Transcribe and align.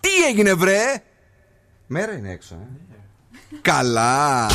Τι 0.00 0.24
έγινε 0.28 0.54
βρε; 0.54 1.02
Μέρα 1.86 2.12
είναι 2.12 2.30
έξω 2.30 2.54
ε. 2.54 3.56
Καλά 3.62 4.46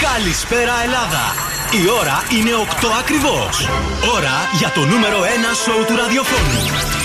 Καλησπέρα 0.00 0.72
Ελλάδα! 0.84 1.24
Η 1.72 1.88
ώρα 2.00 2.22
είναι 2.38 2.50
8 2.80 2.86
ακριβώς. 3.00 3.68
Ώρα 4.14 4.36
για 4.58 4.70
το 4.74 4.80
νούμερο 4.80 5.18
1 5.20 5.24
σοου 5.64 5.84
του 5.86 5.96
ραδιοφώνου. 5.96 7.01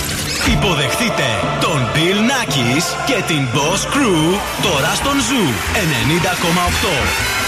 Υποδεχτείτε 0.54 1.24
τον 1.62 1.88
Bill 1.94 2.20
Nackis 2.30 2.84
και 3.06 3.24
την 3.28 3.48
Boss 3.54 3.86
Crew 3.94 4.40
τώρα 4.62 4.94
στον 4.96 5.14
Zoo 5.14 5.50
90,8. 5.76 7.48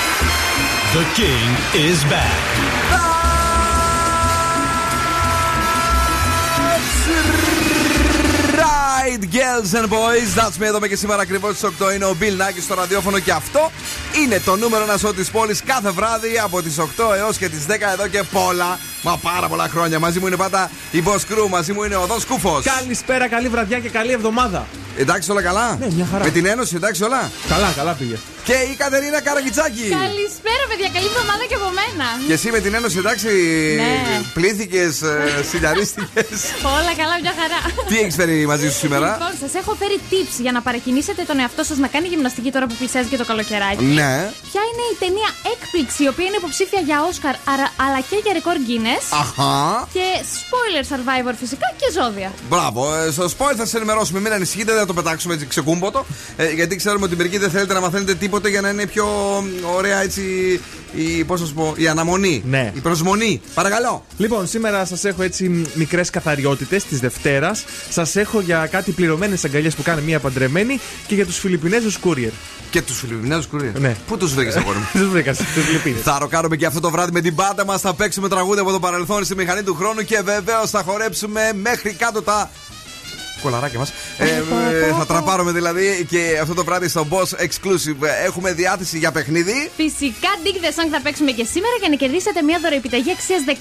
The 0.93 1.03
King 1.17 1.49
is 1.73 2.11
back. 2.11 3.08
Right, 9.09 9.31
girls 9.31 9.73
and 9.73 9.89
boys. 9.89 10.35
That's 10.35 10.57
me 10.59 10.65
εδώ 10.65 10.79
και 10.79 10.95
σήμερα 10.95 11.21
ακριβώς 11.21 11.57
στις 11.57 11.69
8 11.79 11.93
είναι 11.95 12.05
ο 12.05 12.15
Bill 12.19 12.41
Nackis 12.41 12.61
στο 12.61 12.73
ραδιόφωνο 12.73 13.19
και 13.19 13.31
αυτό 13.31 13.71
είναι 14.23 14.39
το 14.39 14.55
νούμερο 14.55 14.83
ένα 14.83 14.97
show 15.05 15.15
της 15.15 15.29
πόλης 15.29 15.63
κάθε 15.63 15.89
βράδυ 15.89 16.39
από 16.43 16.61
τις 16.61 16.79
8 16.79 16.83
έως 17.17 17.37
και 17.37 17.49
τις 17.49 17.65
10 17.67 17.71
εδώ 17.93 18.07
και 18.07 18.23
πολλά, 18.31 18.79
μα 19.03 19.17
πάρα 19.17 19.47
πολλά 19.47 19.67
χρόνια. 19.67 19.99
Μαζί 19.99 20.19
μου 20.19 20.27
είναι 20.27 20.35
πάντα 20.35 20.71
η 20.91 21.03
Boss 21.05 21.15
Crew, 21.15 21.47
μαζί 21.49 21.73
μου 21.73 21.83
είναι 21.83 21.95
ο 21.95 22.05
Δον 22.05 22.19
Κούφος. 22.27 22.63
Καλησπέρα, 22.63 23.27
καλή 23.27 23.47
βραδιά 23.47 23.79
και 23.79 23.89
καλή 23.89 24.11
εβδομάδα. 24.11 24.67
Εντάξει 24.97 25.31
όλα 25.31 25.41
καλά; 25.41 25.77
Ναι, 25.79 25.87
μια 25.95 26.07
χαρά. 26.11 26.23
Με 26.23 26.29
την 26.29 26.45
Ένωση, 26.45 26.75
εντάξει 26.75 27.03
όλα; 27.03 27.31
Καλά, 27.47 27.71
καλά 27.75 27.93
πήγε. 27.93 28.15
Και 28.47 28.53
η 28.71 28.75
Κατερίνα 28.83 29.19
Καραγκιτσάκη. 29.27 29.85
Καλησπέρα, 30.03 30.63
παιδιά. 30.69 30.89
Καλή 30.97 31.07
εβδομάδα 31.13 31.43
και 31.49 31.57
από 31.61 31.69
μένα. 31.79 32.05
Και 32.27 32.33
εσύ 32.37 32.47
με 32.55 32.59
την 32.65 32.73
Ένωση, 32.79 32.97
εντάξει. 33.03 33.27
Ναι. 33.83 34.21
Πλήθηκες, 34.37 34.93
συνταρίστηκε. 35.51 36.19
Όλα 36.77 36.91
καλά, 37.01 37.15
μια 37.23 37.33
χαρά. 37.39 37.59
Τι 37.89 37.95
έχεις 38.01 38.15
φέρει 38.19 38.35
μαζί 38.51 38.65
σου 38.71 38.77
σήμερα; 38.85 39.07
Λοιπόν, 39.11 39.33
σας 39.43 39.53
έχω 39.61 39.71
φέρει 39.81 39.97
tips 40.11 40.35
για 40.45 40.51
να 40.55 40.61
παρακινήσετε 40.67 41.21
τον 41.29 41.37
εαυτό 41.43 41.63
σας 41.69 41.77
να 41.77 41.87
κάνει 41.93 42.07
γυμναστική 42.13 42.49
τώρα 42.55 42.65
που 42.69 42.75
πλησιάζει 42.79 43.07
και 43.11 43.17
το 43.21 43.25
καλοκαιράκι. 43.31 43.83
Ναι. 43.99 44.13
Ποια 44.49 44.61
είναι 44.69 44.83
η 44.93 44.95
ταινία 45.03 45.29
Έκπληξη, 45.53 45.99
η 46.03 46.07
οποία 46.13 46.25
είναι 46.27 46.37
υποψήφια 46.43 46.79
για 46.89 46.97
Όσκαρ 47.09 47.35
αρα- 47.53 47.71
αλλά 47.85 47.99
και 48.09 48.17
για 48.23 48.31
ρεκόρ 48.37 48.57
Guinness. 48.67 49.05
Αχα. 49.23 49.87
Και 49.95 50.05
spoiler 50.39 50.83
survivor 50.91 51.33
φυσικά 51.43 51.67
και 51.79 51.87
ζώδια. 51.97 52.29
Μπράβο. 52.49 52.81
Ε, 52.95 53.11
Στο 53.11 53.25
spoil 53.35 53.53
θα 53.59 53.63
σας 53.67 53.73
ενημερώσουμε. 53.79 54.19
Μην 54.19 54.33
ανησυχείτε, 54.33 54.71
δεν 54.71 54.81
θα 54.83 54.87
το 54.91 54.93
πετάξουμε 54.99 55.33
έτσι 55.33 55.45
ξεκούμποτο. 55.53 56.05
Ε, 56.37 56.49
γιατί 56.59 56.75
ξέρουμε 56.75 57.05
ότι 57.05 57.15
μερικοί 57.15 57.37
δεν 57.37 57.49
θέλετε 57.51 57.73
να 57.73 57.79
μαθαίνετε 57.79 58.13
τίποτε 58.29 58.49
για 58.49 58.61
να 58.61 58.69
είναι 58.69 58.85
πιο 58.85 59.07
ωραία 59.75 60.01
έτσι. 60.01 60.21
Η, 60.93 61.23
πώς 61.23 61.41
να 61.41 61.47
σου 61.47 61.53
πω, 61.53 61.73
η 61.77 61.87
αναμονή. 61.87 62.43
Ναι. 62.45 62.71
Η 62.75 62.79
προσμονή. 62.79 63.41
Παρακαλώ. 63.53 64.05
Λοιπόν, 64.17 64.47
σήμερα 64.47 64.85
σας 64.85 65.05
έχω 65.05 65.23
έτσι 65.23 65.65
μικρές 65.73 66.09
καθαριότητες 66.09 66.83
της 66.83 66.99
Δευτέρας. 66.99 67.65
Σας 67.89 68.15
έχω 68.15 68.41
για 68.41 68.67
κάτι 68.71 68.91
πληρωμένες 68.91 69.45
αγκαλιές 69.45 69.75
που 69.75 69.81
κάνει 69.81 70.01
μία 70.01 70.19
παντρεμένη 70.19 70.79
και 71.07 71.15
για 71.15 71.25
τους 71.25 71.37
Φιλιππινέζους 71.37 71.97
courier. 72.03 72.31
Και 72.69 72.81
τους 72.81 72.99
Φιλιππινέζους 72.99 73.47
κουρίε. 73.47 73.71
Ναι. 73.79 73.95
Πού 74.07 74.17
τους 74.17 74.33
βρήκες, 74.33 74.55
αγόρι 74.59 74.77
μου; 74.77 74.87
Τους 74.93 75.09
βρήκα 75.09 75.33
στι 75.33 75.43
Φιλιππίνες. 75.43 76.01
Θα 76.01 76.17
ροκάρουμε 76.19 76.55
και 76.55 76.65
αυτό 76.65 76.79
το 76.79 76.89
βράδυ 76.89 77.11
με 77.11 77.21
την 77.21 77.35
πάντα 77.35 77.65
μας. 77.65 77.81
Θα 77.81 77.93
παίξουμε 77.93 78.29
τραγούδια 78.29 78.61
από 78.61 78.71
το 78.71 78.79
παρελθόν 78.79 79.23
στη 79.25 79.35
μηχανή 79.35 79.63
του 79.63 79.75
χρόνου 79.75 80.01
και 80.01 80.21
βεβαίως 80.23 80.69
θα 80.69 80.83
χορέψουμε 80.83 81.41
μέχρι 81.61 81.93
κάτω 81.93 82.21
τα. 82.21 82.49
Κολαράκια 83.41 83.79
μας. 83.79 83.93
Ε, 84.17 84.25
ε, 84.25 84.93
θα 84.97 85.05
τραπάρουμε 85.05 85.51
δηλαδή 85.51 86.05
και 86.09 86.39
αυτό 86.41 86.53
το 86.53 86.63
βράδυ 86.63 86.87
στο 86.87 87.07
Boss 87.09 87.45
Exclusive 87.45 88.01
έχουμε 88.25 88.53
διάθεση 88.53 88.97
για 88.97 89.11
παιχνίδι. 89.11 89.71
Φυσικά, 89.75 90.29
Dig 90.43 90.65
the 90.65 90.69
Song 90.69 90.89
θα 90.91 91.01
παίξουμε 91.03 91.31
και 91.31 91.45
σήμερα 91.45 91.75
για 91.79 91.89
να 91.89 91.95
κερδίσετε 91.95 92.41
μια 92.41 92.59
δωροεπιταγή 92.61 93.11
αξίας 93.11 93.41
15 93.47 93.51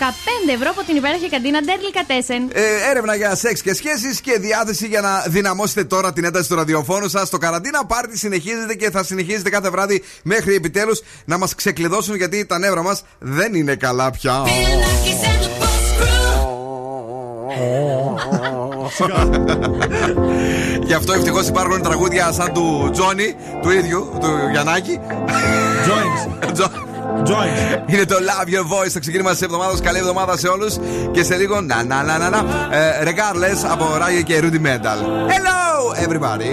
ευρώ 0.54 0.70
από 0.70 0.82
την 0.86 0.97
υπέροχη 0.97 1.28
καντίνα 1.28 1.60
Ντέρλι 1.60 1.91
Κατέσεν. 1.92 2.42
Ε, 2.52 2.91
έρευνα 2.91 3.14
για 3.14 3.34
σεξ 3.34 3.62
και 3.62 3.75
σχέσεις 3.75 4.20
και 4.20 4.38
διάθεση 4.38 4.86
για 4.86 5.00
να 5.00 5.25
δυναμώσετε 5.26 5.84
τώρα 5.84 6.12
την 6.12 6.25
ένταση 6.25 6.48
του 6.48 6.54
ραδιοφώνου 6.54 7.08
σας. 7.08 7.31
Το 7.31 7.38
καραντίνα 7.38 7.86
πάρτι 7.86 8.19
συνεχίζεται 8.19 8.75
και 8.75 8.91
θα 8.91 9.04
συνεχίζετε 9.04 9.50
κάθε 9.50 9.70
βράδυ 9.70 10.02
μέχρι 10.22 10.54
επιτέλους 10.54 11.00
να 11.25 11.38
μας 11.38 11.54
ξεκλειδώσουν 11.54 12.16
γιατί 12.16 12.47
τα 12.47 12.58
νεύρα 12.58 12.82
μας 12.82 13.02
δεν 13.19 13.54
είναι 13.54 13.75
καλά 13.75 14.10
πια. 14.10 14.42
Γι' 20.82 20.94
αυτό 20.94 21.12
ευτυχώς 21.12 21.49
υπάρχουν 21.49 21.82
τραγούδια 21.82 22.32
σαν 22.32 22.53
του 22.53 22.88
Τζόνι, 22.93 23.34
του 23.62 23.71
ίδιου, 23.71 24.09
του 24.21 24.28
Γιαννάκη. 24.50 25.00
Joints. 25.87 26.53
Τζο- 26.53 26.87
Joints. 27.25 27.82
Είναι 27.93 28.04
το 28.04 28.15
Love 28.15 28.49
Your 28.54 28.62
Voice 28.84 28.88
στο 28.91 28.99
ξεκίνημα 28.99 29.34
τη 29.34 29.44
εβδομάδα. 29.44 29.81
Καλή 29.82 29.99
εβδομάδα 29.99 30.37
σε 30.37 30.49
όλους. 30.49 30.76
Και 31.12 31.22
σε 31.25 31.37
λίγο, 31.37 31.60
να 31.60 31.84
να 31.84 32.03
να 32.03 32.19
να 32.19 32.28
να. 32.31 32.38
Ε, 32.76 33.03
regardless 33.04 33.66
από 33.71 33.97
Ράγιο 33.99 34.22
και 34.22 34.41
Rudy 34.43 34.66
Metal. 34.66 34.99
Hello, 35.31 36.06
everybody. 36.09 36.53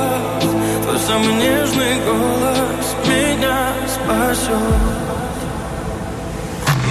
самый 1.10 1.34
нежный 1.34 1.96
голос 2.04 2.96
Меня 3.06 3.72
спасет 3.88 4.52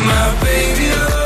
My 0.05 0.31
baby 0.41 1.18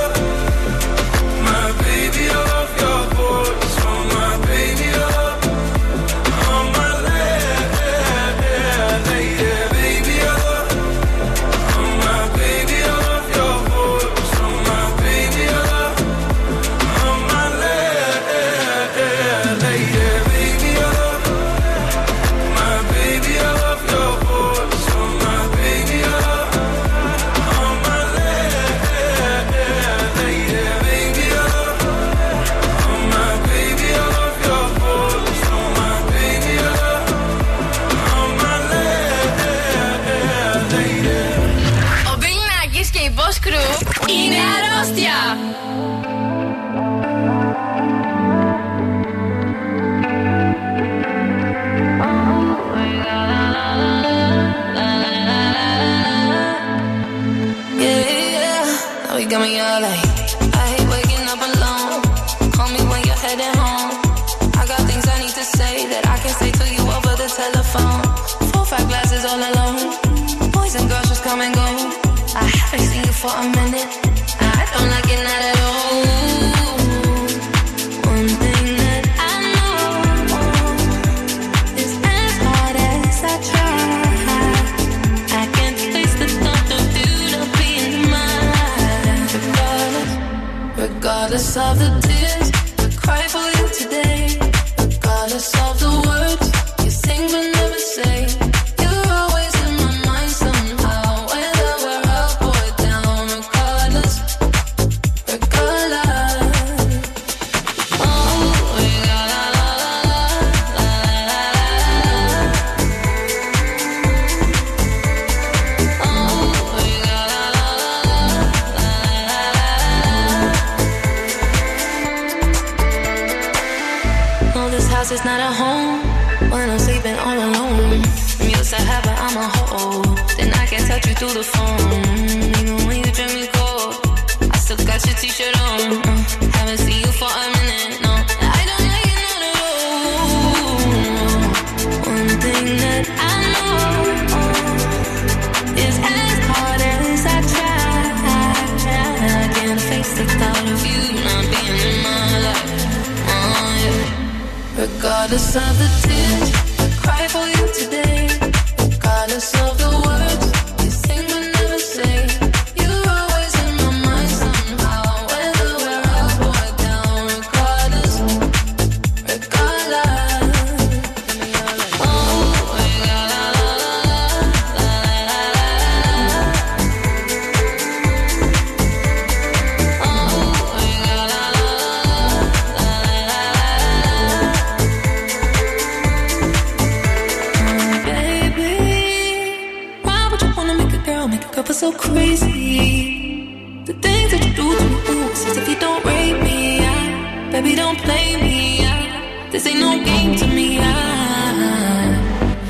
The 192.77 193.93
things 194.05 194.31
that 194.33 194.45
you 194.45 194.53
do 194.55 194.77
to 194.79 194.85
me, 194.85 194.97
ooh, 195.11 195.31
it's 195.31 195.57
if 195.57 195.69
you 195.69 195.79
don't 195.79 196.05
rate 196.05 196.43
me. 196.43 196.85
I, 196.85 197.51
baby, 197.53 197.77
don't 197.77 197.99
play 197.99 198.37
me. 198.43 198.85
I, 198.85 199.49
this 199.53 199.67
ain't 199.67 199.79
no 199.79 200.03
game 200.05 200.35
to 200.37 200.47
me. 200.49 200.79
I, 200.81 200.93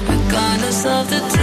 regardless 0.09 0.85
of 0.85 1.09
the 1.09 1.34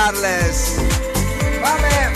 Τραγουδάρα, 0.00 0.10
regardless. 0.10 0.80
Πάμε! 1.62 2.12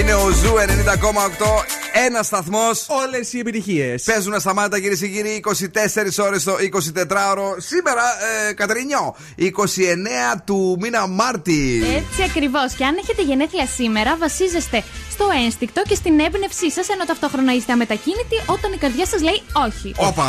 Είναι 0.00 0.14
ο 0.14 0.30
Zoo 0.30 0.54
90,8. 0.54 1.64
Ένας 2.06 2.26
σταθμός. 2.26 2.86
Όλες 2.88 3.32
οι 3.32 3.38
επιτυχίες. 3.38 4.02
Παίζουν 4.02 4.40
ασταμάτητα 4.40 4.80
κυρίες 4.80 4.98
και 4.98 5.08
κύριοι 5.08 5.42
24 5.44 6.18
ώρες 6.18 6.44
το 6.44 6.56
24ωρο. 6.58 7.56
Σήμερα, 7.56 8.02
ε, 8.48 8.52
Κατερινιό, 8.52 9.16
29 9.36 10.42
του 10.44 10.76
μήνα 10.80 11.06
Μάρτης. 11.06 11.82
Έτσι 11.82 12.22
ακριβώς. 12.22 12.72
Και 12.72 12.84
αν 12.84 12.96
έχετε 13.02 13.22
γενέθλια 13.22 13.66
σήμερα, 13.66 14.16
βασίζεστε 14.16 14.82
στο 15.14 15.26
ένστικτο 15.44 15.82
και 15.88 15.94
στην 15.94 16.14
έμπνευσή 16.26 16.70
σας, 16.70 16.86
ενώ 16.88 17.04
ταυτόχρονα 17.04 17.52
είστε 17.54 17.72
αμετακίνητοι 17.72 18.36
όταν 18.54 18.72
η 18.72 18.78
καρδιά 18.84 19.06
σας 19.06 19.20
λέει 19.28 19.40
όχι. 19.66 19.88
Όπα! 19.96 20.28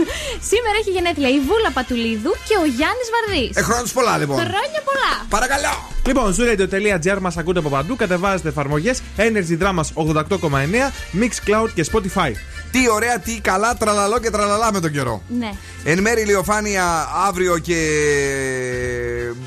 Σήμερα 0.50 0.76
έχει 0.80 0.90
γενέθλια 0.96 1.28
η 1.28 1.40
Βούλα 1.48 1.70
Πατουλίδου 1.78 2.32
και 2.48 2.54
ο 2.62 2.64
Γιάννης 2.76 3.08
Βαρδί. 3.14 3.46
Ε, 3.54 3.62
χρόνους 3.62 3.92
πολλά 3.92 4.14
λοιπόν. 4.18 4.36
Χρόνια 4.36 4.80
πολλά. 4.88 5.12
Παρακαλώ! 5.28 5.74
Λοιπόν, 6.06 6.36
zuradio.gr 6.36 7.18
μας 7.20 7.36
ακούτε 7.36 7.58
από 7.58 7.68
παντού. 7.68 7.96
Κατεβάζετε 7.96 8.48
εφαρμογές 8.48 9.02
Energy 9.16 9.56
Dramas 9.62 9.88
88,9, 9.94 10.90
Mixcloud 11.20 11.68
και 11.74 11.86
Spotify. 11.92 12.30
Τι 12.70 12.90
ωραία, 12.90 13.18
τι 13.18 13.40
καλά, 13.40 13.74
τραλαλό 13.76 14.18
και 14.20 14.30
τραλαλά 14.30 14.72
με 14.72 14.80
τον 14.80 14.90
καιρό. 14.90 15.22
Ναι. 15.38 15.50
Εν 15.84 16.00
μέρη 16.00 16.20
ηλιοφάνεια 16.20 17.08
αύριο 17.28 17.58
και 17.58 17.76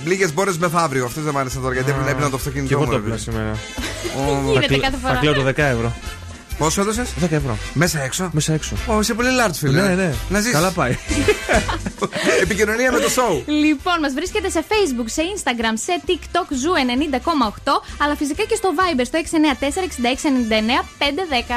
λίγες 0.06 0.34
μπόρες 0.34 0.58
μεθαύριο. 0.58 1.06
Αυτό 1.06 1.22
δεν 1.22 1.34
μ' 1.34 1.38
άρεσε 1.38 1.60
τώρα 1.60 1.74
γιατί 1.74 1.92
έπαιρνα 1.92 2.22
το 2.24 2.30
Και 2.30 2.36
αυτοκίνητό 2.36 2.74
εγώ 2.74 2.82
μου. 2.84 2.86
το 2.88 2.92
ρε, 2.92 2.98
έπαιρνα 2.98 3.16
παιδί. 3.16 3.24
σήμερα. 3.32 3.58
Γίνεται 4.50 4.66
κλε- 4.68 4.82
κάθε 4.82 4.98
Θα 5.02 5.08
φορά; 5.08 5.20
κλαίω 5.20 5.34
το 5.34 5.44
10 5.44 5.58
ευρώ. 5.58 5.94
Πόσο 6.60 6.82
έδωσες; 6.82 7.10
10 7.22 7.32
ευρώ. 7.32 7.58
Μέσα 7.74 8.02
έξω; 8.04 8.30
Μέσα 8.34 8.54
έξω. 8.54 8.76
Ω, 8.88 9.00
είσαι 9.00 9.14
πολύ 9.14 9.30
large, 9.42 9.54
φίλε. 9.54 9.82
Ναι, 9.82 9.96
ναι. 9.96 10.14
Να 10.30 10.40
ζεις. 10.40 10.52
Καλά 10.52 10.72
πάει. 10.72 10.98
Επικοινωνία 12.44 12.92
με 12.92 13.00
το 13.00 13.08
show. 13.16 13.44
Λοιπόν, 13.46 14.00
μας 14.02 14.14
βρίσκεται 14.14 14.50
σε 14.50 14.64
Facebook, 14.70 15.06
σε 15.06 15.22
Instagram, 15.36 15.74
σε 15.84 16.02
TikTok 16.08 16.48
Zoo 16.62 16.72
90,8, 17.64 17.72
αλλά 18.04 18.16
φυσικά 18.16 18.44
και 18.44 18.56
στο 18.56 18.70
Viber 18.78 19.02
στο 19.06 19.20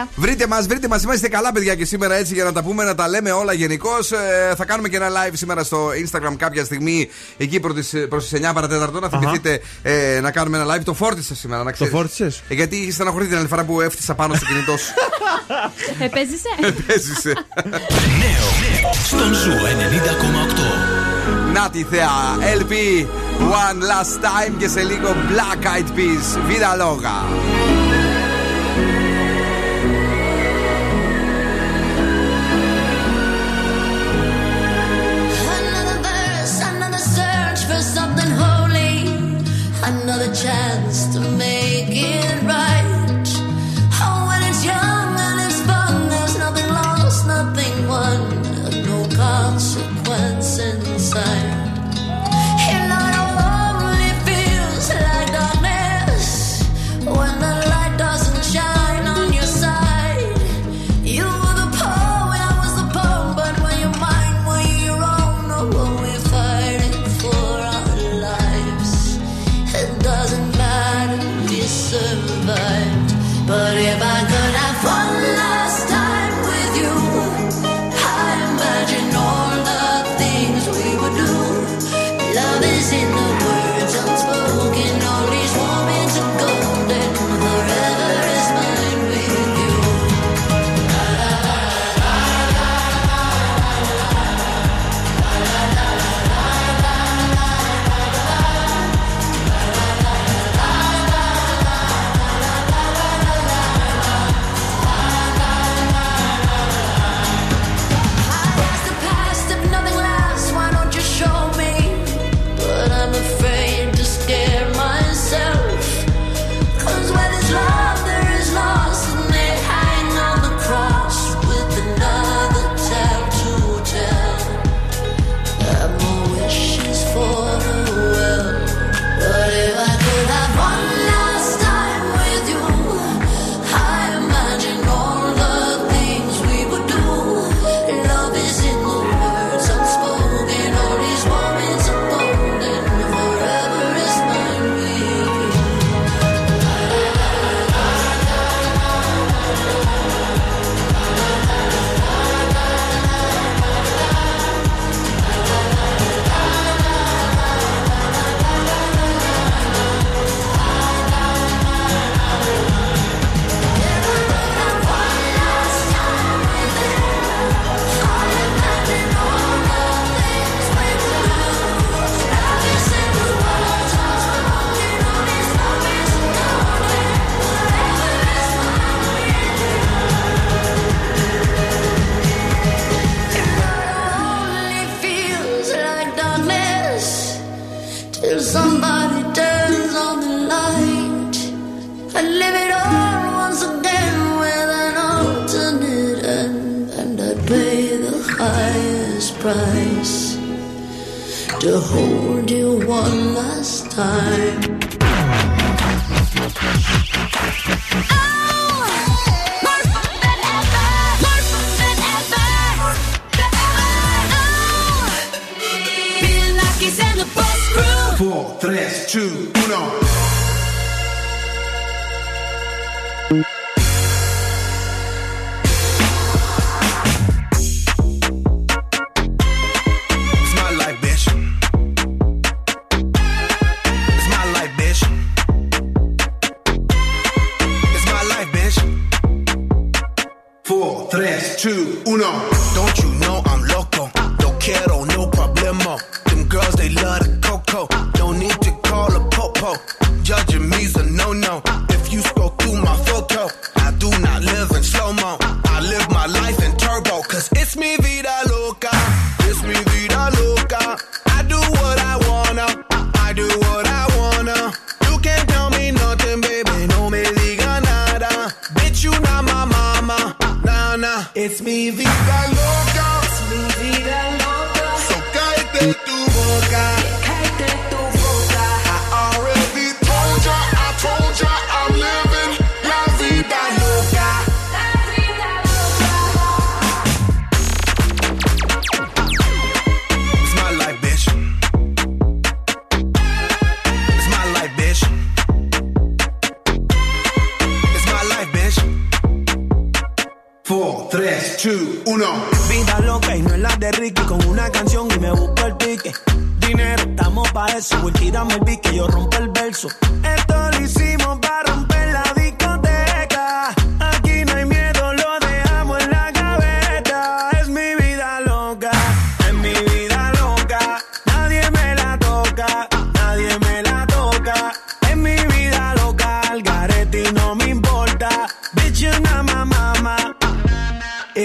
694-6699-510. 0.05 0.07
Βρείτε 0.17 0.47
μας, 0.47 0.67
βρείτε 0.67 0.89
μας. 0.89 1.03
Είμαστε 1.03 1.29
καλά, 1.29 1.53
παιδιά, 1.53 1.75
και 1.75 1.85
σήμερα 1.85 2.15
έτσι 2.15 2.35
για 2.35 2.45
να 2.45 2.53
τα 2.53 2.63
πούμε, 2.63 2.85
να 2.85 2.95
τα 2.95 3.09
λέμε 3.09 3.31
όλα 3.31 3.53
γενικώς. 3.53 4.13
Ε, 4.13 4.55
θα 4.57 4.65
κάνουμε 4.65 4.89
και 4.89 4.97
ένα 4.97 5.09
live 5.09 5.33
σήμερα 5.33 5.65
στο 5.65 5.89
Instagram 5.89 6.35
κάποια 6.37 6.65
στιγμή, 6.65 7.09
εκεί 7.37 7.61
προς 7.61 7.75
τις 8.29 8.41
9 8.49 8.51
παρά 8.55 8.70
τέταρτο. 8.70 9.01
Να 9.01 9.09
θυμηθείτε 9.09 9.61
ε, 9.83 10.21
να 10.21 10.31
κάνουμε 10.31 10.59
ένα 10.59 10.77
live. 10.77 10.83
Το 10.85 10.95
φόρτισα 10.95 11.35
σήμερα, 11.35 11.63
να 11.63 11.73
ξέρεις. 11.73 11.93
φόρτισες; 11.93 12.43
Ε, 12.49 12.55
γιατί 12.55 12.77
είχε 12.77 12.93
στεναχωρηθεί 12.93 13.29
την 13.31 13.39
άλλη 13.39 13.49
φορά 13.49 13.65
που 13.65 13.81
έφτιασα 13.81 14.15
πάνω 14.15 14.35
στο 14.35 14.45
κινητό 14.47 14.77
σου. 14.77 14.92
Επέζησε. 15.99 16.49
Έζησε. 16.87 17.33
Νέο 18.19 18.49
στον 19.05 19.35
Zoo 19.35 19.51
90,8. 19.51 19.55
Να 21.53 21.71
τη 21.71 21.85
θεά. 21.91 22.37
LP 22.59 22.73
One 23.41 23.81
Last 23.91 24.25
Time 24.25 24.53
και 24.59 24.69
σε 24.69 24.83
λίγο 24.83 25.17
Black 25.31 25.65
Eyed 25.65 25.99
Peas. 25.99 26.39
Vida 26.47 26.77
Loca. 26.77 27.25
Another 35.59 35.99
verse, 36.09 36.57
another 36.73 37.03
search 37.17 37.61
for 37.69 37.81
something 37.97 38.31
holy, 38.45 38.95
another 39.93 40.31
chance 40.45 40.97
to 41.13 41.19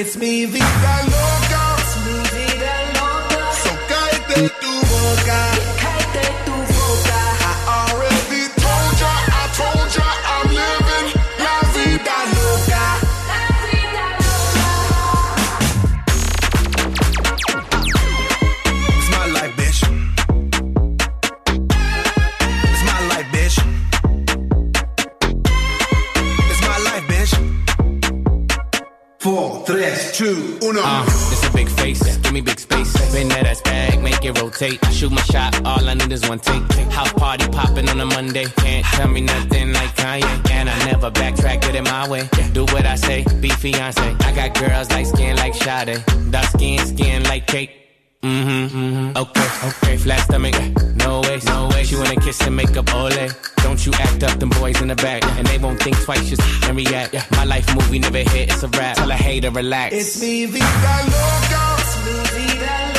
It's 0.08 0.16
me, 0.16 0.46
the 0.46 0.60
guy. 0.60 1.07
Make 34.60 34.72
rotate. 34.72 34.86
I 34.86 34.92
shoot 34.92 35.12
my 35.12 35.22
shot, 35.24 35.66
all 35.66 35.88
I 35.88 35.94
need 35.94 36.12
is 36.12 36.28
one 36.28 36.40
take. 36.40 36.64
House 36.92 37.14
party 37.14 37.48
popping 37.50 37.90
on 37.90 38.00
a 38.00 38.06
Monday. 38.06 38.46
Can't 38.46 38.86
tell 38.86 39.08
me 39.08 39.22
nothing 39.22 39.74
like 39.74 39.96
Kanye. 39.96 40.52
And 40.52 40.70
I 40.70 40.86
never 40.86 41.12
backtrack, 41.12 41.62
get 41.62 41.76
it 41.76 41.84
my 41.84 42.10
way. 42.10 42.30
Do 42.54 42.64
what 42.66 42.86
I 42.86 42.96
say, 42.96 43.26
be 43.42 43.50
fiance. 43.50 44.02
I 44.02 44.32
got 44.34 44.54
girls 44.60 44.90
like 44.92 45.06
skin 45.06 45.36
like 45.36 45.54
Sade. 45.54 46.04
Dark 46.32 46.46
skin, 46.46 46.86
skin 46.86 47.24
like 47.24 47.48
cake. 47.48 47.72
Mm-hmm, 48.24 48.78
mm-hmm. 48.78 49.18
Okay, 49.18 49.68
okay. 49.68 49.98
Flat 49.98 50.22
stomach, 50.22 50.56
no 50.96 51.22
way, 51.22 51.40
no 51.46 51.70
way. 51.70 51.84
She 51.84 51.96
wanna 51.96 52.20
kiss 52.20 52.42
and 52.42 52.56
make 52.56 52.76
up 52.76 52.94
ole. 52.94 53.30
Don't 53.58 53.86
you 53.86 53.94
act 53.94 54.24
up, 54.24 54.40
them 54.40 54.50
boys 54.50 54.82
in 54.82 54.88
the 54.88 54.96
back. 54.96 55.24
And 55.38 55.46
they 55.48 55.58
won't 55.58 55.82
think 55.82 55.98
twice, 56.04 56.30
just 56.30 56.42
and 56.66 56.76
react. 56.76 57.14
My 57.32 57.46
life 57.46 57.68
movie 57.76 58.00
never 58.00 58.18
hit, 58.18 58.52
it's 58.52 58.64
a 58.64 58.68
rap. 58.70 58.98
Tell 58.98 59.12
a 59.12 59.14
hater, 59.14 59.52
relax. 59.52 59.94
It's 59.96 60.22
mi 60.22 60.46
vida 60.46 60.64
loca. 60.64 61.64
It's 61.80 61.96
mi 62.06 62.14
vida 62.40 62.66
loca. 62.88 62.97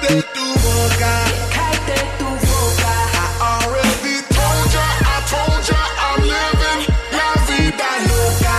Cállate 0.00 0.22
tu 0.34 0.46
boca. 0.46 1.12
Cállate 1.52 1.98
tu 2.18 2.24
boca. 2.24 2.92
I 3.38 3.64
already 3.64 4.16
told 4.32 4.72
ya, 4.72 4.86
I 5.04 5.20
told 5.28 5.60
ya, 5.68 5.80
I'm 6.00 6.22
living 6.22 6.80
la 7.12 7.28
vida 7.46 7.88
loca. 8.08 8.56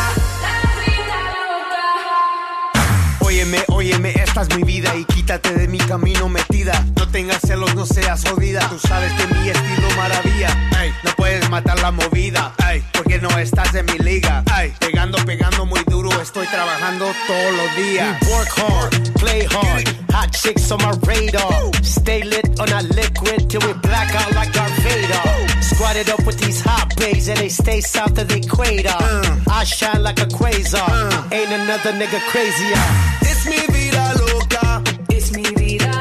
Óyeme, 3.21 3.63
óyeme, 3.69 4.13
esta 4.21 4.41
es 4.43 4.55
mi 4.55 4.63
vida 4.63 4.95
y 4.95 5.05
quítate 5.05 5.53
de 5.53 5.67
mi 5.67 5.79
camino 5.79 6.29
metida. 6.29 6.85
No 6.95 7.07
tengas 7.07 7.39
celos, 7.41 7.73
no 7.75 7.85
seas 7.87 8.23
jodida. 8.29 8.59
Tú 8.69 8.77
sabes 8.77 9.11
que 9.13 9.25
mi 9.33 9.49
estilo 9.49 9.89
maravilla. 9.97 10.49
Ey, 10.79 10.93
no 11.03 11.11
puedes 11.15 11.49
matar 11.49 11.79
la 11.79 11.91
movida. 11.91 12.53
Ey, 12.69 12.83
porque 12.93 13.19
no 13.19 13.29
estás 13.39 13.73
en 13.73 13.85
mi 13.85 13.97
liga. 13.97 14.43
Ey, 14.59 14.73
pegando, 14.79 15.17
pegando 15.25 15.65
muy 15.65 15.83
duro. 16.21 16.23
Estoy 16.23 16.47
trabajando 16.47 17.13
todos 17.27 17.53
los 17.55 17.75
días. 17.75 18.17
We 18.21 18.33
work 18.33 18.49
hard, 18.57 19.13
play 19.19 19.45
hard. 19.45 19.87
Hot 20.11 20.31
chicks 20.31 20.71
on 20.71 20.79
my 20.81 20.91
radar. 21.05 21.71
Stay 21.83 22.23
lit 22.23 22.59
on 22.59 22.69
a 22.69 22.81
liquid 22.81 23.49
till 23.49 23.61
we 23.61 23.73
black 23.81 24.13
out 24.15 24.33
like 24.33 24.51
Darth 24.53 24.77
Vader. 24.83 25.61
Squatted 25.61 26.09
up 26.09 26.25
with 26.25 26.39
these 26.39 26.61
hot 26.61 26.95
bays 26.97 27.27
and 27.29 27.37
they 27.37 27.49
stay 27.49 27.81
south 27.81 28.17
of 28.17 28.27
the 28.27 28.37
equator. 28.37 28.89
Uh. 28.89 29.39
I 29.49 29.63
shine 29.63 30.03
like 30.03 30.19
a 30.19 30.27
quasar. 30.27 30.87
Uh. 30.87 31.29
Ain't 31.31 31.51
another 31.51 31.93
nigga 31.93 32.19
crazier. 32.29 32.83
It's 33.21 33.45
mi 33.45 33.59
vida 33.73 34.13
loca. 34.19 34.83
It's 35.09 35.31
mi 35.31 35.43
vida 35.55 36.00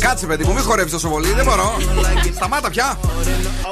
Κάτσε, 0.00 0.26
παιδί 0.26 0.44
μου, 0.44 0.52
μην 0.52 0.62
χορεύεις 0.62 0.92
τόσο 0.92 1.08
πολύ. 1.08 1.32
Δεν 1.32 1.44
μπορώ. 1.44 1.76
Σταμάτα 2.34 2.70
πια. 2.70 2.98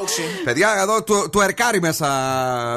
ocean. 0.05 0.45
Παιδιά, 0.45 0.69
εδώ 0.81 1.03
του, 1.03 1.29
του 1.33 1.41
ερκάρει 1.41 1.81
μέσα 1.81 2.09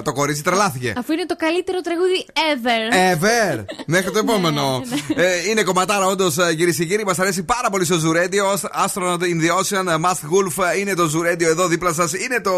το 0.04 0.14
κορίτσι, 0.14 0.44
τρελάθηκε. 0.44 0.94
Αφού 0.98 1.12
είναι 1.14 1.26
το 1.26 1.36
καλύτερο 1.36 1.82
τραγούδι 1.82 2.26
ever. 2.34 3.14
Ever! 3.14 3.66
Μέχρι 3.86 4.12
το 4.12 4.20
επόμενο. 4.20 4.82
Ε, 5.16 5.50
είναι 5.50 5.64
κομματάρα, 5.64 6.06
όντως, 6.06 6.36
κυρίες 6.58 6.76
και 6.76 6.86
κύριοι. 6.86 7.04
Μας 7.04 7.20
αρέσει 7.20 7.44
πάρα 7.44 7.70
πολύ 7.70 7.86
στο 7.86 7.98
Ζουρέντιο. 7.98 8.54
Astronaut 8.86 9.20
in 9.20 9.42
the 9.44 9.52
Ocean, 9.60 9.86
Math 9.86 10.10
Wolf 10.12 10.78
είναι 10.80 10.94
το 10.94 11.06
Ζουρέντιο 11.06 11.50
εδώ 11.50 11.68
δίπλα 11.68 11.94
σας. 11.94 12.14
Είναι 12.14 12.42
το 12.42 12.52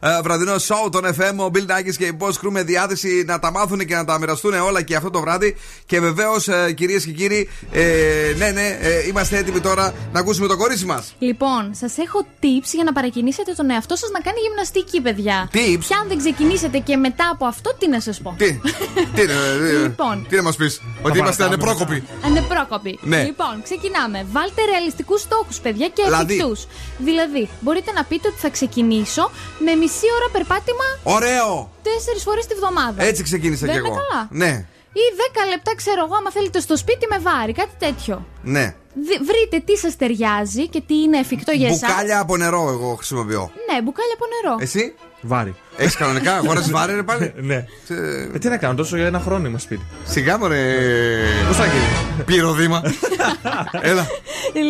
ε, 0.00 0.20
βραδινό 0.22 0.54
show 0.54 0.90
των 0.90 1.04
FM. 1.04 1.36
Ο 1.36 1.50
Bill 1.54 1.70
Nackis 1.70 1.94
και 1.96 2.04
η 2.04 2.16
Boss 2.18 2.28
Crew 2.32 2.50
με 2.50 2.62
διάθεση 2.62 3.24
να 3.26 3.38
τα 3.38 3.50
μάθουν 3.50 3.78
και 3.78 3.94
να 3.94 4.04
τα 4.04 4.18
μοιραστούν 4.18 4.54
όλα 4.54 4.82
και 4.82 4.96
αυτό 4.96 5.10
το 5.10 5.20
βράδυ. 5.20 5.56
Και 5.86 6.00
βεβαίως, 6.00 6.48
κυρίες 6.74 7.04
και 7.04 7.12
κύριοι, 7.12 7.48
ε, 7.72 7.82
ναι, 8.36 8.50
ναι, 8.50 8.78
ε, 8.80 9.06
είμαστε 9.08 9.36
έτοιμοι 9.36 9.60
τώρα 9.60 9.94
να 10.12 10.20
ακούσουμε 10.20 10.46
το 10.46 10.56
κορίτσι 10.56 10.84
μας. 10.84 11.14
Λοιπόν, 11.18 11.70
σας 11.74 11.98
έχω 11.98 12.26
tips 12.42 12.70
για 12.72 12.84
να 12.84 12.92
παρακινήσετε 12.92 13.52
τον 13.52 13.70
εαυτό 13.70 13.96
σας 13.96 14.10
να 14.10 14.20
κάνει 14.20 14.38
γυμναστική, 14.46 15.00
παιδιά. 15.00 15.50
Tips? 15.52 15.84
Και 15.88 15.94
αν 15.94 16.08
δεν 16.08 16.18
ξεκινήσετε 16.18 16.78
και 16.78 16.96
μετά 16.96 17.28
από 17.32 17.44
αυτό, 17.46 17.74
τι 17.78 17.88
να 17.88 18.00
σας 18.00 18.20
πω; 18.20 18.34
Τι, 18.38 18.52
τι, 19.14 19.22
είναι, 19.22 19.32
ε, 19.72 19.82
Λοιπόν. 19.82 20.26
τι 20.28 20.36
να 20.36 20.42
μας 20.42 20.56
πεις, 20.56 20.80
Ότι 21.02 21.18
είμαστε 21.18 21.44
ανεπρόκοποι. 21.44 22.04
Ανεπρόκοποι. 22.24 22.98
Ναι. 23.02 23.22
Λοιπόν, 23.24 23.62
ξεκινάμε. 23.62 24.26
Βάλτε 24.32 24.64
ρεαλιστικούς 24.70 25.20
στόχους, 25.20 25.58
παιδιά, 25.60 25.88
και 25.88 26.02
Δηλαδή; 26.04 26.34
εφικτούς. 26.34 26.66
Δηλαδή, 26.98 27.48
μπορείτε 27.60 27.92
να 27.92 28.04
πείτε 28.04 28.28
ότι 28.28 28.38
θα 28.38 28.48
ξεκινήσω 28.50 29.30
με 29.58 29.74
μισή 29.74 30.06
ώρα 30.18 30.28
περπάτημα 30.32 30.84
Ωραίο! 31.02 31.70
τέσσερις 31.82 32.22
φορές 32.22 32.46
τη 32.46 32.54
βδομάδα. 32.54 33.02
Έτσι 33.02 33.22
ξεκίνησα 33.22 33.66
Δεν 33.66 33.74
κι 33.74 33.80
είναι 33.80 33.88
εγώ. 33.88 33.96
καλά. 34.10 34.28
Ναι, 34.30 34.66
Ή 34.92 35.04
10 35.46 35.48
λεπτά, 35.48 35.74
ξέρω 35.76 36.04
εγώ, 36.04 36.14
άμα 36.14 36.30
θέλετε 36.30 36.60
στο 36.60 36.76
σπίτι 36.76 37.06
με 37.10 37.18
βάρη, 37.18 37.52
κάτι 37.52 37.74
τέτοιο. 37.78 38.26
ναι. 38.42 38.74
Δι- 38.94 39.20
βρείτε 39.26 39.72
τι 39.72 39.76
σας 39.78 39.96
ταιριάζει 39.96 40.68
και 40.68 40.82
τι 40.86 40.94
είναι 40.94 41.18
εφικτό 41.18 41.52
για 41.52 41.68
εσάς. 41.68 41.80
Μπουκάλια 41.90 42.20
από 42.20 42.36
νερό 42.36 42.68
εγώ 42.70 42.94
χρησιμοποιώ. 42.94 43.40
Ναι, 43.72 43.82
μπουκάλια 43.82 44.14
από 44.14 44.24
νερό. 44.42 44.56
Εσύ; 44.60 44.94
Βάρη. 45.20 45.54
έχεις 45.76 45.96
κανονικά, 45.96 46.34
αγόρασε 46.36 46.70
βάρη, 46.70 46.94
ρε 46.94 47.02
πάλι; 47.02 47.32
ναι. 47.36 47.64
Ε, 47.88 48.38
τι 48.38 48.48
να 48.48 48.56
κάνω, 48.56 48.74
τόσο 48.74 48.96
για 48.96 49.06
ένα 49.06 49.20
χρόνο 49.20 49.48
είμαι 49.48 49.58
σπίτι. 49.58 49.82
Σιγά 50.04 50.38
μωρέ. 50.38 50.76
Πώ 51.46 51.52
θα 51.52 51.64
γίνει. 51.66 52.24
Πυροδήμα. 52.24 52.82
Έλα. 53.80 54.06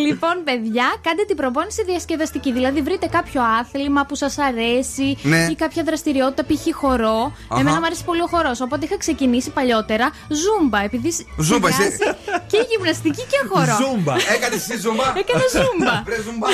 Λοιπόν, 0.05 0.43
παιδιά, 0.43 0.93
κάντε 1.01 1.23
την 1.23 1.35
προπόνηση 1.35 1.83
διασκεδαστική. 1.83 2.51
Δηλαδή, 2.53 2.81
βρείτε 2.81 3.07
κάποιο 3.07 3.41
άθλημα 3.59 4.05
που 4.05 4.15
σας 4.15 4.37
αρέσει 4.37 5.17
Ναι. 5.23 5.47
ή 5.51 5.55
κάποια 5.55 5.83
δραστηριότητα, 5.83 6.43
π.χ. 6.45 6.75
χορό. 6.75 7.33
Αχα. 7.49 7.59
Εμένα 7.61 7.79
μου 7.79 7.85
αρέσει 7.85 8.03
πολύ 8.03 8.21
ο 8.21 8.27
χορός. 8.27 8.61
Οπότε 8.61 8.85
είχα 8.85 8.97
ξεκινήσει 8.97 9.49
παλιότερα 9.49 10.11
ζούμπα. 10.27 10.83
Επειδή 10.83 11.11
σ- 11.11 11.25
Ζούμπα, 11.37 11.67
εσύ. 11.67 11.75
συνδυάζει 11.81 12.17
και 12.47 12.65
γυμναστική 12.69 13.21
και 13.31 13.39
χορό. 13.49 13.75
Ζούμπα. 13.81 14.12
Έκανε 14.35 14.55
εσύ 14.55 14.77
ζουμπά. 14.79 15.07
Έκανα 15.21 15.43
ζούμπα. 15.55 15.93
Βρε 16.05 16.21
ζουμπά. 16.25 16.47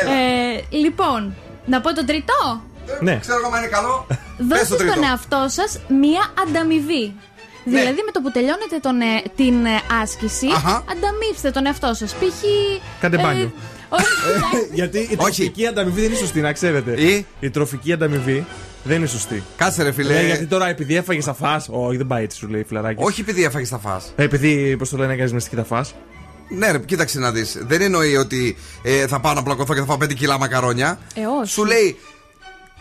ε, 0.00 0.76
λοιπόν, 0.76 1.34
να 1.66 1.80
πω 1.80 1.94
το 1.94 2.04
τρίτο; 2.04 2.62
Ναι. 3.00 3.18
Ξέρω 3.20 3.38
εγώ 3.44 3.54
αν 3.54 3.58
είναι 3.62 3.70
καλό. 3.70 4.06
Πες 4.08 4.16
το 4.36 4.44
Δώστε 4.54 4.76
τρίτο. 4.76 4.92
στον 4.92 5.04
εαυτό 5.04 5.46
σας 5.48 5.80
μία 5.88 6.22
ανταμοιβή. 6.42 7.14
Ναι. 7.64 7.78
Δηλαδή 7.78 8.00
με 8.06 8.10
το 8.12 8.20
που 8.20 8.30
τελειώνετε 8.30 8.78
τον, 8.80 9.00
ε, 9.00 9.22
την 9.36 9.64
ε, 9.66 9.80
άσκηση, 10.02 10.46
Αχα. 10.54 10.84
ανταμείψτε 10.90 11.50
τον 11.50 11.66
εαυτό 11.66 11.94
σας. 11.94 12.12
Π.χ. 12.14 12.42
Κάντε 13.00 13.16
μπάνιο. 13.16 13.52
όχι, 13.88 14.04
εντάξει. 14.28 14.68
Γιατί 14.78 14.98
η 15.10 15.16
τροφική 15.16 15.66
ανταμοιβή 15.66 16.00
δεν 16.00 16.10
είναι 16.10 16.18
σωστή, 16.18 16.40
να 16.40 16.52
ξέρετε. 16.52 16.92
Ή; 17.02 17.26
Η 17.40 17.50
τροφική 17.50 17.92
ανταμοιβή 17.92 18.46
δεν 18.86 18.96
είναι 18.96 19.06
σωστή. 19.06 19.42
Κάτσε 19.56 19.82
ρε 19.82 19.90
Λέει, 20.02 20.24
γιατί 20.24 20.36
φίλε. 20.36 20.48
τώρα 20.48 20.68
επειδή 20.68 20.96
έφαγες 20.96 21.24
θα 21.24 21.34
φας 21.34 21.68
Όχι, 21.70 21.96
δεν 21.96 22.06
πάει 22.06 22.22
έτσι, 22.24 22.38
σου 22.38 22.48
λέει 22.48 22.64
φιλαράκι. 22.68 23.02
Όχι 23.04 23.20
επειδή 23.20 23.44
έφαγες 23.44 23.68
τα 23.68 23.78
φας. 23.78 24.12
Ε, 24.16 24.22
επειδή, 24.22 24.76
πώς 24.76 24.88
το 24.88 24.96
λένε, 24.96 25.12
έκανες 25.12 25.32
μεστική 25.32 25.56
θα 25.56 25.64
φας 25.64 25.94
Ναι, 26.48 26.70
ρε, 26.70 26.78
κοίταξε 26.78 27.18
να 27.18 27.30
δεις. 27.32 27.58
Δεν 27.66 27.80
εννοεί 27.80 28.16
ότι 28.16 28.56
ε, 28.82 29.06
θα 29.06 29.20
πάω 29.20 29.34
να 29.34 29.42
πλακωθώ 29.42 29.74
και 29.74 29.80
θα 29.80 29.86
φάω 29.86 29.96
5 29.96 30.14
κιλά 30.14 30.38
μακαρόνια. 30.38 30.98
Ε, 31.14 31.20
όχι. 31.40 31.52
Σου 31.52 31.64
λέει 31.64 31.98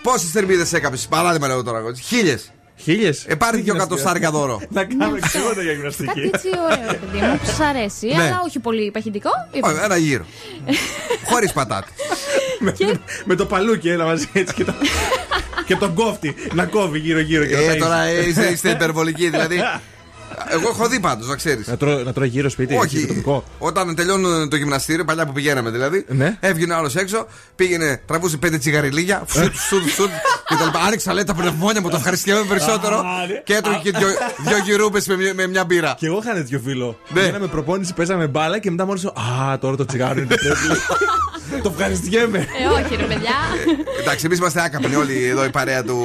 πόσες 0.01 0.29
θερμίδες 0.29 0.73
έκαψε. 0.73 1.07
Παράδειγμα 1.07 1.47
λέω 1.47 1.63
τώρα. 1.63 1.81
Χίλιες. 2.03 2.51
Χίλιες. 2.77 3.25
Ε, 3.27 3.35
πάρε 3.35 3.59
και 3.61 3.71
ο 3.71 3.75
κατοστάρικα 3.75 4.31
δώρο. 4.31 4.61
Να 4.69 4.83
κάνω 4.83 5.15
και 5.15 5.37
εγώ 5.37 5.51
για 5.53 5.63
Κάτι 5.63 5.73
γυμναστική. 5.75 6.19
έτσι 6.33 6.47
ωραίο, 6.65 6.91
ρε 6.91 6.97
παιδί 6.97 7.17
μου, 7.25 7.37
που 7.37 7.45
σα 7.57 7.65
αρέσει, 7.67 8.07
Ναι. 8.07 8.23
αλλά 8.23 8.41
όχι 8.45 8.59
πολύ 8.59 8.91
παχυντικό. 8.91 9.29
Όχι, 9.49 9.57
είπαμε. 9.57 9.79
Ένα 9.83 9.97
γύρο. 9.97 10.25
Χωρίς 11.29 11.51
πατάτη. 11.53 11.91
Και 12.77 12.97
Με 13.25 13.35
το 13.35 13.45
παλούκι 13.45 13.89
έλα 13.89 14.05
μαζί 14.05 14.27
έτσι 14.33 14.53
και 14.53 14.63
το. 14.63 14.73
και 15.67 15.75
τον 15.75 15.93
κόφτη 15.93 16.35
να 16.53 16.65
κόβει 16.65 16.99
γύρω-γύρω 16.99 17.45
και 17.45 17.55
να 17.55 17.61
Ε, 17.61 17.73
ταΐζει. 17.73 17.77
τώρα 17.79 18.01
ε, 18.01 18.27
είστε, 18.27 18.45
είστε 18.47 18.69
υπερβολικοί. 18.69 19.29
Δηλαδή. 19.29 19.59
Εγώ 20.49 20.67
έχω 20.69 20.87
δει 20.87 20.99
πάντως, 20.99 21.27
να 21.27 21.35
ξέρεις. 21.35 21.67
Να 21.67 21.77
τρώω, 21.77 22.03
να 22.03 22.13
τρώω 22.13 22.25
γύρω 22.25 22.49
σπίτι, 22.49 22.75
Όχι. 22.75 22.97
εκεί, 22.97 23.05
τοπικό. 23.07 23.43
Όταν 23.57 23.95
τελειώνουν 23.95 24.49
το 24.49 24.55
γυμναστήριο, 24.55 25.05
παλιά 25.05 25.25
που 25.25 25.31
πηγαίναμε 25.31 25.69
δηλαδή, 25.69 26.05
Ναι. 26.07 26.37
έβγαινε 26.39 26.73
άλλος 26.73 26.95
έξω, 26.95 27.25
πήγαινε, 27.55 28.01
τραβούσε 28.05 28.37
πέντε 28.37 28.57
τσιγαριλίγια, 28.57 29.23
φουτ, 29.25 29.53
σουτ, 29.55 29.89
σουτ 29.89 30.09
και 30.47 30.55
τα 30.55 30.65
λοιπά. 30.65 30.79
Άνοιξα 30.79 31.13
λέει 31.13 31.23
τα 31.23 31.33
πνευμόνια 31.33 31.81
μου, 31.81 31.89
το 31.89 31.95
ευχαριστιέμαι 31.95 32.41
περισσότερο 32.47 32.97
Α, 32.97 33.03
ναι. 33.27 33.41
και 33.43 33.53
έτρωγε 33.53 33.77
και 33.79 33.91
δυο, 33.97 34.07
δυο 34.47 34.57
γυρούπες 34.65 35.07
με, 35.07 35.15
μια- 35.15 35.33
με 35.33 35.47
μια 35.47 35.65
μπύρα. 35.65 35.95
Και 35.97 36.05
εγώ 36.05 36.19
είχα 36.23 36.33
τέτοιο 36.33 36.59
φίλο. 36.65 36.97
Ναι. 37.13 37.21
Γίναμε 37.25 37.47
προπόνηση, 37.47 37.93
παίζαμε 37.93 38.27
μπάλα 38.27 38.59
και 38.59 38.71
μετά 38.71 38.85
μόλις. 38.85 39.05
Α, 39.05 39.57
τώρα 39.59 39.75
το 39.75 39.85
τσιγάρο 39.85 40.19
είναι 40.19 40.27
τέτοιο. 40.35 40.55
Το 41.63 41.73
ευχαριστιέμαι. 41.77 42.37
Ε, 42.37 42.65
όχι, 42.83 42.95
ρε 42.95 43.03
παιδιά. 43.03 43.33
Εντάξει, 44.01 44.25
εμείς 44.25 44.37
είμαστε 44.37 44.61
άκαπνοι 44.61 44.95
όλοι 44.95 45.23
εδώ 45.23 45.45
η 45.45 45.49
παρέα 45.49 45.83
του 45.83 45.97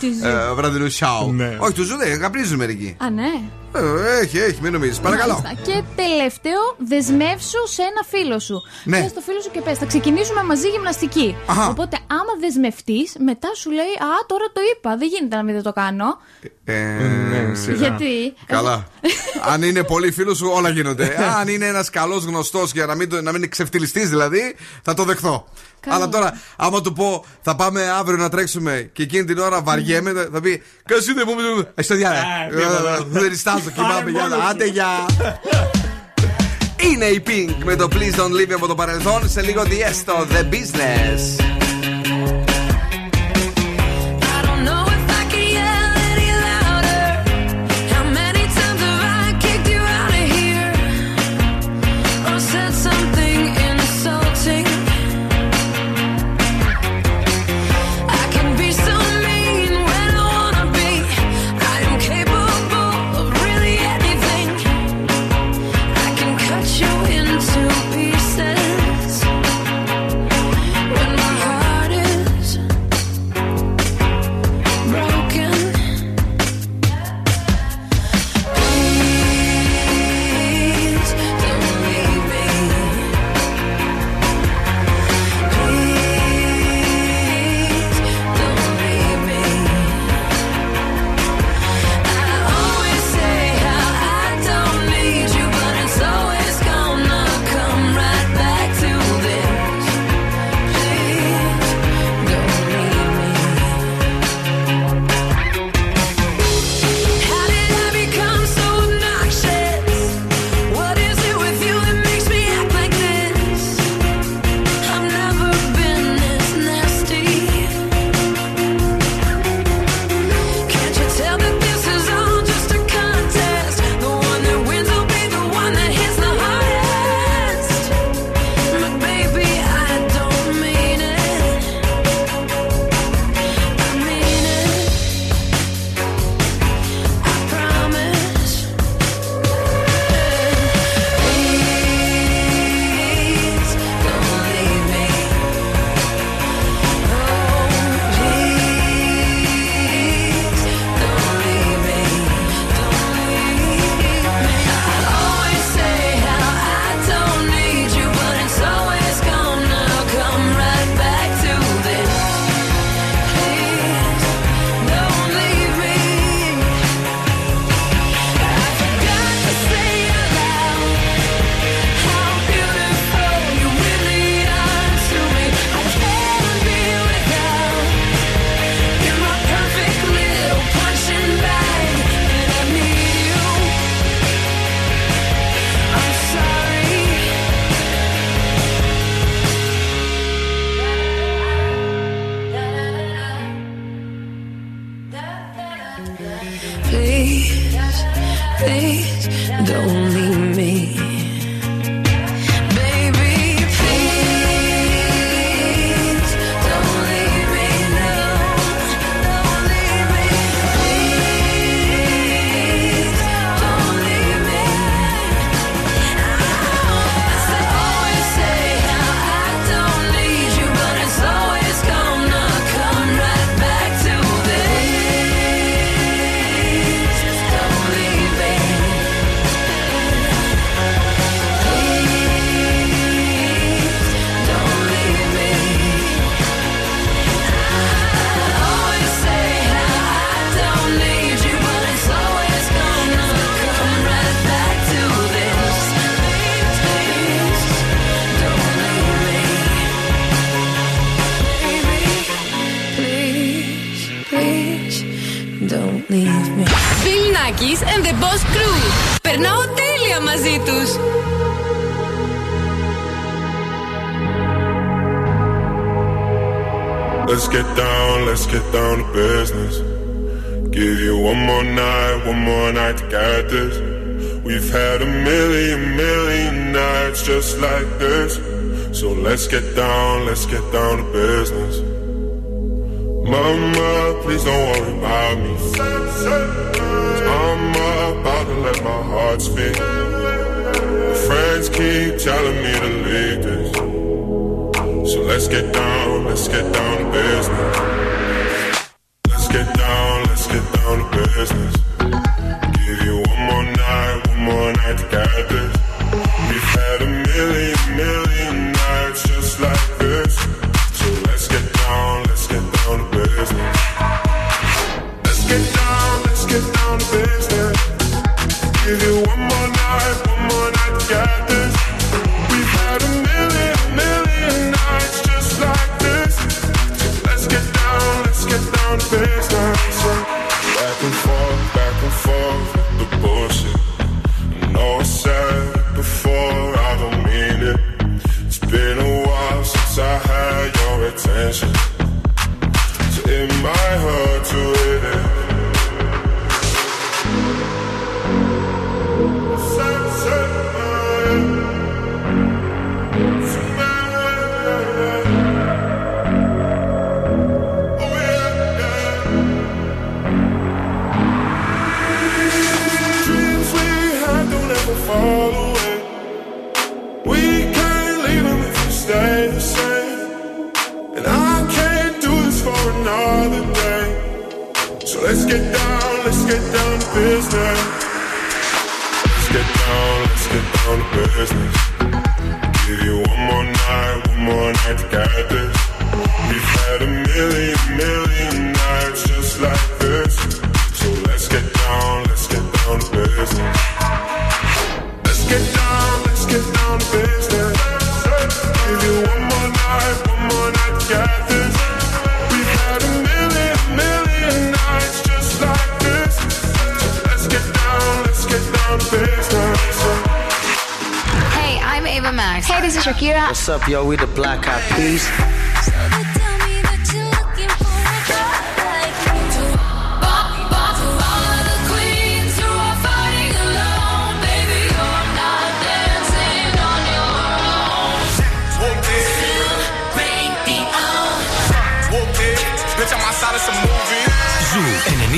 Του 0.00 0.06
Zoo. 0.20 0.26
ε, 0.26 0.52
βραδινού 0.54 0.88
σόου. 0.90 1.32
Ναι. 1.32 1.56
Όχι, 1.58 1.72
του 1.72 1.82
Zoo 1.82 1.96
δεν, 1.96 2.20
καπνίζουν 2.20 2.56
μερικοί. 2.56 2.96
Α, 2.98 3.10
ναι. 3.10 3.40
Ε, 3.74 4.18
έχει, 4.22 4.38
έχει, 4.38 4.58
μην 4.62 4.72
νομίζεις. 4.72 4.98
Παρακαλώ. 4.98 5.40
Μάλιστα. 5.44 5.72
Και 5.72 5.82
τελευταίο, 5.96 6.60
δεσμεύσου 6.78 7.62
σε 7.68 7.82
ένα 7.82 8.02
φίλο 8.08 8.38
σου. 8.38 8.62
Ναι. 8.84 9.00
Πες 9.00 9.10
στο 9.10 9.20
φίλο 9.20 9.40
σου 9.40 9.50
και 9.50 9.60
πες: 9.60 9.78
Θα 9.78 9.84
ξεκινήσουμε 9.86 10.42
μαζί 10.42 10.68
γυμναστική. 10.68 11.36
Αχα. 11.46 11.68
Οπότε, 11.68 11.98
άμα 12.06 12.32
δεσμευτείς, 12.40 13.16
μετά 13.24 13.48
σου 13.54 13.70
λέει: 13.70 13.92
Α, 14.08 14.10
τώρα 14.26 14.44
το 14.52 14.60
είπα. 14.72 14.96
Δεν 14.96 15.08
γίνεται 15.08 15.36
να 15.36 15.42
μην 15.42 15.54
δεν 15.54 15.62
το 15.62 15.72
κάνω. 15.72 16.18
Ε, 16.64 16.74
Ναι, 17.30 17.54
σιγά. 17.54 17.76
Γιατί; 17.76 18.34
Καλά. 18.46 18.86
Αν 19.52 19.62
είναι 19.62 19.82
πολύ 19.84 20.10
φίλο 20.12 20.34
σου, 20.34 20.50
όλα 20.54 20.68
γίνονται. 20.68 21.16
Αν 21.40 21.48
είναι 21.48 21.66
ένας 21.66 21.90
καλός 21.90 22.24
γνωστός 22.24 22.72
για 22.72 22.86
να 22.86 22.94
μην, 22.94 23.08
το- 23.08 23.16
να 23.22 23.30
μην 23.30 23.34
είναι 23.40 23.46
ξεφτιλιστεί 23.46 24.06
δηλαδή, 24.06 24.56
θα 24.82 24.94
το 24.94 25.04
δεχθώ. 25.04 25.48
Καλά. 25.88 25.94
Αλλά 25.94 26.08
τώρα, 26.08 26.40
άμα 26.56 26.80
του 26.80 26.92
πω, 26.92 27.24
θα 27.42 27.56
πάμε 27.56 27.90
αύριο 27.98 28.16
να 28.16 28.28
τρέξουμε 28.28 28.90
και 28.92 29.02
εκείνη 29.02 29.24
την 29.24 29.38
ώρα 29.38 29.62
βαριέμαι, 29.62 30.12
θα 30.32 30.40
πει 30.40 30.62
Κασί 30.84 31.12
δεν 31.12 31.24
μου 31.28 31.34
πει. 31.74 31.82
Στο 31.82 31.94
διάλε. 31.94 32.18
Α, 32.18 32.22
τίποτα. 32.50 33.04
Δεν 33.08 33.32
ιστάζω, 33.32 33.70
κοιμάμαι. 33.74 33.94
Πάρε 33.94 34.10
Γεια. 34.10 34.20
μόνος 34.22 34.38
σου. 34.42 34.48
Άντε, 34.48 34.64
γεια. 34.66 35.06
Είναι 36.76 37.04
η 37.04 37.22
Pink 37.26 37.54
με 37.64 37.76
το 37.76 37.88
Please 37.92 38.20
Don't 38.20 38.32
Leave 38.32 38.50
Me 38.50 38.54
από 38.54 38.66
το 38.66 38.74
παρελθόν. 38.74 39.28
Σε 39.28 39.42
λίγο 39.42 39.62
Diesto, 39.62 40.12
The 40.34 40.42
Business. 40.54 41.57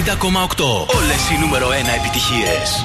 90,8. 0.00 0.86
Όλες 0.96 1.30
οι 1.30 1.38
νούμερο 1.40 1.68
1 1.68 1.72
επιτυχίες. 1.98 2.84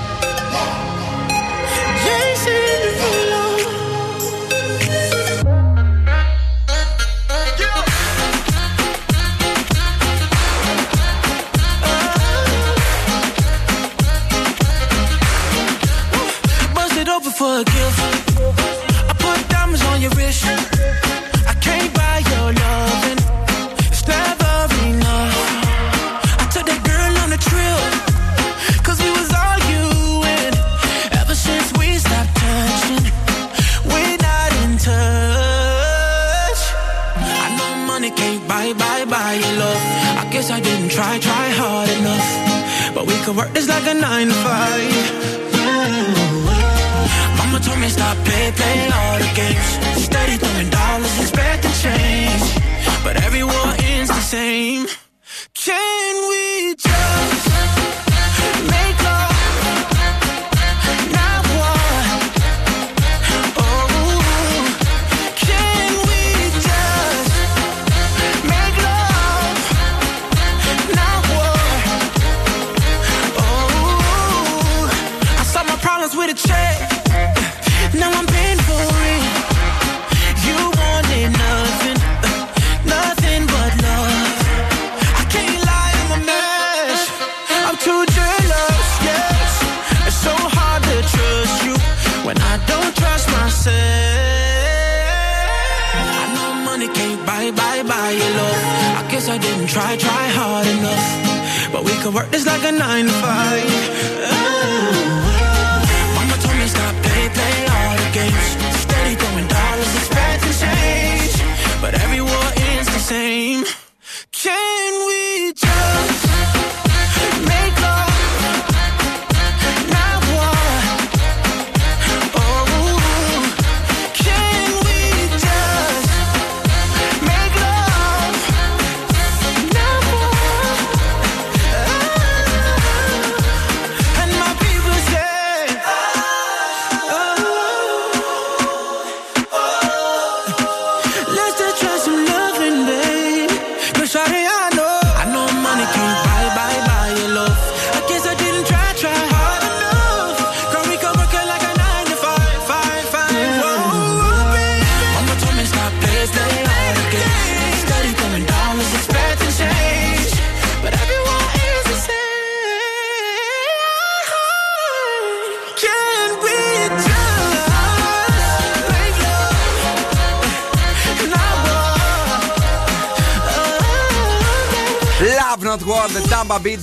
can 43.25 43.35
work. 43.35 43.51
This 43.53 43.67
like 43.67 43.87
a 43.87 43.93
nine 43.95 44.27
to 44.27 44.33
five. 44.33 44.94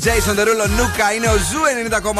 Jason 0.04 0.34
Derulo, 0.38 0.68
Nuka. 0.68 1.12
Είναι 1.16 1.26
ο 1.26 1.36
Zoo 1.36 1.60
90,8. 1.90 2.12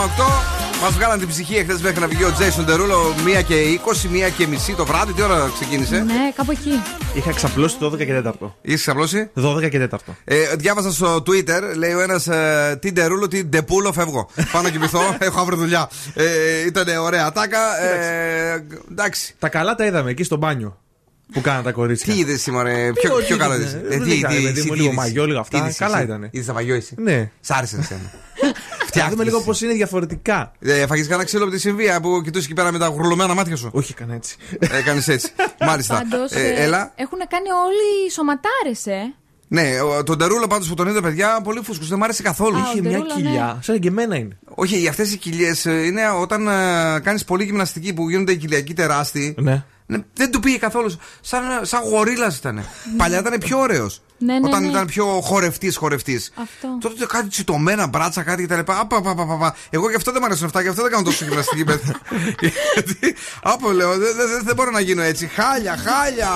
Μας 0.83 0.93
βγάλαν 0.93 1.19
την 1.19 1.29
ψυχή 1.29 1.57
εχθές 1.57 1.81
μέχρι 1.81 2.01
να 2.01 2.07
βγει 2.07 2.25
ο 2.25 2.35
Jason 2.39 2.71
Derulo 2.71 3.39
1 3.39 3.43
και 3.47 3.81
20, 3.85 4.29
1 4.29 4.31
και 4.37 4.47
μισή 4.47 4.75
το 4.75 4.85
βράδυ. 4.85 5.13
Τι 5.13 5.23
ώρα 5.23 5.51
ξεκίνησε; 5.55 5.99
Ναι, 5.99 6.33
κάπου 6.37 6.51
εκεί. 6.51 6.83
Είχα 7.15 7.33
ξαπλώσει 7.33 7.77
το 7.79 7.87
12 7.87 7.97
και 7.97 8.23
4. 8.25 8.33
Είχες 8.63 8.77
ξαπλώσει; 8.77 9.31
12 9.35 9.69
και 9.71 9.89
4. 9.91 9.97
Ε, 10.25 10.57
διάβασα 10.57 10.93
στο 10.93 11.17
Twitter, 11.17 11.61
λέει 11.77 11.93
ο 11.93 12.01
ένας 12.01 12.27
ε, 12.27 12.79
τι 12.81 12.93
Derulo, 12.93 13.29
τι 13.29 13.45
ντεπούλο, 13.45 13.93
φεύγω. 13.93 14.29
Πάω 14.53 14.63
να 14.63 14.71
κοιμηθώ, 14.71 15.17
έχω 15.19 15.41
αύριο 15.41 15.59
δουλειά. 15.59 15.91
Ε, 16.15 16.67
ήταν 16.67 16.97
ωραία 16.97 17.33
τάκα. 17.33 17.83
Ε, 17.83 18.65
εντάξει. 18.91 19.35
Τα 19.39 19.49
καλά 19.49 19.75
τα 19.75 19.85
είδαμε 19.85 20.11
εκεί 20.11 20.23
στο 20.23 20.37
μπάνιο. 20.37 20.82
Που 21.33 21.41
κάναν 21.41 21.63
τα 21.63 21.73
κορίτσια. 21.73 22.13
Τι 22.13 22.19
είδες 22.21 22.43
σήμερα, 22.43 22.69
ε, 22.71 22.93
πιο, 22.93 23.15
Όχι, 23.15 23.27
πιο 23.27 23.37
καλό 23.37 23.55
είδε. 23.55 23.65
είδε. 23.65 23.97
Δεν 23.99 24.11
είχα, 24.11 24.29
παιδί 24.29 24.63
μου, 24.67 24.75
λίγο 24.75 24.93
μαγιό, 24.93 25.27
λίγο 25.27 25.39
αυτά. 25.41 25.73
Καλά 25.79 26.03
ήτανε. 26.03 26.29
Είδες 26.31 26.47
τα 26.47 26.53
μαγιό 26.53 26.75
εσύ; 26.75 26.95
Ναι. 26.99 27.31
Σ' 27.41 27.51
άρεσε 27.51 27.77
εσένα; 27.81 28.11
Θα 28.95 29.09
δούμε 29.11 29.25
λίγο 29.25 29.41
πώς 29.41 29.61
είναι 29.61 29.73
διαφορετικά. 29.73 30.53
Ε, 30.61 30.87
Φαγεί 30.87 31.03
κανένα 31.03 31.25
ξύλο 31.25 31.43
από 31.43 31.53
τη 31.53 31.59
Συμβία 31.61 32.01
που 32.01 32.21
κοιτούσες 32.25 32.45
εκεί 32.47 32.55
πέρα 32.55 32.73
με 32.73 32.79
τα 32.79 32.87
γουρλωμένα 32.87 33.35
μάτια 33.35 33.57
σου; 33.57 33.69
Όχι, 33.73 33.93
έκανα 33.97 34.15
έτσι. 34.15 34.37
Έκανε 34.59 35.03
έτσι. 35.07 35.29
Μάλιστα. 35.69 35.95
Πάντως. 36.09 36.31
Ε, 36.33 36.55
έλα. 36.57 36.93
Έχουν 36.97 37.19
κάνει 37.29 37.49
όλοι 37.51 38.07
οι 38.07 38.11
σωματάρες, 38.11 38.87
ε. 38.87 39.15
Ναι, 39.49 39.81
ο- 39.81 40.03
τον 40.03 40.19
Τερούλο 40.19 40.47
πάντως 40.47 40.69
που 40.69 40.75
τον 40.75 40.89
είδα, 40.89 41.01
παιδιά, 41.03 41.41
πολύ 41.45 41.61
φούσκος. 41.63 41.89
Δεν 41.89 41.99
μ' 41.99 42.03
άρεσε 42.03 42.23
καθόλου. 42.23 42.57
Α, 42.57 42.61
ο 42.61 42.63
Είχε 42.71 42.81
μια 42.81 42.91
Ντερούλο, 42.91 43.15
ναι. 43.15 43.21
κοιλιά. 43.23 43.59
Σαν 43.63 43.79
και 43.79 43.89
εμένα 43.89 44.17
είναι. 44.17 44.39
Όχι, 44.55 44.89
αυτές 44.89 45.13
οι 45.13 45.17
κοιλιές 45.17 45.65
είναι 45.65 46.01
όταν 46.21 46.45
κάνεις 47.03 47.25
πολύ 47.25 47.45
γυμναστική 47.45 47.93
που 47.93 48.11
γίνονται 48.11 48.33
οι 48.33 48.37
κοιλιακοί 48.37 48.75
τεράστιοι. 48.75 49.35
Ναι. 49.39 49.65
Ναι, 49.87 49.99
δεν 50.15 50.31
του 50.31 50.41
πήγε 50.41 50.57
καθόλου. 50.59 50.97
Σαν, 51.21 51.43
σαν 51.63 51.83
γορίλας 51.83 52.37
ήταν. 52.37 52.65
Παλιά 52.97 53.19
ήταν 53.19 53.39
πιο 53.39 53.59
ωραίος. 53.59 54.01
Ναι, 54.19 54.39
ναι, 54.39 54.49
όταν 54.49 54.63
ναι. 54.63 54.69
ήταν 54.69 54.87
πιο 54.87 55.05
χορευτής 55.23 55.77
χορευτής. 55.77 56.33
Αυτό. 56.35 56.89
Τότε 56.89 57.07
κάτι 57.07 57.29
τσιτωμένα 57.29 57.87
μπράτσα, 57.87 58.23
κάτι 58.23 58.43
κτλ. 58.47 58.59
Απα, 58.59 58.75
απα, 58.75 59.11
απα, 59.11 59.23
απα. 59.23 59.55
Εγώ 59.71 59.91
γι' 59.91 59.97
αυτό 59.97 60.11
δεν 60.11 60.21
μου 60.21 60.27
αρέσουν 60.27 60.47
αυτά, 60.47 60.61
γι' 60.61 60.69
αυτό 60.69 60.83
δεν 60.83 60.91
κάνω 60.91 61.05
τόσο 61.05 61.25
γυμναστική 61.25 61.65
παιδιά. 61.65 61.97
Γιατί, 62.75 63.15
άπο 63.43 63.71
λέω, 63.73 63.91
δεν 63.91 64.17
δεν- 64.17 64.43
δεν 64.45 64.55
μπορώ 64.55 64.71
να 64.71 64.81
γίνω 64.81 65.03
έτσι. 65.03 65.27
Χάλια, 65.27 65.77
χάλια. 65.77 66.29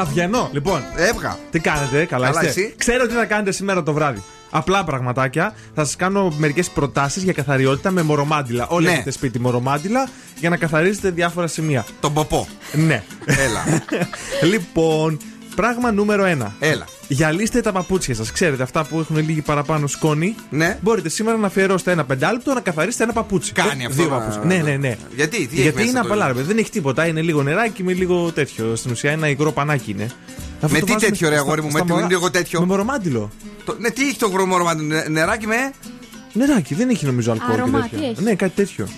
Α, 0.00 0.04
βγαίνω. 0.04 0.48
Λοιπόν, 0.52 0.84
Έβγα. 0.96 1.38
τι 1.50 1.58
κάνετε, 1.58 2.04
καλά, 2.04 2.26
Καλά, 2.26 2.38
είστε; 2.48 2.60
εσύ; 2.60 2.74
Ξέρω 2.78 3.06
τι 3.06 3.14
θα 3.14 3.24
κάνετε 3.24 3.52
σήμερα 3.52 3.82
το 3.82 3.92
βράδυ. 3.92 4.22
Απλά 4.54 4.84
πραγματάκια. 4.84 5.54
Θα 5.74 5.84
σας 5.84 5.96
κάνω 5.96 6.32
μερικές 6.36 6.68
προτάσεις 6.70 7.22
για 7.22 7.32
καθαριότητα 7.32 7.90
με 7.90 8.02
μορομάντιλα. 8.02 8.66
Όλοι 8.68 8.86
Ναι. 8.86 8.92
έχετε 8.92 9.10
σπίτι 9.10 9.40
μορομάντιλα 9.40 10.08
για 10.38 10.50
να 10.50 10.56
καθαρίζετε 10.56 11.10
διάφορα 11.10 11.46
σημεία. 11.46 11.84
Τον 12.00 12.12
ποπό. 12.12 12.48
Ναι. 12.72 13.02
Έλα. 13.24 13.64
λοιπόν, 14.52 15.18
πράγμα 15.54 15.92
νούμερο 15.92 16.24
1. 16.24 16.46
Έλα. 16.58 16.84
Γυαλίστε 17.08 17.60
τα 17.60 17.72
παπούτσια 17.72 18.14
σας. 18.14 18.32
Ξέρετε, 18.32 18.62
αυτά 18.62 18.84
που 18.84 18.98
έχουν 18.98 19.16
λίγη 19.16 19.40
παραπάνω 19.42 19.86
σκόνη. 19.86 20.34
Ναι. 20.50 20.78
Μπορείτε 20.82 21.08
σήμερα 21.08 21.36
να 21.36 21.46
αφιερώσετε 21.46 21.90
ένα 21.90 22.04
πεντάλεπτο 22.04 22.52
να 22.52 22.60
καθαρίσετε 22.60 23.04
ένα 23.04 23.12
παπούτσι. 23.12 23.52
Κάνει 23.52 23.82
Ε, 23.82 23.86
αυτό 23.86 24.02
Δύο 24.02 24.10
να- 24.10 24.18
παπούτσια. 24.18 24.42
Ναι, 24.44 24.56
ναι, 24.70 24.76
ναι. 24.76 24.96
Γιατί, 25.16 25.36
τι 25.36 25.42
έχει 25.42 25.60
Γιατί 25.62 25.76
μέσα 25.76 25.88
είναι 25.90 25.98
το- 26.00 26.06
απαλά, 26.06 26.26
ρε 26.26 26.32
παιδί, 26.32 26.46
δεν 26.46 26.58
έχει 26.58 26.70
τίποτα. 26.70 27.06
Είναι 27.06 27.20
λίγο 27.22 27.42
νεράκι 27.42 27.82
με 27.82 27.92
λίγο 27.92 28.32
τέτοιο. 28.32 28.76
Στην 28.76 28.90
ουσία 28.90 29.10
ένα 29.10 29.28
υγρό 29.28 29.52
πανάκι 29.52 29.90
είναι. 29.90 30.10
Αυτό 30.62 30.68
Με 30.74 30.78
το 30.78 30.84
τι 30.86 30.92
βάζουμε 30.92 31.10
τέτοιο, 31.10 31.28
ρε 31.28 31.34
στα- 31.34 31.44
αγόρι 31.44 31.62
μου, 31.62 31.70
στα 31.70 31.78
με 31.78 31.84
τι 31.84 31.92
μωρά- 31.92 32.08
λίγο 32.10 32.30
τέτοιο. 32.30 32.60
Με 32.60 32.66
μορομάντιλο. 32.66 33.30
Το- 33.64 33.76
Ναι, 33.78 33.90
τι 33.90 34.08
έχει 34.08 34.16
το 34.18 34.28
γρομόρομα, 34.28 34.74
νεράκι 35.08 35.46
με. 35.46 35.72
Νεράκι, 36.32 36.74
δεν 36.74 36.88
έχει 36.88 37.06
νομίζω 37.06 37.32
αλκοόλ. 37.32 37.54
και 37.54 37.60
Αρώμα, 37.60 37.80
τέτοια. 37.80 37.98
τι 37.98 38.04
έχεις; 38.04 38.18
Ναι, 38.18 38.34
κάτι 38.34 38.52
τέτοιο. 38.54 38.88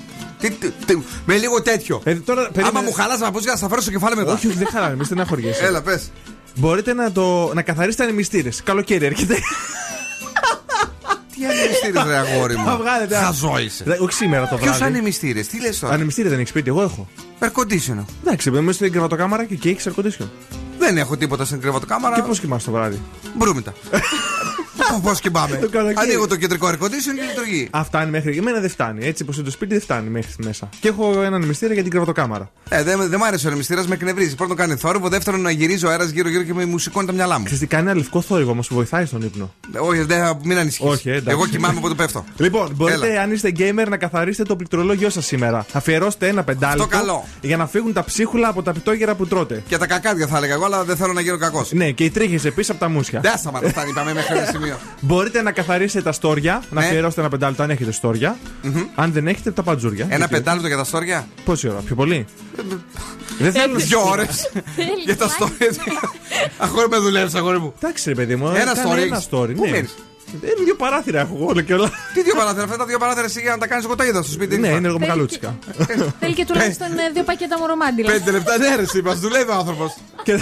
Τι- 0.40 0.50
τι- 0.50 0.70
τι- 0.86 0.98
Με 1.26 1.36
λίγο 1.36 1.62
τέτοιο. 1.62 2.00
Ε, 2.04 2.14
τώρα, 2.14 2.40
Άμα 2.40 2.50
περίμενε- 2.52 2.84
μου 2.88 2.92
χαλάσει 2.92 3.18
τα 3.20 3.24
παπούτσια, 3.26 3.50
θα 3.52 3.56
στα 3.56 3.68
φέρω 3.68 3.80
στο 3.80 3.90
κεφάλι 3.90 4.16
μετά. 4.16 4.32
Όχι, 4.32 4.46
όχι, 4.46 4.56
δεν 4.56 4.66
χαράνε, 4.72 4.94
μην 4.94 5.04
στεναχωριέσαι. 5.04 5.64
Έλα, 5.66 5.82
πες. 5.82 6.10
Μπορείτε 6.56 6.92
να, 6.94 7.12
το, 7.12 7.50
να 7.54 7.62
καθαρίσετε 7.62 8.02
ανεμιστήρες. 8.02 8.60
Καλοκαίρι 8.64 9.04
έρχεται. 9.04 9.34
Τι 11.36 11.44
ανεμιστήρες, 11.44 12.02
ρε 12.06 12.16
αγόρι 12.16 12.56
μου. 12.56 12.64
Θα 12.64 12.76
βγάλετε. 12.76 13.16
Χαζό 13.16 13.58
είσαι. 13.58 13.84
Δε- 13.86 13.96
Όχι 14.00 14.12
σήμερα 14.12 14.48
το 14.48 14.56
Ποιος 14.56 14.76
βράδυ. 14.76 14.84
ανεμιστήρες, 14.94 15.46
τι 15.46 15.60
λες 15.60 15.78
τώρα; 15.78 15.94
Ανεμιστήρε 15.94 16.28
δεν 16.28 16.38
έχεις 16.38 16.48
σπίτι, 16.50 16.68
εγώ 16.68 16.82
έχω. 16.82 17.08
Air 17.40 17.46
conditioner. 17.46 18.04
Εντάξει, 18.24 18.50
μπαίνουμε 18.50 18.72
στην 18.72 18.90
κρεβατοκάμαρα 18.92 19.44
και, 19.44 19.54
και 19.54 19.68
έχεις 19.68 19.88
air 19.88 20.00
condition. 20.00 20.26
Δεν 20.86 20.98
έχω 20.98 21.16
τίποτα 21.16 21.44
στην 21.44 21.60
κρεβατοκάμαρα. 21.60 22.14
Και 22.14 22.22
πώς 22.22 22.40
κοιμάσαι 22.40 22.66
το 22.66 22.72
βράδυ; 22.72 23.00
Μπρούμητα. 23.36 23.72
Πώ 25.02 25.10
κοιμάμαι; 25.20 25.56
Το 25.56 25.68
καλοκαίρι. 25.68 25.96
Ανοίγω 25.98 26.26
το 26.26 26.36
κεντρικό 26.36 26.68
air 26.68 26.72
conditioner 26.72 27.14
και 27.16 27.22
λειτουργεί. 27.28 27.68
Α, 27.70 27.84
φτάνει 27.84 28.10
μέχρι. 28.10 28.36
Εμένα 28.36 28.60
δεν 28.60 28.70
φτάνει. 28.70 29.06
Έτσι, 29.06 29.22
όπω 29.22 29.32
είναι 29.34 29.42
το 29.44 29.50
σπίτι, 29.50 29.72
δεν 29.72 29.82
φτάνει 29.82 30.08
μέχρι 30.10 30.32
μέσα. 30.44 30.68
Και 30.80 30.88
έχω 30.88 31.22
έναν 31.22 31.44
μυστήριο 31.44 31.74
για 31.74 31.82
την 31.82 31.90
κρεβατοκάμαρα. 31.92 32.50
Ε, 32.68 32.82
δεν 32.82 33.08
δεν 33.08 33.18
μ' 33.18 33.22
άρεσε 33.22 33.44
ο 33.44 33.48
ανεμιστήρα, 33.48 33.84
με 33.88 33.94
εκνευρίζει. 33.94 34.34
Πρώτον 34.34 34.56
κάνει 34.56 34.76
θόρυβο, 34.76 35.08
δεύτερον 35.08 35.40
να 35.40 35.50
γυρίζει 35.50 35.86
ο 35.86 35.90
αέρα 35.90 36.04
γύρω-γύρω 36.04 36.42
και 36.42 36.54
με 36.54 36.64
μου 36.64 36.78
σηκώνει 36.78 37.06
τα 37.06 37.12
μυαλά 37.12 37.38
μου. 37.38 37.44
Ξέρετε, 37.44 37.66
κάνει 37.66 37.88
ένα 37.88 37.96
λευκό 37.96 38.20
θόρυβο 38.20 38.50
όμως 38.50 38.68
που 38.68 38.74
βοηθάει 38.74 39.04
στον 39.06 39.22
ύπνο. 39.22 39.54
Ε, 39.74 39.78
Όχι, 39.78 40.00
δεν, 40.00 40.38
μην 40.42 40.58
ανησυχείς. 40.58 40.90
Όχι, 40.90 41.08
ε, 41.08 41.12
εντάξει. 41.12 41.30
Εγώ 41.30 41.46
κοιμάμαι 41.46 41.78
όποτε 41.78 41.94
πέφτω. 41.94 42.24
Λοιπόν, 42.36 42.72
μπορείτε, 42.74 43.10
Έλα. 43.10 43.22
αν 43.22 43.32
είστε 43.32 43.52
gamer, 43.58 43.86
να 43.88 43.96
καθαρίσετε 43.96 44.42
το 44.48 44.56
πληκτρολόγιο 44.56 45.10
σας 45.10 45.26
σήμερα. 45.26 45.66
Αφιερώστε 45.72 46.28
ένα 46.28 46.42
πεντάλεπτο 46.44 46.82
Αυτό 46.84 46.96
καλό. 46.96 47.24
για 47.40 47.56
να 47.56 47.66
φύγουν 47.66 47.92
τα 47.92 48.04
ψίχουλα 48.04 48.48
από 48.48 48.62
τα 48.62 48.72
πιτόγερα 48.72 49.14
που 49.14 49.26
τρώτε. 49.26 49.62
Και 49.68 49.76
τα 49.78 49.86
κακάδια 49.86 50.26
θα 50.26 50.36
έλεγα 50.36 50.54
εγώ, 50.54 50.64
αλλά 50.74 50.84
δεν 50.84 50.96
θέλω 50.96 51.12
να 51.12 51.20
γίνω 51.20 51.38
κακός. 51.38 51.72
Ναι, 51.72 51.90
και 51.90 52.04
οι 52.04 52.10
τρίχες 52.10 52.44
επίσης 52.44 52.70
από 52.70 52.78
τα 52.80 52.88
μουσια. 52.88 53.20
Δεν 53.20 53.36
σταματά, 53.38 53.68
φτάνει, 53.68 53.90
είπαμε 53.90 54.14
μέχρι 54.14 54.36
ένα 54.36 54.46
σημείο. 54.46 54.78
Μπορείτε 55.00 55.42
να 55.42 55.52
καθαρίσετε 55.52 56.02
τα 56.02 56.12
στόρια, 56.12 56.62
να 56.70 56.80
Ναι. 56.80 56.86
αφιερώσετε 56.86 57.20
ένα 57.20 57.30
πεντάλεπτο 57.30 57.62
αν 57.62 57.70
έχετε 57.70 57.92
στόρια. 57.92 58.36
Αν 58.94 59.12
δεν 59.12 59.26
έχετε, 59.28 59.50
τα 59.50 59.62
παντζούρια. 59.62 60.04
Ένα 60.04 60.16
Γιατί- 60.16 60.32
πεντάλεπτο 60.32 60.66
για 60.68 60.76
τα 60.76 60.84
στόρια; 60.84 61.28
Πόση 61.44 61.68
ώρα, 61.68 61.78
πιο 61.78 61.94
πολύ; 61.94 62.24
δεν 63.38 63.52
θέλω 63.52 63.76
Δύο 63.76 64.00
ώρες. 64.10 64.50
Για 65.04 65.16
τα 65.16 65.28
στόρια. 65.28 65.70
Αγόρι 66.58 66.88
με 66.88 66.96
δουλεύεις, 66.96 67.34
αγόρι 67.34 67.58
μου. 67.58 67.74
Εντάξει, 67.82 68.08
ρε 68.08 68.14
παιδί 68.14 68.36
μου. 68.36 68.46
Ένα 68.48 68.64
κάνε 68.74 68.80
story 68.82 68.96
Ένα 69.06 69.16
έχεις. 69.16 69.28
story, 69.30 69.54
Πού 69.56 69.66
ναι. 69.66 69.84
Μένεις; 70.32 70.60
Ε, 70.60 70.64
δύο 70.64 70.74
παράθυρα 70.74 71.20
έχω 71.20 71.34
εγώ 71.36 71.46
όλα 71.46 71.62
και 71.62 71.74
όλα. 71.74 71.90
Τι 72.14 72.22
δύο 72.22 72.34
παράθυρα, 72.34 72.64
αυτά 72.64 72.76
τα 72.76 72.84
δύο 72.84 72.98
παράθυρα 72.98 73.24
εσύ 73.24 73.40
για 73.40 73.50
να 73.50 73.58
τα 73.58 73.66
κάνεις 73.66 73.84
εγώ 73.84 73.94
τα 73.94 74.04
είδα 74.06 74.22
στο 74.22 74.32
σπίτι. 74.32 74.58
ναι, 74.58 74.66
είπα. 74.66 74.76
είναι 74.76 74.86
εργομακαλούτσικα. 74.86 75.58
Θέλει 76.20 76.34
και 76.34 76.44
τουλάχιστον 76.44 76.86
ε, 76.86 77.10
δύο 77.12 77.22
πακέτα 77.22 77.58
μορομάντιλα. 77.58 78.12
Πέντε 78.12 78.30
λεπτά, 78.30 78.58
ναι, 78.58 78.76
ρε, 78.76 78.82
εσύ, 78.82 79.02
μας 79.02 79.18
δουλεύει 79.20 79.50
ο 79.50 79.54
άνθρωπος. 79.54 79.96
και 80.22 80.38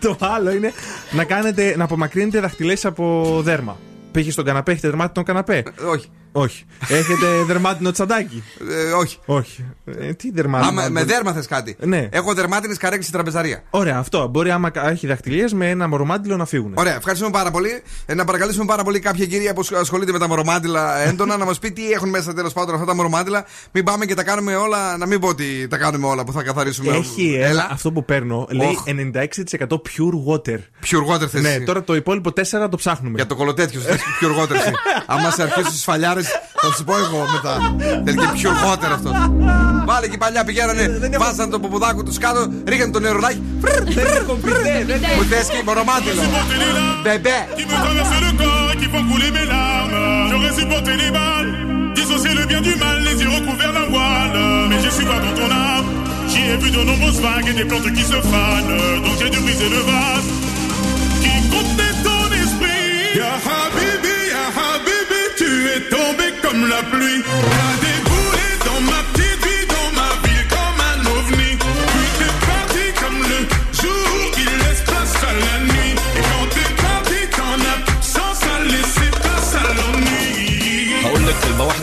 το 0.00 0.16
άλλο 0.20 0.50
είναι 0.50 0.72
να, 1.10 1.24
κάνετε, 1.24 1.74
να 1.76 1.84
απομακρύνετε 1.84 2.40
δαχτυλές 2.40 2.84
από 2.84 3.36
δέρμα. 3.44 3.76
Πήγε 4.12 4.30
στον 4.30 4.44
καναπέ, 4.44 4.72
έχετε 4.72 4.88
δερμάτι 4.88 5.12
τον 5.12 5.24
καναπέ; 5.24 5.62
Όχι. 5.90 6.10
Όχι. 6.38 6.64
Έχετε 6.88 7.26
δερμάτινο 7.46 7.90
τσαντάκι; 7.90 8.42
Ε, 8.88 8.92
όχι. 8.92 9.18
Όχι. 9.26 9.64
Ε, 9.84 10.12
τι 10.12 10.30
δερμάτινο; 10.30 10.68
Άμα 10.80 10.88
με 10.90 11.04
δέρμα 11.04 11.32
θες 11.32 11.46
κάτι. 11.46 11.76
Ναι. 11.80 12.08
Έχω 12.12 12.34
δερμάτινες 12.34 12.76
καρέξει 12.76 13.12
τραπεζαρία. 13.12 13.62
Ωραία, 13.70 13.96
αυτό. 13.98 14.28
Μπορεί 14.28 14.50
άμα 14.50 14.70
έχει 14.74 15.06
δαχτυλίες 15.06 15.52
με 15.52 15.70
ένα 15.70 15.88
μορομάντιλο 15.88 16.36
να 16.36 16.44
φύγουν. 16.44 16.72
Ωραία, 16.74 16.94
ευχαριστούμε 16.96 17.30
πάρα 17.30 17.50
πολύ. 17.50 17.82
Ε, 18.06 18.14
να 18.14 18.24
παρακαλέσουμε 18.24 18.64
πάρα 18.64 18.82
πολύ 18.84 18.98
κάποια 18.98 19.26
κυρία 19.26 19.54
που 19.54 19.62
ασχολείται 19.80 20.12
με 20.12 20.18
τα 20.18 20.28
μορομάντιλα 20.28 20.98
έντονα 20.98 21.36
να 21.36 21.44
μας 21.44 21.58
πει 21.58 21.70
τι 21.72 21.90
έχουν 21.90 22.08
μέσα 22.08 22.34
τέλος 22.34 22.52
πάντων 22.52 22.74
αυτά 22.74 22.86
τα 22.86 22.94
μορομάντιλα. 22.94 23.44
Μην 23.72 23.84
πάμε 23.84 24.04
και 24.04 24.14
τα 24.14 24.22
κάνουμε 24.22 24.56
όλα. 24.56 24.96
Να 24.96 25.06
μην 25.06 25.20
πω 25.20 25.28
ότι 25.28 25.66
τα 25.68 25.76
κάνουμε 25.76 26.06
όλα 26.06 26.24
που 26.24 26.32
θα 26.32 26.42
καθαρίσουμε. 26.42 26.96
Έχει 26.96 27.34
ένα, 27.42 27.68
αυτό 27.70 27.92
που 27.92 28.04
παίρνω 28.04 28.46
λέει 28.50 28.68
Οχ. 28.68 28.84
96% 29.66 29.66
pure 29.68 30.32
water. 30.34 30.58
Pure 30.90 31.14
water 31.14 31.26
θες 31.28 31.42
Ναι, 31.42 31.48
εσύ. 31.48 31.64
τώρα 31.64 31.82
το 31.82 31.94
υπόλοιπο 31.94 32.30
4 32.30 32.68
το 32.70 32.76
ψάχνουμε. 32.76 33.14
Για 33.16 33.26
το 33.26 33.34
κολοτέτιο 33.36 33.80
σου 33.80 33.86
θες 33.86 34.00
pure 34.20 34.42
water. 34.42 34.54
εσύ. 34.54 34.70
Άμα 35.06 35.30
σε 35.30 35.42
αρχίσει 35.42 35.70
τις 35.70 35.84
φαλιάρε, 35.84 36.20
θα 36.60 36.68
σου 36.76 36.84
πω 36.84 36.96
εγώ 36.96 37.26
μετά. 37.32 37.54
Δεν 38.04 38.16
και 38.16 38.28
πιο 38.34 38.50
water 38.50 38.90
αυτός. 38.92 39.12
Βάλε 39.86 40.08
και 40.08 40.16
παλιά 40.16 40.44
πηγαίνανε, 40.44 40.84
βάζανε 41.18 41.50
το 41.50 41.58
ποπουδάκι 41.58 42.02
τους 42.02 42.18
κάτω, 42.18 42.50
ρίγανε 42.66 42.92
το 42.92 43.00
νερονάκι. 43.00 43.42
Μου 45.16 45.24
θε 45.30 45.40
και 45.52 45.62
μπορομάτιλο. 45.64 46.22
Μπεμπέ. 47.02 47.38
J'ai 56.32 56.56
vu 56.62 56.70
de 56.70 56.82
nombreuses 56.90 57.20
vagues 57.20 57.48
et 57.50 57.54
des 57.54 57.64
plantes 57.64 57.92
qui 57.96 58.02
se 58.02 58.18
fanent 58.30 59.02
Donc 59.04 59.14
j'ai 59.18 59.30
dû 59.30 59.38
briser 59.46 59.68
le 59.76 59.80
vase 59.90 60.28
Qui 61.22 61.34
comptait 61.52 61.94
ton 62.06 62.24
esprit 62.42 63.18
yeah. 63.18 63.65
La. 66.82 67.15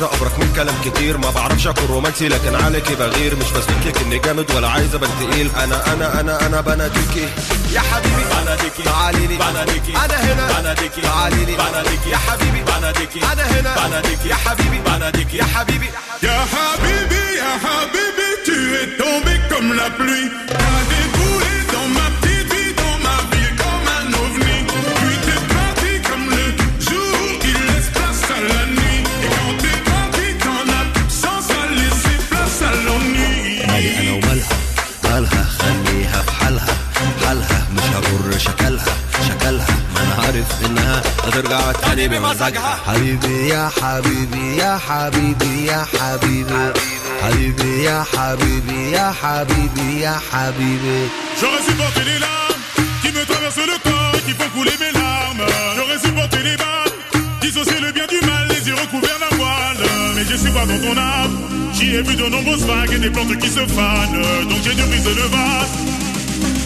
واحدة 0.04 0.18
أبرك 0.18 0.40
من 0.40 0.54
كلام 0.56 0.76
كتير. 0.86 1.18
ما 1.18 1.30
بعرفش 1.30 1.68
أكون 1.68 1.86
رومانسي 1.86 2.28
لكن 2.28 2.56
عليكي 2.56 2.96
بغير. 2.96 3.36
مش 3.36 3.52
بثبت 3.52 3.86
لك 3.86 4.02
إني 4.02 4.20
جامد 4.20 4.52
ولا 4.52 4.70
عايز 4.70 4.96
أبان 4.96 5.10
تقيل. 5.20 5.50
أنا 5.64 5.94
أنا 5.94 6.20
أنا 6.20 6.46
أنا 6.48 6.62
بناديكي 6.62 7.28
يا 7.72 7.80
حبيبي 7.80 8.24
بناديكي 8.32 8.84
تعالي 8.84 9.28
لي. 9.28 9.36
بناديكي 9.38 9.92
أنا 10.06 10.18
هنا. 10.26 10.60
بناديكي 10.60 11.02
تعالي 11.02 11.46
لي. 11.46 11.56
بناديكي 11.56 12.10
يا 12.10 12.18
حبيبي. 12.18 12.62
بناديكي 12.62 13.20
أنا 13.34 13.44
هنا. 13.44 13.88
بناديكي 13.88 14.30
يا 14.30 14.36
حبيبي. 14.36 14.80
بناديكي 14.86 15.38
يا 15.38 15.44
حبيبي. 15.44 15.90
Ya 16.28 16.40
Habibi, 16.54 17.24
Ya 17.42 17.52
Habibi, 17.64 18.30
tu 18.46 18.58
es 18.82 18.90
tombé 19.02 19.34
comme 19.50 19.72
la 19.80 19.88
pluie. 19.98 20.30
شكلها 38.43 38.85
شكلها 39.29 39.67
ما 39.95 40.01
أنا 40.03 40.15
عارف 40.27 40.67
إنها 40.67 41.03
هترجع 41.25 41.73
تاني 41.73 42.09
بمزاجها 42.09 42.79
حبيبي 42.87 43.49
يا 43.49 43.71
حبيبي 43.83 44.57
يا 44.57 44.79
حبيبي 44.89 45.67
يا 45.67 45.87
حبيبي 46.01 46.73
حبيبي 47.23 47.83
يا 47.85 48.05
حبيبي 48.17 48.91
يا 48.93 49.15
حبيبي 49.23 50.01
يا 50.01 50.21
حبيبي 50.33 51.09
J'aurais 51.41 51.65
supporté 51.71 52.01
les 52.11 52.19
larmes 52.19 52.63
qui 53.03 53.09
me 53.17 53.23
traversent 53.31 53.67
le 53.73 53.79
corps, 53.89 54.19
qui 54.27 54.33
font 54.39 54.51
couler 54.57 54.77
mes 54.83 54.93
larmes. 55.01 55.45
J'aurais 55.77 56.01
supporté 56.07 56.39
les 56.49 56.57
balles, 56.63 56.95
dissocier 57.41 57.81
le 57.81 57.91
bien 57.93 58.07
du 58.15 58.21
mal, 58.27 58.45
les 58.55 58.63
yeux 58.69 58.75
recouverts 58.85 59.21
d'un 59.23 59.37
voile. 59.37 59.83
Mais 60.17 60.25
je 60.31 60.37
suis 60.43 60.51
pas 60.59 60.67
dans 60.71 60.81
ton 60.87 60.97
âme. 60.97 61.37
J'y 61.75 61.95
ai 61.97 62.03
vu 62.03 62.15
de 62.23 62.27
nombreuses 62.35 62.67
vagues 62.73 62.93
et 62.97 62.99
des 62.99 63.11
plantes 63.11 63.37
qui 63.43 63.49
se 63.59 63.65
fanent. 63.77 64.23
Donc 64.51 64.61
j'ai 64.65 64.75
dû 64.75 64.83
briser 64.93 65.15
le 65.23 65.27
vase 65.37 65.75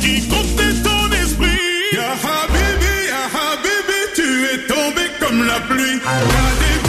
qui 0.02 0.12
contenait 0.32 0.85
la 5.43 5.59
pluie. 5.67 6.86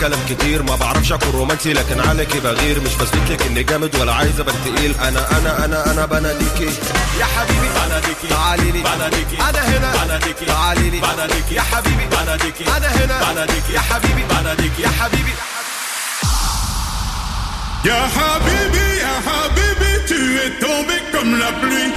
كلام 0.00 0.18
كتير 0.28 0.62
ما 0.62 0.76
بعرفش 0.76 1.12
أكون 1.12 1.30
رومانسي 1.30 1.72
لكن 1.72 2.00
عليكي 2.00 2.40
بغير. 2.40 2.80
مش 2.80 2.94
بثبت 2.94 3.30
لك 3.30 3.42
إني 3.42 3.62
جامد 3.62 3.96
ولا 3.96 4.14
عايز 4.14 4.40
أبان 4.40 4.54
تقيل. 4.64 4.94
أنا 5.00 5.38
أنا 5.38 5.64
أنا 5.64 5.90
أنا 5.90 6.06
بناديكي 6.06 6.70
يا 7.20 7.24
حبيبي 7.24 7.68
بناديكي 7.86 8.28
تعالي 8.30 8.70
لي. 8.70 8.82
بناديكي 8.82 9.36
أنا 9.48 9.60
هنا. 9.68 10.04
بناديكي 10.04 10.44
تعالي 10.44 10.90
لي. 10.90 11.00
بناديكي 11.00 11.54
يا 11.54 11.62
حبيبي. 11.62 12.06
بناديكي 12.06 12.64
أنا 12.76 12.88
هنا. 12.88 13.32
بناديكي 13.32 13.72
يا 13.72 13.80
حبيبي. 13.80 14.22
بناديكي 14.30 14.82
يا 14.82 14.88
حبيبي. 14.88 15.32
Ya 17.90 18.00
Habibi, 18.16 18.86
Ya 19.04 19.14
Habibi, 19.26 19.92
tu 20.08 20.20
es 20.44 20.52
tombé 20.64 20.96
comme 21.12 21.32
la 21.42 21.50
pluie. 21.60 21.90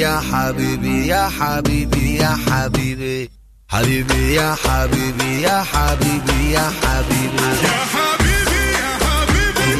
يا 0.00 0.20
حبيبي 0.32 1.06
يا 1.06 1.30
حبيبي 1.40 2.16
يا 2.16 2.38
حبيبي 2.50 3.30
حبيبي 3.68 4.34
يا 4.34 4.56
حبيبي 4.64 5.42
يا 5.42 5.64
حبيبي 5.72 6.52
يا 6.52 6.72
حبيبي 6.82 7.46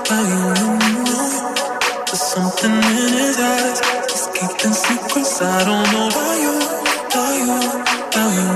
about 0.00 0.26
you, 0.32 0.42
no. 1.08 1.22
There's 2.06 2.22
something 2.34 2.76
in 2.90 3.12
his 3.20 3.38
eyes, 3.52 3.78
Keeping 4.39 4.73
secrets. 4.73 5.41
I 5.41 5.65
don't 5.67 5.87
know 5.91 6.07
why 6.15 6.33
you, 6.43 6.55
about 7.11 7.33
you, 7.39 7.59
about 8.07 8.31
you, 8.37 8.47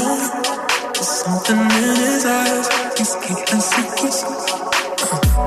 no. 0.00 0.08
There's 0.94 1.12
something 1.20 1.60
in 1.60 1.96
his 2.08 2.24
eyes, 2.24 2.66
he's 2.96 3.14
keeping 3.20 3.60
secrets. 3.60 4.24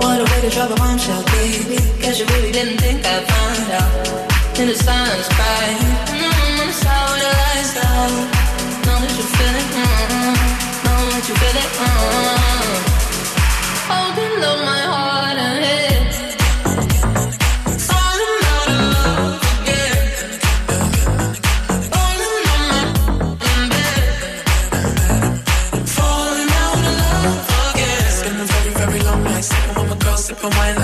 What 0.01 0.21
a 0.21 0.25
way 0.29 0.39
to 0.45 0.49
drop 0.53 0.69
a 0.69 0.75
bombshell, 0.75 1.23
baby. 1.33 1.77
Guess 2.01 2.19
you 2.19 2.25
really 2.27 2.51
didn't 2.51 2.77
think 2.77 3.05
I'd 3.05 3.25
find 3.25 3.71
out. 3.81 4.59
In 4.59 4.67
the 4.67 4.75
silence, 4.75 5.27
crying. 5.33 5.81
Mm, 6.21 6.61
I'm 6.61 6.71
sorry 6.71 7.19
the 7.25 7.31
lights 7.41 7.73
out. 7.81 8.13
Know 8.85 8.99
that 9.01 9.13
you 9.17 9.25
feel 9.35 9.55
it. 9.61 9.67
Mm, 9.73 10.37
know 10.85 11.01
that 11.13 11.25
you 11.29 11.35
feel 11.41 11.57
it. 11.63 11.69
Mm. 11.81 12.52
and 30.43 30.53
when 30.55 30.82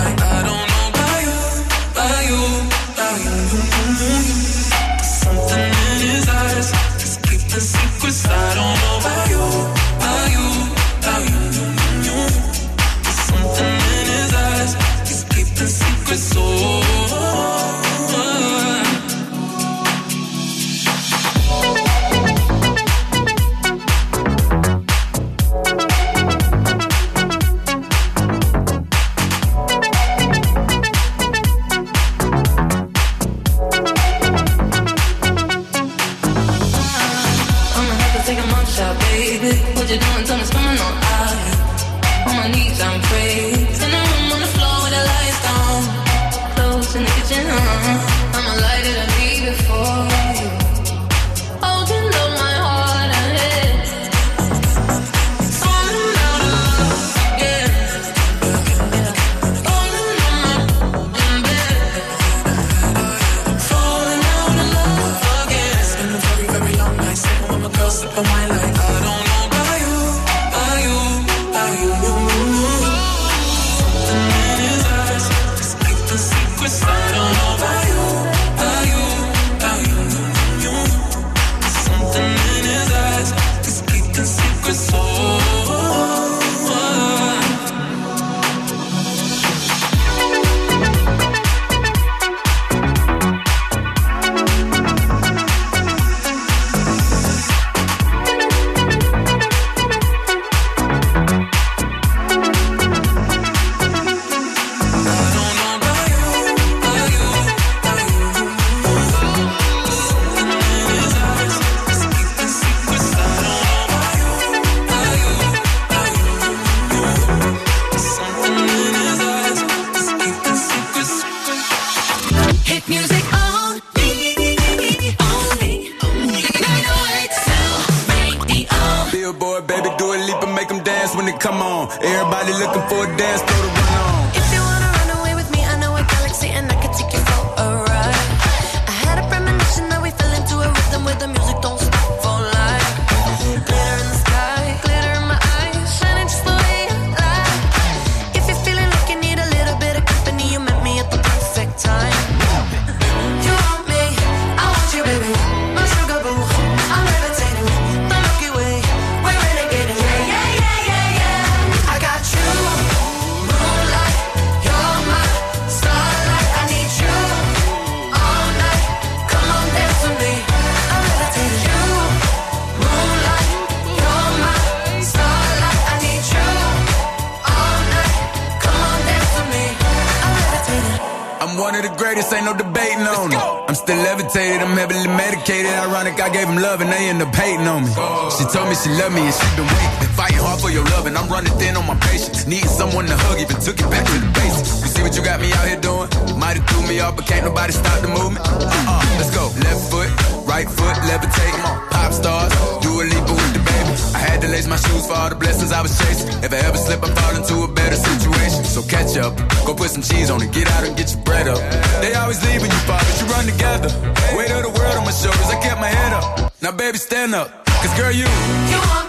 love 188.99 189.15
me 189.15 189.23
and 189.23 189.33
she 189.33 189.47
been 189.55 189.63
waiting. 189.63 190.11
Fighting 190.19 190.43
hard 190.43 190.59
for 190.59 190.69
your 190.69 190.83
love 190.91 191.07
and 191.07 191.15
I'm 191.15 191.31
running 191.31 191.53
thin 191.55 191.79
on 191.79 191.87
my 191.87 191.95
patience. 192.11 192.45
Need 192.45 192.67
someone 192.67 193.07
to 193.07 193.15
hug, 193.15 193.39
even 193.39 193.55
took 193.63 193.79
it 193.79 193.89
back 193.89 194.03
to 194.03 194.17
the 194.19 194.29
basics. 194.35 194.83
You 194.83 194.89
see 194.91 195.01
what 195.01 195.15
you 195.15 195.23
got 195.23 195.39
me 195.39 195.49
out 195.55 195.65
here 195.65 195.79
doing? 195.79 196.11
Might 196.35 196.59
have 196.59 196.67
threw 196.67 196.83
me 196.83 196.99
off, 196.99 197.15
but 197.15 197.25
can't 197.25 197.45
nobody 197.47 197.71
stop 197.71 197.97
the 198.03 198.11
movement. 198.11 198.43
Uh-uh, 198.43 199.01
let's 199.15 199.31
go. 199.31 199.47
Left 199.63 199.81
foot, 199.87 200.11
right 200.43 200.67
foot, 200.67 200.95
levitate. 201.07 201.55
Pop 201.95 202.11
stars, 202.11 202.51
do 202.83 202.91
a 202.99 203.03
leap 203.07 203.23
with 203.23 203.53
the 203.55 203.63
baby. 203.63 203.93
I 204.11 204.19
had 204.19 204.41
to 204.43 204.47
lace 204.51 204.67
my 204.67 204.75
shoes 204.75 205.07
for 205.07 205.15
all 205.15 205.29
the 205.29 205.39
blessings 205.39 205.71
I 205.71 205.81
was 205.81 205.95
chasing. 205.95 206.27
If 206.43 206.51
I 206.51 206.59
ever 206.67 206.77
slip, 206.77 206.99
I 206.99 207.09
fall 207.15 207.33
into 207.39 207.55
a 207.63 207.71
better 207.71 207.95
situation. 207.95 208.67
So 208.67 208.83
catch 208.83 209.15
up, 209.15 209.31
go 209.63 209.73
put 209.73 209.95
some 209.95 210.03
cheese 210.03 210.29
on 210.29 210.43
it, 210.43 210.51
get 210.51 210.67
out 210.75 210.83
and 210.83 210.95
get 210.99 211.07
your 211.15 211.23
bread 211.23 211.47
up. 211.47 211.59
They 212.03 212.11
always 212.19 212.43
leave 212.43 212.61
when 212.61 212.71
you 212.71 212.81
fall, 212.83 212.99
but 212.99 213.15
you 213.15 213.27
run 213.31 213.45
together. 213.47 213.89
Weight 214.35 214.51
of 214.51 214.67
the 214.67 214.73
world 214.75 214.95
on 214.99 215.05
my 215.07 215.15
shoulders, 215.15 215.47
I 215.47 215.57
kept 215.63 215.79
my 215.79 215.87
head 215.87 216.11
up. 216.11 216.51
Now 216.61 216.75
baby, 216.75 216.97
stand 216.97 217.33
up. 217.33 217.68
Cause 217.81 217.97
girl, 217.97 218.11
you. 218.11 218.25
You 218.69 218.77
want 218.89 219.08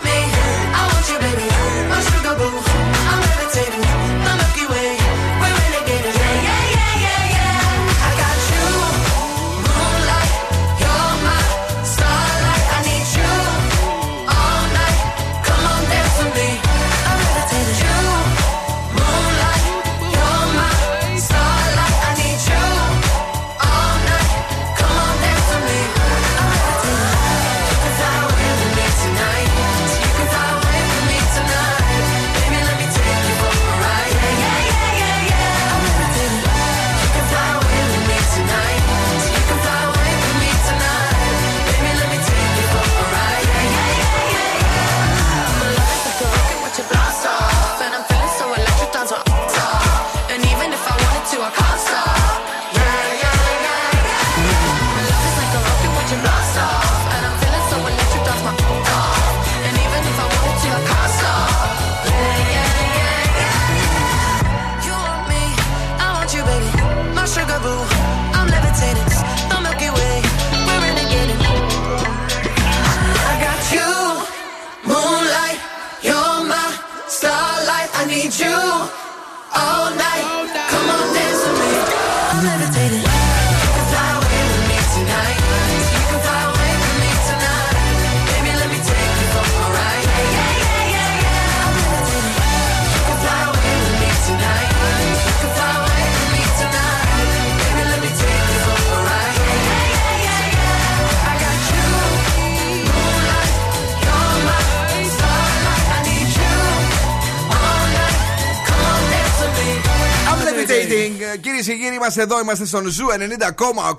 Κυρίες 111.60 111.74
και 111.74 111.82
κύριοι, 111.82 111.94
είμαστε 111.94 112.22
εδώ. 112.22 112.40
Είμαστε 112.40 112.64
στον 112.64 112.86
Zoo 112.86 113.06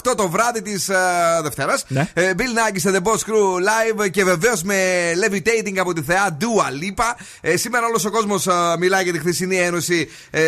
90,8 0.05 0.15
το 0.15 0.29
βράδυ 0.29 0.61
της 0.61 0.89
Δευτέρας. 1.41 1.85
Ναι. 1.87 2.09
Ε, 2.13 2.31
Bill 2.37 2.41
Nakis 2.41 2.91
and 2.91 2.95
the 2.95 3.01
Boss 3.01 3.17
Crew 3.17 4.03
live 4.03 4.09
και 4.11 4.23
βεβαίως 4.23 4.63
με 4.63 4.75
Levitating 5.25 5.77
από 5.77 5.93
τη 5.93 6.01
θεά 6.01 6.37
Dua 6.39 6.43
Lipa. 6.83 7.03
Ε, 7.41 7.57
σήμερα 7.57 7.85
όλος 7.85 8.05
ο 8.05 8.11
κόσμος 8.11 8.47
μιλάει 8.79 9.03
για 9.03 9.13
τη 9.13 9.19
χθεσινή 9.19 9.57
ένωση 9.57 10.09
ε, 10.29 10.41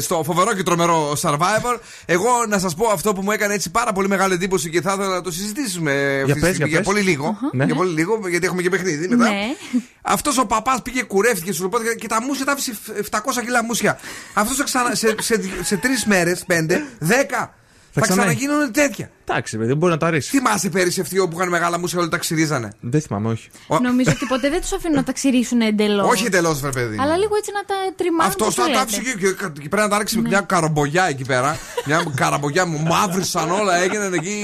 στο 0.00 0.22
φοβερό 0.24 0.54
και 0.54 0.62
τρομερό 0.62 1.16
Survivor. 1.20 1.78
Εγώ 2.06 2.28
να 2.48 2.58
σας 2.58 2.74
πω 2.74 2.86
αυτό 2.86 3.12
που 3.12 3.22
μου 3.22 3.30
έκανε 3.30 3.54
έτσι 3.54 3.70
πάρα 3.70 3.92
πολύ 3.92 4.08
μεγάλη 4.08 4.34
εντύπωση 4.34 4.70
και 4.70 4.80
θα 4.80 4.92
ήθελα 4.92 5.14
να 5.14 5.20
το 5.20 5.30
συζητήσουμε 5.30 6.20
αυτή 6.20 6.32
τη 6.32 6.40
πες, 6.40 6.48
στιγμή 6.48 6.68
για 6.68 6.78
πες. 6.78 6.86
πολύ 6.86 7.00
λίγο. 7.00 7.38
Ναι. 7.52 7.64
Για 7.64 7.74
πολύ 7.74 7.92
λίγο, 7.92 8.20
γιατί 8.28 8.46
έχουμε 8.46 8.62
και 8.62 8.70
παιχνίδι 8.70 9.08
μετά. 9.08 9.28
Ναι. 9.28 9.54
Αυτός 10.02 10.38
ο 10.38 10.46
παπάς 10.46 10.82
πήγε 10.82 11.02
κουρεύτηκε 11.02 11.52
στου 11.52 11.62
ροπότε 11.62 11.94
και 11.94 12.08
τα 12.08 12.22
μούσια 12.22 12.44
τα 12.44 12.52
άφησε 12.52 12.72
700 13.10 13.18
κιλά 13.44 13.64
μουσια. 13.64 13.98
Αυτός 14.34 14.56
σε, 14.56 14.64
σε, 14.92 15.14
σε, 15.20 15.40
σε 15.62 15.76
τρεις 15.76 16.04
μέρες, 16.04 16.44
πέντε, 16.44 16.84
δέκα. 16.98 17.54
Θα, 17.94 18.00
ξανά- 18.00 18.18
ξαναγίνουν 18.20 18.72
τέτοια. 18.72 19.10
Εντάξει, 19.32 19.56
παιδί, 19.56 19.68
δεν 19.68 19.76
μπορεί 19.76 19.92
να 19.92 19.98
τα 19.98 20.10
ρίξει. 20.10 20.30
Θυμάσαι 20.30 20.68
πέρυσι 20.68 21.00
ευτυχώ 21.00 21.28
που 21.28 21.36
είχαν 21.36 21.48
μεγάλα 21.48 21.78
μουσια 21.78 21.98
όλοι 22.00 22.08
τα 22.08 22.16
ξυρίζανε. 22.18 22.72
Δεν 22.80 23.00
θυμάμαι, 23.00 23.28
όχι. 23.28 23.48
Νομίζω 23.82 24.10
ότι 24.10 24.26
ποτέ 24.26 24.50
δεν 24.50 24.60
του 24.60 24.76
αφήνουν 24.76 24.96
να 24.96 25.02
τα 25.04 25.12
ξηρίσουν 25.12 25.60
εντελώ. 25.60 26.04
Όχι 26.06 26.24
εντελώ, 26.26 26.54
βρε 26.54 26.70
παιδί. 26.70 26.96
Αλλά 27.00 27.16
λίγο 27.16 27.36
έτσι 27.36 27.50
να 27.54 27.64
τα 27.64 27.74
τριμάνουν. 27.96 28.26
Αυτό 28.26 28.44
πώς 28.44 28.54
το 28.54 28.62
το 28.62 28.68
λέτε. 28.68 28.80
άφησε 28.80 29.00
και, 29.00 29.10
και, 29.18 29.32
και 29.60 29.68
πρέπει 29.68 29.76
να 29.76 29.88
τα 29.88 29.98
ρίξει 29.98 30.18
με 30.20 30.28
μια 30.28 30.40
καρομπογιά 30.40 31.04
εκεί 31.08 31.24
πέρα. 31.24 31.56
μια 31.86 32.02
καραμπογιά 32.14 32.66
μου 32.66 32.78
μαύρισαν 32.80 33.50
όλα, 33.50 33.76
έγιναν 33.82 34.12
εκεί. 34.12 34.42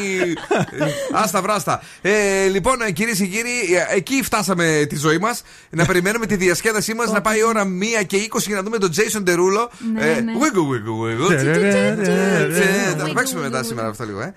ε, 0.79 0.85
Άστα 1.13 1.43
βράστα. 1.43 1.83
Ε, 2.03 2.47
λοιπόν, 2.49 2.77
κυρίε 2.93 3.15
και 3.15 3.27
κύριοι, 3.27 3.75
ε, 3.91 3.97
εκεί 3.97 4.23
φτάσαμε 4.23 4.87
τη 4.89 4.97
ζωή 4.97 5.19
μα. 5.19 5.37
να 5.71 5.85
περιμένουμε 5.87 6.27
τη 6.27 6.37
διασκέδασή 6.37 6.95
μα 6.95 7.11
να 7.11 7.21
πάει 7.21 7.39
η 7.39 7.43
ώρα 7.45 7.65
1 8.03 8.05
και 8.07 8.17
20 8.33 8.39
για 8.47 8.57
να 8.57 8.63
δούμε 8.63 8.79
τον 8.79 8.91
Jason 8.97 9.29
Derulo. 9.29 9.69
Ναι, 9.95 10.07
Ε, 10.11 10.21
ναι. 10.21 10.33
Wiggle, 10.33 10.67
wiggle, 10.73 11.27
wiggle. 11.29 11.47
Ε, 11.47 12.95
Θα 12.99 13.05
το 13.07 13.13
παίξουμε 13.13 13.41
μετά 13.41 13.63
σήμερα 13.63 13.89
αυτό 13.89 14.05
λίγο, 14.05 14.21
ε. 14.21 14.35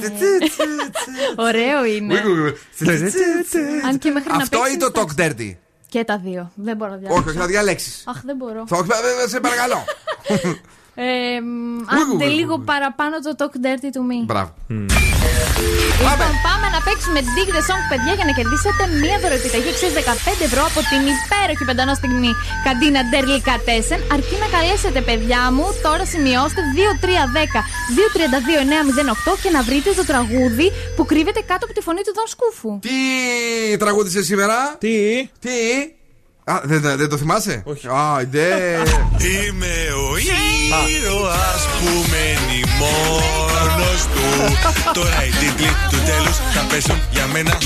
Ναι. 0.00 1.44
Ωραίο 1.44 1.84
είναι. 1.84 2.14
Wiggle, 2.14 2.48
wiggle. 2.48 3.88
Αν 3.88 3.98
και 3.98 4.10
μέχρι 4.10 4.30
να 4.30 4.36
Αυτό 4.36 4.58
παίξεις. 4.58 4.74
ή 4.74 4.78
το 4.78 4.90
talk 4.94 5.20
dirty. 5.20 5.54
Και 5.88 6.04
τα 6.04 6.18
δύο. 6.18 6.50
Δεν 6.54 6.76
μπορώ 6.76 6.90
να 6.90 6.96
διαλέξω. 6.96 7.20
Όχι, 7.20 7.28
όχι, 7.28 7.38
να 7.38 7.46
διαλέξεις. 7.46 8.02
Αχ, 8.06 8.20
δεν 8.24 8.36
μπορώ. 8.36 8.64
Σε 9.26 9.40
παρακαλώ. 9.40 9.84
Ε, 10.94 11.40
μ, 11.40 11.78
Wiggle, 11.80 12.14
Άντε 12.14 12.26
wiggle, 12.26 12.34
λίγο 12.34 12.58
παραπάνω 12.58 13.18
το 13.20 13.34
talk 13.38 13.66
dirty 13.66 13.84
to 13.96 14.00
me. 14.00 14.24
Μπράβο. 14.26 14.54
Λοιπόν, 16.06 16.32
πάμε 16.48 16.66
να 16.74 16.80
παίξουμε 16.86 17.20
Dig 17.34 17.50
the 17.56 17.62
Song, 17.68 17.82
παιδιά, 17.90 18.12
για 18.18 18.26
να 18.28 18.32
κερδίσετε 18.38 18.82
μία 19.02 19.16
δωροεπιταγή 19.22 19.68
αξία 19.74 19.90
15 19.98 20.48
ευρώ 20.48 20.62
από 20.70 20.80
την 20.90 21.02
υπέροχη 21.14 21.64
πεντανό 21.70 21.94
στιγμή 22.00 22.32
καντίνα 22.66 23.00
Ντερλικά 23.10 23.54
Τέσεν. 23.66 24.00
Αρκεί 24.14 24.36
να 24.42 24.48
καλέσετε, 24.54 25.00
παιδιά 25.08 25.42
μου, 25.56 25.66
τώρα 25.86 26.04
σημειώστε 26.12 26.60
2310-232-908 29.32 29.38
και 29.42 29.50
να 29.56 29.60
βρείτε 29.68 29.90
το 30.00 30.04
τραγούδι 30.10 30.66
που 30.96 31.02
κρύβεται 31.10 31.40
κάτω 31.50 31.62
από 31.66 31.74
τη 31.76 31.80
φωνή 31.86 32.02
του 32.06 32.12
Δον 32.16 32.28
Σκούφου. 32.34 32.70
Τι 32.86 32.96
τραγούδισε 33.82 34.20
σήμερα, 34.30 34.56
Τι; 34.82 34.96
Τι; 35.44 35.58
Α, 36.44 36.60
δεν, 36.64 36.80
δεν- 36.80 36.96
δεν 36.96 37.08
το 37.08 37.16
θυμάσαι; 37.16 37.62
Όχι. 37.64 37.86
Α, 37.88 38.24
ντε. 38.30 38.82
Είμαι 39.34 39.74
ο 40.10 40.16
ήρωας 40.88 41.66
που 41.80 41.86
μένει 42.10 42.62
μόνος 42.78 44.02
του 44.02 44.58
Τώρα 44.92 45.24
οι 45.26 45.30
τίτλοι 45.30 45.68
του 45.90 45.96
τέλους 46.06 46.36
θα 46.54 46.66
πέσουν 46.70 47.00
για 47.12 47.26
μένα 47.26 47.58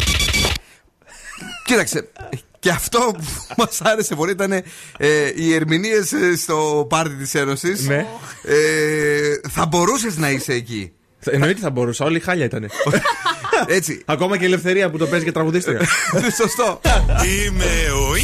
Κοίταξε. 1.64 2.08
Και 2.58 2.70
αυτό 2.70 2.98
που 2.98 3.54
μας 3.56 3.80
άρεσε 3.82 4.14
πολύ 4.14 4.30
ήταν 4.32 4.52
ε, 4.52 4.62
οι 5.36 5.54
ερμηνείες 5.54 6.12
στο 6.42 6.86
πάρτι 6.88 7.14
της 7.14 7.34
Ένωσης. 7.34 7.86
Ναι. 7.86 8.06
Ε, 8.42 9.48
θα 9.50 9.66
μπορούσες 9.66 10.16
να 10.16 10.30
είσαι 10.30 10.52
εκεί. 10.52 10.92
Εννοείται 11.24 11.60
θα 11.60 11.70
μπορούσα, 11.70 12.04
όλοι 12.04 12.20
χάλια 12.20 12.44
ήταν. 12.44 12.70
Έτσι. 13.66 14.02
Ακόμα 14.04 14.36
και 14.36 14.42
η 14.44 14.46
ελευθερία 14.46 14.90
που 14.90 14.98
το 14.98 15.06
παίζει 15.06 15.24
και 15.24 15.32
τραγουδίστρια. 15.32 15.80
Σωστό. 16.40 16.80
Είμαι 17.24 17.90
ο 18.08 18.14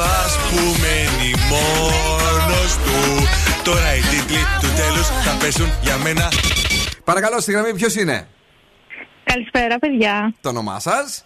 ήρωας 0.00 0.36
που 0.50 0.60
μένει 0.82 1.30
μόνος 1.50 2.76
του 2.84 2.98
Τώρα 3.64 3.94
οι 3.94 4.00
τίτλοι 4.00 4.42
του 4.60 4.68
τέλους 4.76 5.06
θα 5.06 5.36
πέσουν 5.40 5.68
για 5.82 5.96
μένα 5.96 6.28
Παρακαλώ, 7.04 7.40
στη 7.40 7.52
γραμμή 7.52 7.74
ποιος 7.74 7.94
είναι; 7.94 8.28
Καλησπέρα, 9.24 9.78
παιδιά. 9.78 10.34
Το 10.40 10.48
όνομά 10.48 10.80
σας; 10.80 11.24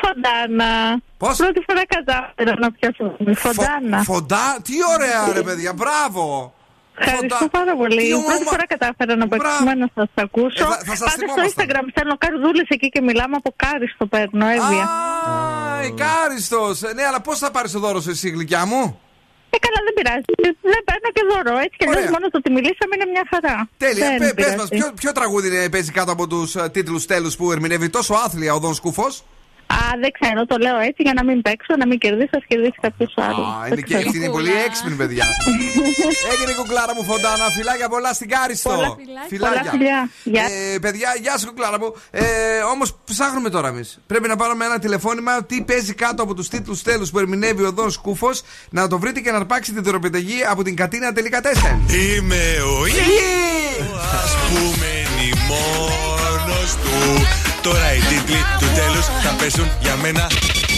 Φοντάνα. 0.00 1.00
Πώς; 1.16 1.36
Πρώτη 1.36 1.64
φορά 1.66 1.82
κατάφερα 1.86 2.54
να 2.58 2.72
πιάσω. 2.72 3.16
Φοντάνα. 3.34 4.02
Φοντά, 4.02 4.58
τι 4.62 4.72
ωραία 4.94 5.32
ρε 5.32 5.42
παιδιά, 5.42 5.72
μπράβο. 5.72 6.54
Ευχαριστώ 6.98 7.36
Φοντά. 7.36 7.50
πάρα 7.58 7.72
πολύ. 7.80 8.02
Τι 8.02 8.08
Πρώτη 8.08 8.24
όμορφα. 8.24 8.50
φορά 8.52 8.64
κατάφερα 8.74 9.12
να 9.22 9.26
Μπράβο. 9.26 9.42
παίξουμε 9.44 9.72
να 9.82 9.88
σας 9.96 10.10
ακούσω. 10.26 10.64
Ε, 10.64 10.70
θα- 10.72 10.78
θα 10.88 10.94
σας 11.00 11.08
Πάτε 11.08 11.10
στο 11.10 11.20
θυμόμασταν. 11.20 11.50
Instagram 11.66 11.84
στέλνω 11.94 12.14
καρδούλε 12.24 12.62
εκεί 12.76 12.88
και 12.94 13.00
μιλάμε 13.08 13.34
από 13.40 13.50
κάριστο 13.64 14.04
παίρνω, 14.14 14.46
έβια. 14.58 14.84
Α, 14.90 15.84
Ικάριστο. 15.90 16.62
Ναι, 16.96 17.04
αλλά 17.08 17.20
πώς 17.26 17.36
θα 17.42 17.48
πάρεις 17.54 17.70
το 17.76 17.78
δώρο 17.84 18.00
σου 18.04 18.10
εσύ, 18.14 18.26
γλυκιά 18.36 18.62
μου; 18.70 18.82
Ε, 19.54 19.58
καλά, 19.66 19.78
δεν 19.86 19.94
πειράζει. 19.98 20.30
Δεν 20.72 20.82
παίρνω 20.88 21.08
και 21.16 21.22
δώρο. 21.32 21.54
Έτσι 21.64 21.76
και 21.78 21.84
Ωραία. 21.88 21.98
αλλιώς 21.98 22.12
μόνος 22.14 22.30
το 22.32 22.38
ότι 22.42 22.50
μιλήσαμε 22.56 22.92
είναι 22.96 23.08
μια 23.14 23.24
χαρά. 23.32 23.56
Τέλεια. 23.84 24.08
Δεν 24.08 24.18
Πε 24.18 24.24
πες 24.24 24.34
πειράζει. 24.34 24.56
μας, 24.56 24.68
ποιο, 24.68 24.86
ποιο 25.00 25.10
τραγούδι 25.18 25.46
είναι, 25.48 25.68
παίζει 25.74 25.90
κάτω 25.98 26.12
από 26.16 26.24
τους 26.32 26.50
τίτλους 26.74 27.02
τέλους 27.06 27.32
που 27.38 27.44
ερμηνεύει 27.52 27.88
τόσο 27.90 28.14
άθλια 28.24 28.52
ο 28.54 28.58
Δον 28.58 28.74
Σκούφος; 28.74 29.24
Α, 29.78 29.82
δεν 30.02 30.10
ξέρω, 30.18 30.40
το 30.46 30.56
λέω 30.64 30.78
έτσι 30.88 31.02
για 31.06 31.14
να 31.18 31.24
μην 31.24 31.42
παίξω, 31.42 31.72
να 31.82 31.86
μην 31.86 31.98
κερδίσω, 31.98 32.28
θα 32.30 32.42
κερδίσει 32.46 32.78
κάποιος 32.80 33.12
άλλος. 33.26 33.46
Α, 33.46 33.66
είναι, 33.66 33.80
και, 33.80 33.96
είναι 34.14 34.30
πολύ 34.36 34.52
έξυπνη, 34.66 34.94
παιδιά. 34.94 35.24
Έγινε 36.32 36.50
η 36.50 36.54
κουκλάρα 36.60 36.94
μου, 36.94 37.04
Φοντάνα. 37.04 37.44
Φιλάκια 37.56 37.88
πολλά 37.88 38.12
στην 38.12 38.28
Κάριστο. 38.28 38.68
Πολλά 38.70 38.96
φιλάκια. 39.28 39.60
Πολλά 39.60 39.70
φιλιά. 39.70 40.10
Γεια. 40.24 40.44
Ε, 40.74 40.78
παιδιά, 40.78 41.08
γεια 41.20 41.38
σου, 41.38 41.46
κουκλάρα 41.46 41.78
μου. 41.78 41.94
Ε, 42.10 42.24
Όμως 42.72 42.96
ψάχνουμε 43.04 43.48
τώρα 43.50 43.68
εμείς. 43.68 43.98
Πρέπει 44.06 44.28
να 44.28 44.36
πάρουμε 44.36 44.64
ένα 44.64 44.78
τηλεφώνημα. 44.78 45.44
Τι 45.44 45.62
παίζει 45.62 45.94
κάτω 45.94 46.22
από 46.22 46.34
τους 46.34 46.48
τίτλους 46.48 46.82
τέλους 46.82 47.10
που 47.10 47.18
ερμηνεύει 47.18 47.64
ο 47.64 47.70
Δον 47.72 47.90
Σκούφος. 47.90 48.42
Να 48.70 48.88
το 48.88 48.98
βρείτε 48.98 49.20
και 49.20 49.30
να 49.30 49.36
αρπάξει 49.36 49.72
την 49.72 49.82
δωροπιταγή 49.82 50.44
από 50.50 50.62
την 50.62 50.76
Κατίνα 50.76 51.12
τελικά 51.12 51.40
τέσσερα. 51.40 51.80
Είμαι 51.88 52.42
ο 52.80 52.86
ήρωας 52.86 54.32
που 54.48 54.60
μένει 54.80 55.30
μόνος 55.48 56.74
του 56.74 57.26
Τώρα 57.68 57.94
οι 57.94 57.98
τίτλοι 57.98 58.40
του 58.60 58.68
τέλους 58.78 59.06
θα 59.06 59.36
πέσουν 59.38 59.68
για 59.80 59.96
μένα 59.96 60.26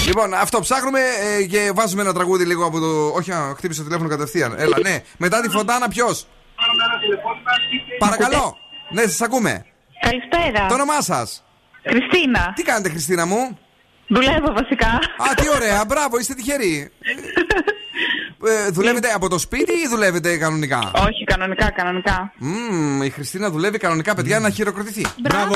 Λοιπόν, 0.07 0.35
αυτό 0.35 0.61
ψάχνουμε 0.61 1.01
ε, 1.01 1.45
και 1.45 1.71
βάζουμε 1.75 2.03
ένα 2.03 2.13
τραγούδι 2.13 2.45
λίγο 2.45 2.65
από 2.67 2.79
το. 2.79 3.13
Όχι, 3.15 3.33
α, 3.33 3.55
χτύπησε 3.57 3.81
το 3.81 3.87
τηλέφωνο 3.87 4.09
κατευθείαν. 4.11 4.55
Έλα, 4.59 4.77
ναι. 4.83 5.03
Μετά 5.17 5.41
τη 5.41 5.49
Φοντάνα, 5.49 5.89
ποιος; 5.89 6.27
Παρακαλώ. 7.99 8.57
Ναι, 8.91 9.03
σας 9.03 9.21
ακούμε. 9.21 9.67
Καλησπέρα. 10.01 10.67
Το 10.67 10.75
όνομά 10.75 11.01
σας; 11.01 11.45
Χριστίνα. 11.89 12.53
Τι 12.55 12.63
κάνετε, 12.63 12.89
Χριστίνα 12.89 13.27
μου; 13.27 13.59
Δουλεύω 14.07 14.53
βασικά. 14.53 14.89
Α, 15.27 15.35
τι 15.37 15.49
ωραία, 15.49 15.85
μπράβο, 15.85 16.19
είστε 16.19 16.35
τυχεροί. 16.35 16.91
Ε, 18.47 18.71
δουλεύετε 18.71 19.09
από 19.15 19.29
το 19.29 19.39
σπίτι 19.39 19.73
ή 19.73 19.89
δουλεύετε 19.89 20.37
κανονικά; 20.37 20.91
Όχι, 20.95 21.25
κανονικά, 21.25 21.71
κανονικά. 21.71 22.33
Μμμ, 22.39 23.03
η 23.03 23.11
Χριστίνα 23.11 23.51
δουλεύει 23.51 23.79
κανονικά, 23.79 24.15
παιδιά, 24.15 24.39
να 24.41 24.51
χειροκροτηθεί. 24.51 25.07
Μπράβο. 25.21 25.55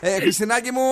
Ε, 0.00 0.20
Χριστινάκη 0.20 0.70
μου, 0.70 0.82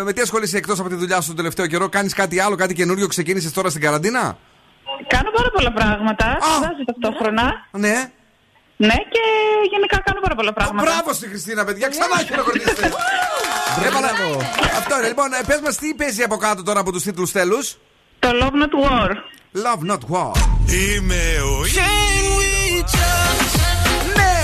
ε, 0.00 0.02
με 0.02 0.12
τι 0.12 0.20
ασχολείσαι 0.20 0.56
εκτός 0.56 0.80
από 0.80 0.88
τη 0.88 0.94
δουλειά 0.94 1.20
σου 1.20 1.26
τον 1.26 1.36
τελευταίο 1.36 1.66
καιρό, 1.66 1.88
κάνεις 1.88 2.14
κάτι 2.14 2.40
άλλο, 2.40 2.56
κάτι 2.56 2.74
καινούριο, 2.74 3.06
ξεκίνησες 3.06 3.52
τώρα 3.52 3.68
στην 3.70 3.82
καραντίνα; 3.82 4.38
Κάνω 5.06 5.30
πάρα 5.30 5.50
πολλά 5.54 5.72
πράγματα. 5.72 6.38
Σπουδάζω 6.40 6.84
ταυτόχρονα. 6.86 7.52
Ναι. 7.70 8.10
Ναι, 8.76 8.94
και 8.94 9.22
γενικά 9.70 10.00
κάνω 10.04 10.20
πάρα 10.20 10.34
πολλά 10.34 10.52
πράγματα. 10.52 10.82
Μπράβο 10.90 11.12
στη 11.12 11.28
Χριστίνα, 11.28 11.64
παιδιά, 11.64 11.88
ξανά 11.88 12.16
χειροκροτήστε. 12.26 12.90
Έβαλα- 13.86 14.10
Αυτό 14.78 14.98
είναι. 14.98 15.08
Λοιπόν, 15.08 15.28
πες 15.46 15.60
μας 15.64 15.76
τι 15.76 15.94
παίζει 15.94 16.22
από 16.22 16.36
κάτω 16.36 16.62
τώρα 16.62 16.80
από 16.80 16.92
τους 16.92 17.02
τίτλους 17.02 17.32
τέλους; 17.32 17.76
Το 18.18 18.28
Love 18.40 18.54
Not 18.62 18.74
War. 18.84 19.10
Love 19.54 19.90
Not 19.90 20.00
War. 20.10 20.32
Είμαι 20.70 21.22
ο 21.42 21.60
Ναι! 24.16 24.42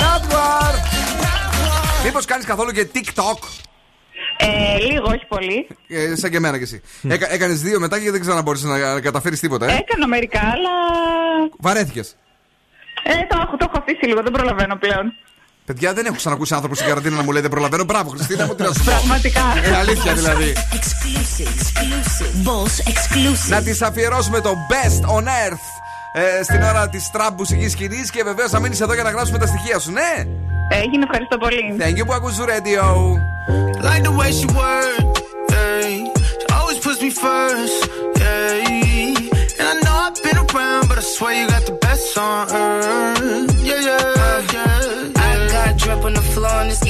Not 0.00 0.32
War. 0.34 0.74
Μήπως 2.04 2.24
κάνεις 2.24 2.46
καθόλου 2.46 2.70
και 2.70 2.88
TikTok; 2.94 3.38
Ε, 4.36 4.78
λίγο, 4.78 5.04
όχι 5.06 5.26
πολύ. 5.28 5.66
Ε, 5.88 6.14
σαν 6.16 6.30
και 6.30 6.36
εμένα 6.36 6.56
κι 6.56 6.62
εσύ. 6.62 6.82
Έκα, 7.08 7.32
Έκανες 7.32 7.62
δύο 7.62 7.80
μετά 7.80 8.00
και 8.00 8.10
δεν 8.10 8.20
ξαναμπόρεσε 8.20 8.66
να, 8.66 8.78
να 8.94 9.00
καταφέρεις 9.00 9.40
τίποτα. 9.40 9.66
Ε. 9.70 9.76
Έκανα 9.76 10.06
μερικά, 10.06 10.40
αλλά. 10.40 10.70
Βαρέθηκες. 11.58 12.16
Ε, 13.02 13.12
το, 13.12 13.38
έχω- 13.42 13.56
το 13.56 13.66
έχω 13.68 13.78
αφήσει 13.82 14.06
λίγο, 14.06 14.22
δεν 14.22 14.32
προλαβαίνω 14.32 14.76
πλέον. 14.76 15.12
Παιδιά, 15.68 15.92
δεν 15.92 16.06
έχω 16.06 16.16
ξανακούσει 16.16 16.54
άνθρωπο 16.54 16.74
στην 16.74 16.86
καραντίνα 16.86 17.16
να 17.16 17.22
μου 17.22 17.32
λέει 17.32 17.42
δεν 17.42 17.50
προλαβαίνω. 17.50 17.84
Μπράβο, 17.84 18.10
Χριστίνα 18.10 18.46
μου, 18.46 18.54
τι 18.54 18.62
να 18.62 18.72
σου 18.72 18.84
πω. 18.84 18.90
Πραγματικά. 18.90 19.40
Ε, 19.64 19.76
αλήθεια 19.76 20.14
δηλαδή. 20.14 20.52
Boss 22.44 22.74
exclusive. 22.90 23.48
Να 23.48 23.62
τη 23.62 23.78
αφιερώσουμε 23.82 24.40
το 24.40 24.54
best 24.70 25.16
on 25.16 25.22
earth 25.22 25.66
ε, 26.12 26.42
στην 26.42 26.62
ώρα 26.62 26.88
της 26.88 27.10
τραμπ 27.10 27.38
μουσικής 27.38 27.72
σκηνής 27.72 28.10
και 28.10 28.22
βεβαίως 28.22 28.50
να 28.50 28.58
μείνεις 28.58 28.80
εδώ 28.80 28.94
για 28.94 29.02
να 29.02 29.10
γράψουμε 29.10 29.38
τα 29.38 29.46
στοιχεία 29.46 29.78
σου, 29.78 29.90
ναι! 29.90 30.26
Έγινε, 30.70 31.04
ευχαριστώ 31.04 31.36
πολύ. 31.38 31.76
Thank 31.78 32.00
you 32.00 32.06
που 32.06 32.12
ακούς 32.12 32.36
το 32.36 32.44
radio. 32.52 32.84
Like 33.88 34.02
the 34.08 34.14
way 34.20 34.30
she 34.38 34.46
work, 34.60 35.18
yeah. 35.52 35.88
She 36.40 36.46
always 36.58 36.78
puts 36.84 37.00
me 37.04 37.10
first, 37.24 37.78
yeah. 38.20 39.60
And 39.60 39.66
I 39.72 39.74
know 39.84 39.96
I've 40.06 40.18
been 40.26 40.38
around, 40.44 40.84
but 40.88 40.96
I 41.02 41.04
swear 41.16 41.32
you 41.38 41.46
got 41.54 41.64
the 41.70 41.76
best 41.86 41.88
best 41.98 42.18
on 42.18 42.48
earth. 42.52 43.66
Yeah, 43.66 43.80
yeah, 43.80 44.12
yeah. 44.14 44.17
on 46.50 46.68
this 46.68 46.87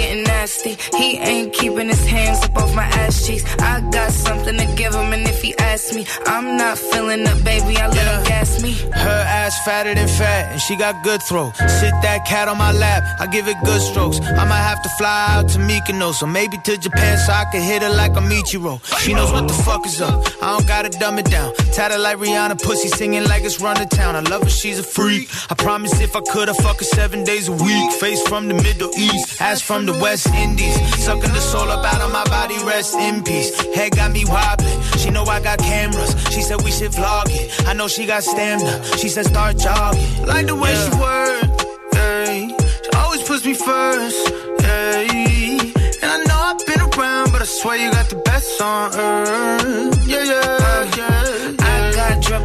nasty. 0.69 0.97
He 0.97 1.17
ain't 1.19 1.53
keeping 1.53 1.89
his 1.89 2.05
hands 2.07 2.43
up 2.45 2.57
off 2.57 2.75
my 2.75 2.85
ass 2.85 3.27
cheeks. 3.27 3.45
I 3.59 3.81
got 3.91 4.13
something 4.13 4.57
to 4.57 4.67
give 4.77 4.95
him, 4.95 5.13
and 5.13 5.27
if 5.29 5.43
he 5.43 5.57
asks 5.59 5.95
me, 5.95 6.07
I'm 6.27 6.57
not 6.57 6.79
feeling 6.79 7.27
up, 7.27 7.43
baby. 7.45 7.77
I 7.77 7.89
let 7.89 8.07
him 8.15 8.25
gas 8.25 8.63
me. 8.63 8.73
Her 8.93 9.25
ass 9.27 9.59
fatter 9.65 9.95
than 9.95 10.09
fat, 10.09 10.53
and 10.53 10.61
she 10.61 10.77
got 10.77 11.03
good 11.05 11.23
throw. 11.23 11.53
Sit 11.81 11.95
that 12.03 12.25
cat 12.27 12.49
on 12.49 12.59
my 12.59 12.73
lap, 12.73 13.05
I 13.21 13.27
give 13.27 13.49
it 13.49 13.57
good 13.65 13.81
strokes. 13.81 14.21
I 14.21 14.45
might 14.45 14.67
have 14.71 14.83
to 14.83 14.89
fly 14.99 15.27
out 15.31 15.49
to 15.51 15.59
Mykonos, 15.59 16.23
or 16.23 16.27
maybe 16.27 16.59
to 16.59 16.77
Japan 16.77 17.19
so 17.19 17.33
I 17.33 17.45
can 17.51 17.63
hit 17.63 17.83
her 17.83 17.91
like 17.91 18.13
a 18.13 18.21
Michiro. 18.21 18.81
She 19.01 19.15
knows 19.15 19.33
what 19.33 19.49
the 19.49 19.55
fuck 19.55 19.87
is 19.87 20.01
up. 20.01 20.25
I 20.43 20.57
don't 20.57 20.67
gotta 20.67 20.91
dumb 20.91 21.19
it 21.19 21.31
down. 21.31 21.55
Tatted 21.73 22.01
like 22.01 22.19
Rihanna, 22.19 22.63
pussy 22.63 22.89
singing 22.89 23.25
like 23.25 23.45
it's 23.45 23.61
run 23.61 23.77
to 23.77 23.87
town. 23.87 24.17
I 24.17 24.21
love 24.21 24.43
her, 24.43 24.51
she's 24.51 24.79
a 24.79 24.83
freak. 24.83 25.29
I 25.51 25.55
promise 25.55 26.01
if 26.01 26.17
I 26.17 26.21
could, 26.21 26.49
I 26.49 26.53
fuck 26.53 26.79
her 26.79 26.85
seven 26.85 27.25
days 27.25 27.49
a 27.49 27.53
week. 27.53 27.93
Face 27.93 28.23
from 28.29 28.49
the 28.49 28.55
Middle 28.55 28.91
East, 28.97 29.41
ass 29.41 29.61
from 29.61 29.87
the 29.87 29.93
West 29.93 30.27
Indies. 30.35 30.58
Sucking 30.59 31.33
the 31.33 31.41
soul 31.41 31.71
up 31.71 31.85
out 31.85 32.01
of 32.01 32.13
my 32.13 32.25
body, 32.25 32.57
rest 32.65 32.95
in 32.95 33.23
peace. 33.23 33.51
Head 33.75 33.93
got 33.97 34.11
me 34.13 34.25
wobbling. 34.25 34.81
She 34.99 35.11
know 35.11 35.25
I 35.25 35.41
got 35.41 35.59
cameras. 35.59 36.15
She 36.33 36.43
said 36.43 36.63
we 36.63 36.71
should 36.71 36.93
vlog 36.93 37.27
it. 37.31 37.67
I 37.67 37.73
know 37.75 37.89
she 37.89 38.07
got 38.07 38.23
stamina. 38.23 38.85
She 38.99 39.09
said 39.09 39.27
start 39.27 39.57
jogging. 39.59 40.27
Like 40.27 40.47
the 40.47 40.57
way 40.57 40.75
she 40.75 40.91
work, 40.99 41.49
hey. 41.95 42.57
She 42.85 42.91
always 42.97 43.23
puts 43.23 43.45
me 43.45 43.55
first, 43.55 44.29
hey. 44.63 45.59
And 46.03 46.11
I 46.11 46.19
know 46.29 46.39
I've 46.49 46.67
been 46.67 46.81
around, 46.81 47.33
but 47.33 47.43
I 47.43 47.47
swear 47.47 47.77
you 47.77 47.91
got 47.91 48.09
the 48.09 48.17
best 48.17 48.61
on 48.61 48.93
earth. 48.95 50.07
Yeah, 50.07 50.25
yeah, 50.25 50.43
yeah. 50.43 50.58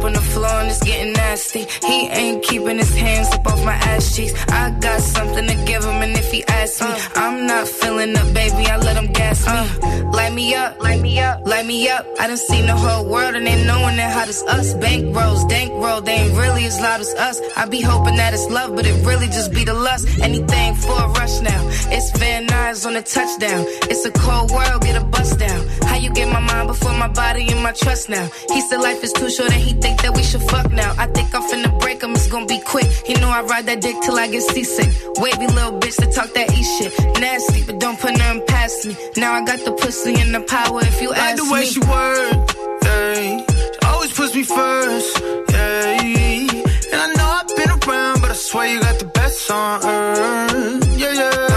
On 0.04 0.12
the 0.12 0.20
floor 0.20 0.60
and 0.60 0.68
it's 0.68 0.84
getting 0.84 1.14
nasty. 1.14 1.64
He 1.82 2.08
ain't 2.08 2.42
keeping 2.42 2.76
his 2.76 2.94
hands 2.94 3.28
up 3.32 3.46
off 3.46 3.64
my 3.64 3.72
ass 3.72 4.14
cheeks. 4.14 4.34
I 4.50 4.70
got 4.78 5.00
something 5.00 5.46
to 5.46 5.54
give 5.64 5.82
him, 5.82 6.02
and 6.02 6.12
if 6.12 6.30
he 6.30 6.44
asks 6.44 6.82
me, 6.82 6.92
I'm 7.16 7.46
not 7.46 7.66
feeling 7.66 8.14
up, 8.14 8.34
baby. 8.34 8.66
I 8.66 8.76
let 8.76 9.02
him 9.02 9.10
gas 9.14 9.46
me. 9.46 10.02
Light 10.10 10.34
me 10.34 10.54
up, 10.54 10.78
light 10.82 11.00
me 11.00 11.18
up, 11.20 11.46
light 11.46 11.64
me 11.64 11.88
up. 11.88 12.06
I 12.20 12.26
done 12.26 12.36
seen 12.36 12.66
the 12.66 12.76
whole 12.76 13.06
world 13.06 13.34
and 13.34 13.48
ain't 13.48 13.66
knowing 13.66 13.96
that 13.96 14.12
hot 14.12 14.28
as 14.28 14.42
us. 14.42 14.74
Bank 14.74 15.16
rolls, 15.16 15.42
dank 15.46 15.72
roll, 15.72 16.02
they 16.02 16.12
ain't 16.12 16.36
really 16.36 16.66
as 16.66 16.78
loud 16.80 17.00
as 17.00 17.14
us. 17.14 17.40
I 17.56 17.64
be 17.64 17.80
hoping 17.80 18.16
that 18.16 18.34
it's 18.34 18.48
love, 18.50 18.76
but 18.76 18.86
it 18.86 19.06
really 19.06 19.28
just 19.28 19.52
be 19.52 19.64
the 19.64 19.72
lust. 19.72 20.06
Anything 20.20 20.74
for 20.74 20.92
a 20.92 21.08
rush 21.08 21.40
now. 21.40 21.62
It's 21.96 22.10
Van 22.18 22.46
Nuys 22.46 22.84
on 22.86 22.94
a 22.96 23.02
touchdown. 23.02 23.64
It's 23.90 24.04
a 24.04 24.12
cold 24.12 24.50
world, 24.50 24.82
get 24.82 25.00
a 25.00 25.04
bust 25.04 25.38
down. 25.38 25.66
How 25.88 25.96
you 25.96 26.10
get 26.10 26.28
my 26.30 26.40
mind 26.40 26.68
before 26.68 26.92
my 26.92 27.08
body 27.08 27.50
and 27.50 27.62
my 27.62 27.72
trust 27.72 28.10
now? 28.10 28.28
He 28.52 28.60
said 28.60 28.80
life 28.80 29.02
is 29.02 29.12
too 29.12 29.30
short 29.30 29.50
and 29.50 29.62
he 29.62 29.72
think 29.72 29.93
that 30.02 30.14
we 30.14 30.22
should 30.22 30.42
fuck 30.42 30.70
now. 30.72 30.92
I 30.98 31.06
think 31.06 31.34
I'm 31.34 31.42
finna 31.50 31.78
break 31.80 32.02
him, 32.02 32.12
it's 32.12 32.28
gonna 32.28 32.46
be 32.46 32.60
quick. 32.60 32.86
He 33.06 33.14
know 33.14 33.28
I 33.28 33.42
ride 33.42 33.66
that 33.66 33.80
dick 33.80 33.96
till 34.02 34.16
I 34.18 34.28
get 34.28 34.42
seasick. 34.42 34.90
Wavy 35.18 35.46
little 35.46 35.78
bitch 35.80 35.96
that 35.96 36.12
talk 36.14 36.32
that 36.34 36.50
E 36.52 36.62
shit. 36.62 36.92
Nasty, 37.20 37.64
but 37.64 37.78
don't 37.80 37.98
put 37.98 38.16
nothing 38.18 38.42
past 38.46 38.86
me. 38.86 38.96
Now 39.16 39.32
I 39.34 39.44
got 39.44 39.60
the 39.64 39.72
pussy 39.72 40.14
and 40.20 40.34
the 40.34 40.40
power 40.40 40.80
if 40.82 41.00
you 41.02 41.10
Like 41.10 41.18
ask 41.18 41.42
me. 41.42 41.48
Like 41.48 41.48
the 41.48 41.52
way 41.52 41.60
me. 41.60 41.66
she 41.66 41.80
work, 41.80 42.84
hey. 42.84 43.44
She 43.48 43.86
always 43.86 44.12
puts 44.12 44.34
me 44.34 44.42
first, 44.44 45.18
hey. 45.50 46.48
And 46.92 47.00
I 47.04 47.08
know 47.16 47.28
I've 47.38 47.48
been 47.56 47.70
around, 47.70 48.20
but 48.20 48.30
I 48.30 48.34
swear 48.34 48.66
you 48.72 48.80
got 48.80 48.98
the 48.98 49.06
best 49.06 49.50
on 49.50 49.84
earth. 49.84 50.98
Yeah, 50.98 51.12
yeah, 51.12 51.48
yeah. 51.48 51.53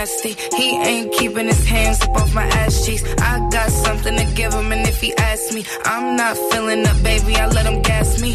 Nasty. 0.00 0.34
He 0.56 0.66
ain't 0.78 1.12
keeping 1.12 1.46
his 1.46 1.64
hands 1.66 2.00
up 2.02 2.10
off 2.20 2.34
my 2.34 2.46
ass 2.62 2.86
cheeks. 2.86 3.04
I 3.18 3.32
got 3.50 3.70
something 3.70 4.16
to 4.16 4.24
give 4.34 4.52
him, 4.54 4.72
and 4.72 4.88
if 4.88 5.00
he 5.00 5.14
asks 5.16 5.54
me, 5.54 5.62
I'm 5.84 6.16
not 6.16 6.36
feeling 6.50 6.86
up, 6.86 7.02
baby. 7.02 7.36
I 7.36 7.46
let 7.48 7.66
him 7.66 7.82
gas 7.82 8.20
me. 8.20 8.32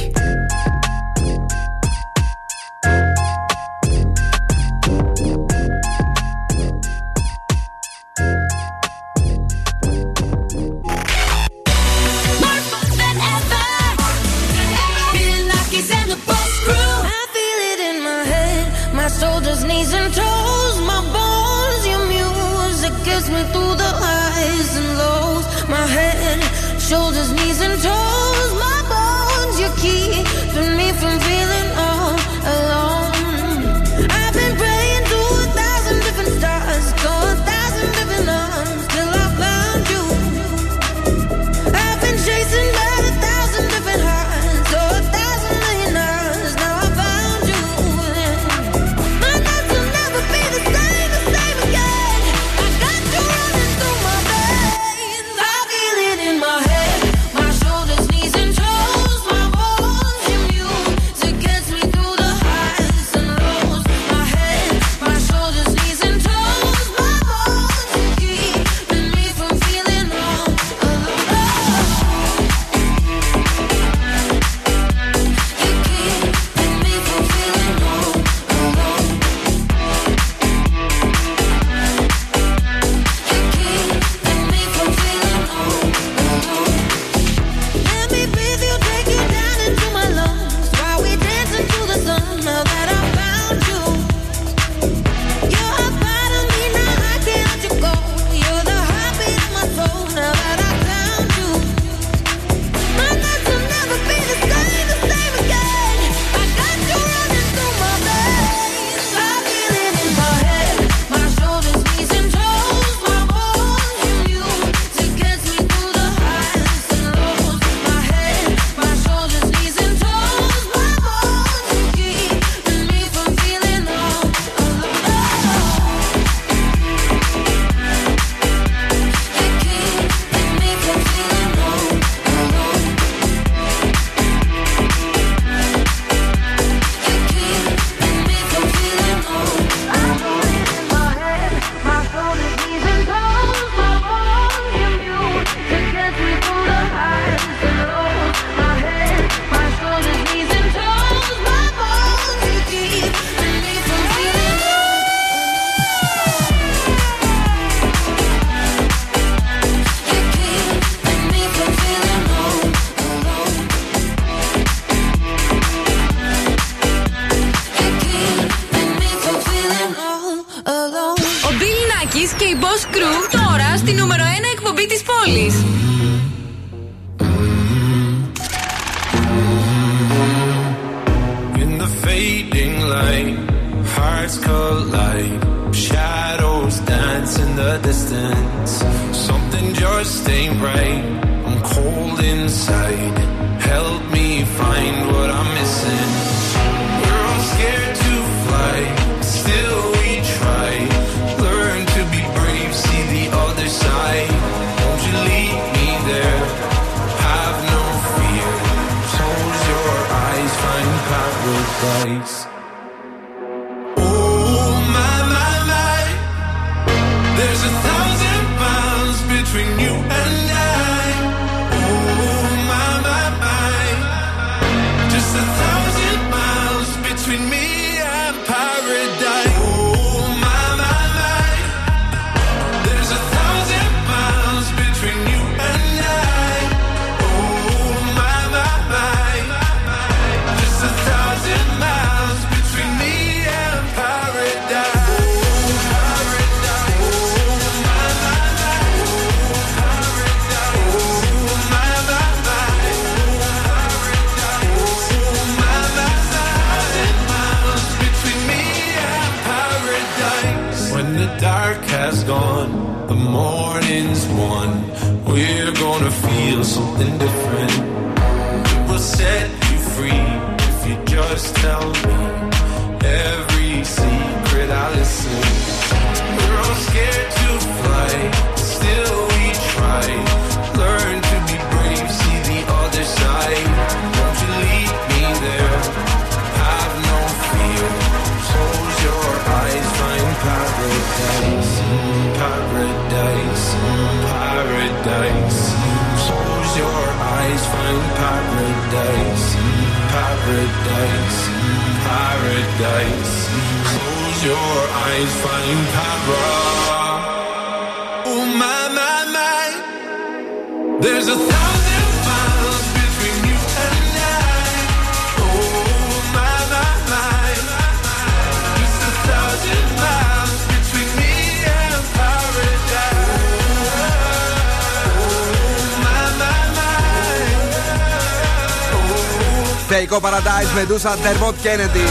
My. 329.95 330.05
Θεϊκό 330.07 330.19
Paradise 330.21 330.75
Meduza 330.75 331.15
Dermot 331.15 331.53
Kennedy. 331.65 332.05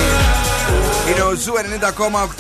Είναι 1.10 1.20
ο 1.20 1.34
Zoo 1.34 1.52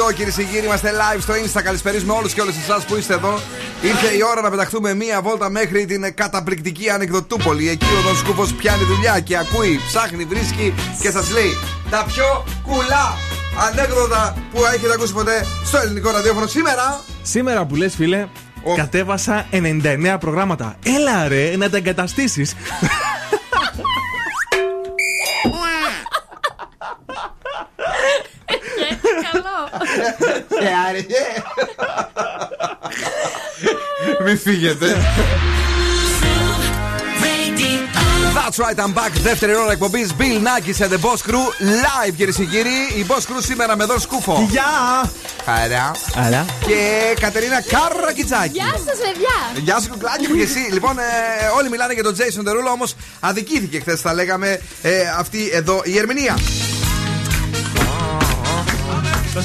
90,8 0.08 0.14
κυρίες 0.14 0.32
και 0.36 0.42
κύριοι. 0.42 0.64
Είμαστε 0.66 0.90
live 0.90 1.20
στο 1.20 1.34
Insta. 1.34 1.62
Καλησπέριζουμε 1.62 2.12
όλους 2.12 2.32
και 2.32 2.40
όλες 2.40 2.54
εσάς 2.56 2.84
που 2.84 2.96
είστε 2.96 3.14
εδώ. 3.14 3.40
Ήρθε 3.82 4.16
η 4.16 4.22
ώρα 4.30 4.40
να 4.40 4.50
πεταχτούμε 4.50 4.94
μία 4.94 5.22
βόλτα 5.22 5.50
μέχρι 5.50 5.84
την 5.84 6.14
καταπληκτική 6.14 6.90
ανεκδοτούπολη. 6.90 7.68
Εκεί 7.68 7.84
ο 7.84 8.00
Δον 8.02 8.16
Σκούφος 8.16 8.52
πιάνει 8.52 8.84
δουλειά 8.84 9.20
και 9.20 9.36
ακούει, 9.36 9.80
ψάχνει, 9.86 10.24
βρίσκει 10.24 10.74
και 11.00 11.10
σας 11.10 11.30
λέει 11.30 11.56
τα 11.90 12.04
πιο 12.06 12.44
κουλά 12.62 13.14
ανέκδοτα 13.68 14.36
που 14.52 14.64
έχετε 14.74 14.92
ακούσει 14.92 15.12
ποτέ 15.12 15.46
στο 15.64 15.78
ελληνικό 15.78 16.10
ραδιόφωνο 16.10 16.46
σήμερα. 16.46 17.00
Σήμερα 17.22 17.64
που 17.64 17.74
λες, 17.74 17.94
φίλε, 17.94 18.26
κατέβασα 18.76 19.46
99 19.50 20.16
προγράμματα. 20.20 20.76
Έλα 20.84 21.28
ρε, 21.28 21.56
να 21.56 21.70
τα 21.70 21.76
εγκαταστήσεις. 21.76 22.54
Καλό. 29.34 29.68
Ε, 30.68 30.88
άραγε. 30.88 31.24
Μην 34.24 34.38
φύγετε. 34.38 34.96
That's 38.36 38.58
right, 38.58 38.78
I'm 38.78 38.94
back. 38.94 39.10
Δεύτερη 39.22 39.54
ώρα 39.54 39.72
εκπομπής 39.72 40.14
Bill 40.18 40.22
Nackis 40.22 40.84
and 40.84 40.88
the 40.88 41.00
Boss 41.00 41.30
Crew 41.30 41.46
live, 41.60 42.14
κυρίες 42.16 42.36
και 42.36 42.44
κύριοι. 42.44 42.70
Η 42.98 43.06
Boss 43.08 43.20
Crew 43.20 43.38
σήμερα 43.38 43.76
με 43.76 43.86
τον 43.86 44.00
Σκούφο. 44.00 44.46
Γεια! 44.50 45.10
Χαρά. 45.44 45.90
Άρα. 46.26 46.44
Και 46.66 47.00
Κατερίνα 47.20 47.62
Καρακιτζάκη. 47.62 48.50
Γεια 48.52 48.72
σας, 48.72 48.98
παιδιά. 48.98 49.62
Γεια 49.62 49.80
σου, 49.80 49.88
κουκλάκι 49.88 50.28
μου 50.28 50.36
και 50.36 50.42
εσύ. 50.42 50.68
Λοιπόν, 50.72 50.98
ε, 50.98 51.02
όλοι 51.58 51.68
μιλάνε 51.68 51.92
για 51.92 52.02
τον 52.02 52.16
Jason 52.16 52.48
Derulo, 52.48 52.72
όμως 52.72 52.94
αδικήθηκε 53.20 53.80
χθες, 53.80 54.00
θα 54.00 54.14
λέγαμε, 54.14 54.60
ε, 54.82 55.00
αυτή 55.18 55.50
εδώ 55.52 55.80
η 55.84 55.98
ερμηνεία. 55.98 56.36
Τα 59.34 59.40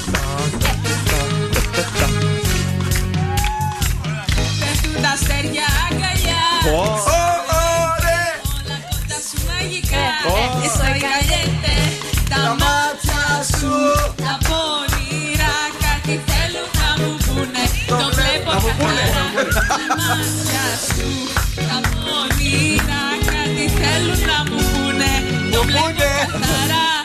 αστέρια 5.13 5.67
αγκαλιά. 5.89 6.43
Ωραία. 6.75 8.31
Τα 9.09 9.17
σου 9.27 9.37
μαγικά. 9.47 10.05
Ε, 10.25 10.31
ε, 10.31 10.67
Estoy 10.67 10.97
caliente. 11.05 11.75
Τα 12.29 12.41
μάτια 12.61 13.25
σου. 13.57 13.73
Τα 14.25 14.33
πονηρά 14.47 15.57
κάτι 15.83 16.15
θέλουν 16.27 16.69
να 16.79 16.89
μου 16.99 17.11
πούνε. 17.25 17.63
Το 17.87 18.07
βλέπω 18.17 18.51
καθαρά. 18.51 19.07
Τα 19.69 19.77
μάτια 19.99 20.65
σου. 20.87 21.09
Τα 21.69 21.77
πονηρά 21.93 23.03
κάτι 23.31 23.65
θέλουν 23.79 24.19
να 24.31 24.37
μου 24.49 24.59
πούνε. 24.71 25.11
Το 25.51 25.59
βλέπω 25.63 26.03
καθαρά. 26.31 26.98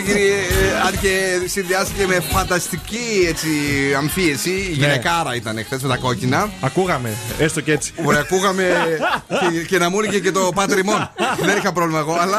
Κυρίε 0.00 0.14
και 0.14 0.20
κύριοι, 0.20 0.66
ε, 0.66 0.80
αν 0.86 1.00
και 1.00 1.40
συνδυάστηκε 1.48 2.06
με 2.06 2.20
φανταστική 2.20 3.26
έτσι, 3.28 3.48
αμφίεση, 3.96 4.50
η 4.50 4.72
γυναικάρα 4.72 5.34
ήταν 5.34 5.64
χθες 5.64 5.82
με 5.82 5.88
τα 5.88 5.96
κόκκινα. 5.96 6.50
Ακούγαμε, 6.60 7.16
έστω 7.38 7.60
και 7.60 7.72
έτσι. 7.72 7.92
Ωραία, 8.04 8.20
ακούγαμε 8.20 8.98
και, 9.40 9.62
και 9.62 9.78
να 9.78 9.90
μου 9.90 10.00
έλεγε 10.00 10.18
και 10.18 10.30
το 10.30 10.50
πατριμόν. 10.54 11.10
Δεν 11.44 11.56
είχα 11.56 11.72
πρόβλημα 11.72 11.98
εγώ. 11.98 12.16
Αλλά 12.20 12.38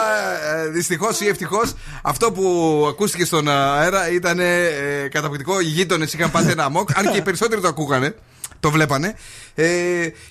δυστυχώς 0.72 1.20
ή 1.20 1.28
ευτυχώς 1.28 1.74
αυτό 2.01 2.32
που 2.32 2.86
ακούστηκε 2.89 3.26
στον 3.26 3.47
αέρα 3.47 4.12
ήταν 4.12 4.39
ε, 4.39 5.07
καταπληκτικό. 5.12 5.59
Οι 5.59 5.66
γείτονες 5.66 6.14
είχαν 6.14 6.32
πάθει 6.32 6.51
ένα 6.51 6.64
αμόκ. 6.64 6.97
Αν 6.97 7.12
και 7.12 7.18
οι 7.18 7.22
περισσότεροι 7.22 7.62
το 7.62 7.68
ακούγανε, 7.68 8.16
το 8.59 8.72
βλέπανε. 8.72 9.16
Ε, 9.55 9.68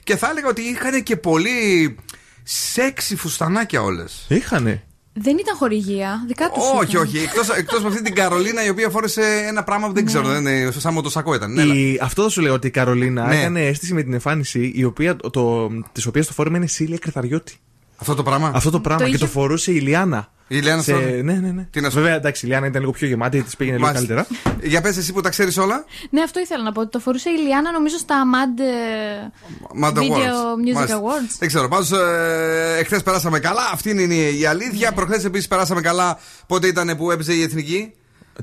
και 0.05 0.17
θα 0.17 0.29
έλεγα 0.31 0.49
ότι 0.49 0.63
είχαν 0.63 1.03
και 1.03 1.17
πολύ 1.17 1.97
σεξι 2.43 3.17
φουστανάκια 3.17 3.83
όλες. 3.83 4.25
Είχανε. 4.29 4.85
Δεν 5.13 5.39
ήταν 5.39 5.57
χορηγία, 5.57 6.25
δικά 6.27 6.51
τους. 6.51 6.63
Όχι, 6.81 6.97
όχι. 6.97 7.19
Εκτός, 7.19 7.49
εκτός 7.49 7.79
από 7.79 7.89
αυτή 7.89 8.03
την 8.03 8.15
Καρολίνα 8.15 8.65
η 8.65 8.69
οποία 8.69 8.91
φόρεσε 8.91 9.23
ένα 9.49 9.65
πράγμα 9.65 9.87
που 9.87 9.93
δεν 9.93 10.05
ξέρω. 10.05 10.29
Δεν 10.29 10.41
είναι, 10.47 10.71
σαν 10.71 10.93
μοτοσακό 10.93 11.35
ήταν. 11.35 11.53
Ναι, 11.53 11.63
Η, 11.63 11.99
αυτό 12.03 12.23
θα 12.23 12.29
σου 12.29 12.41
λέω 12.41 12.53
ότι 12.55 12.67
η 12.67 12.71
Καρολίνα 12.71 13.27
Ναι. 13.27 13.37
έκανε 13.37 13.67
αίσθηση 13.67 13.95
με 13.95 14.03
την 14.03 14.13
εμφάνιση 14.13 14.73
η 14.75 14.85
οποία, 14.85 15.17
το, 15.17 15.69
της 15.93 16.07
οποίας 16.07 16.27
το 16.27 16.33
φόρεμα 16.33 16.57
είναι 16.57 16.67
Σίλια 16.67 16.99
Κρυθαριώτη. 16.99 17.57
Αυτό 18.01 18.15
το 18.15 18.23
πράγμα; 18.23 18.51
Αυτό 18.55 18.71
το 18.71 18.81
πράγμα 18.81 19.03
Το 19.05 19.09
και 19.11 19.17
είχε- 19.17 19.25
το 19.25 19.31
φορούσε 19.31 19.71
η 19.71 19.75
Ιλιάνα. 19.79 20.29
Η 20.53 20.57
Ιλιάνα 20.59 20.83
Σε... 20.83 20.91
στο- 20.93 21.01
Ναι, 21.23 21.33
ναι, 21.33 21.51
ναι. 21.51 21.67
Τι 21.71 21.81
να 21.81 21.91
σου- 21.91 21.99
Βέβαια, 22.01 22.15
εντάξει, 22.15 22.47
η 22.47 22.49
Λιάννα 22.49 22.67
ήταν 22.67 22.81
λίγο 22.81 22.93
πιο 22.93 23.07
γεμάτη, 23.07 23.43
της 23.43 23.57
πήγαινε 23.57 23.77
λίγο 23.77 23.89
Μάλιστα. 23.93 24.15
καλύτερα. 24.15 24.67
Για 24.69 24.81
πες 24.81 24.97
εσύ 24.97 25.13
που 25.13 25.21
τα 25.21 25.29
ξέρεις 25.29 25.57
όλα. 25.59 25.85
Ναι, 26.11 26.23
αυτό 26.23 26.41
ήθελα 26.41 26.63
να 26.63 26.73
πω. 26.73 26.81
Ότι 26.81 26.91
το 26.91 26.99
φορούσε 26.99 27.31
η 27.31 27.39
Λιάννα 27.47 27.73
νομίζω 27.73 27.99
στα 27.99 28.23
Mad, 28.35 28.61
ε, 28.61 29.85
Mad 29.85 29.93
Video 29.99 30.01
Awards. 30.03 30.69
Music 30.69 30.75
Μάλιστα. 30.75 31.01
Awards. 31.01 31.37
Δεν 31.39 31.49
ξέρω. 31.49 31.69
Πάντως, 31.69 31.93
ε, 31.93 32.77
εχθές 32.79 33.03
περάσαμε 33.03 33.39
καλά. 33.39 33.71
Αυτή 33.73 33.91
είναι 33.91 34.15
η, 34.15 34.41
η 34.41 34.47
αλήθεια. 34.47 34.93
Προχθές 34.93 35.25
επίσης 35.25 35.49
περάσαμε 35.49 35.81
καλά. 35.81 36.19
Πότε 36.47 36.67
ήταν 36.67 36.97
που 36.97 37.11
έπαιζε 37.11 37.33
η 37.33 37.43
εθνική; 37.43 37.93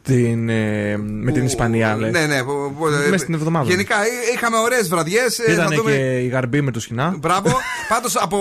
Την, 0.04 0.50
ε, 0.50 0.98
με 0.98 1.32
την 1.32 1.46
Ισπανία, 1.46 1.96
λες. 2.00 2.12
Ναι, 2.12 2.26
ναι. 2.26 2.44
που- 2.44 2.74
που- 2.78 2.88
ε, 2.88 3.10
Μες 3.10 3.22
στην 3.22 3.34
εβδομάδα. 3.34 3.70
Γενικά 3.70 3.96
εί- 4.06 4.36
είχαμε 4.36 4.58
ωραίες 4.58 4.88
βραδιές. 4.88 5.38
Ήταν 5.38 5.82
και 5.86 5.92
η 6.20 6.28
γαρμπή 6.28 6.62
με 6.62 6.72
το 6.72 6.80
σχοινά. 6.80 7.16
Μπράβο. 7.20 7.50
Πάντως 7.94 8.16
από 8.16 8.38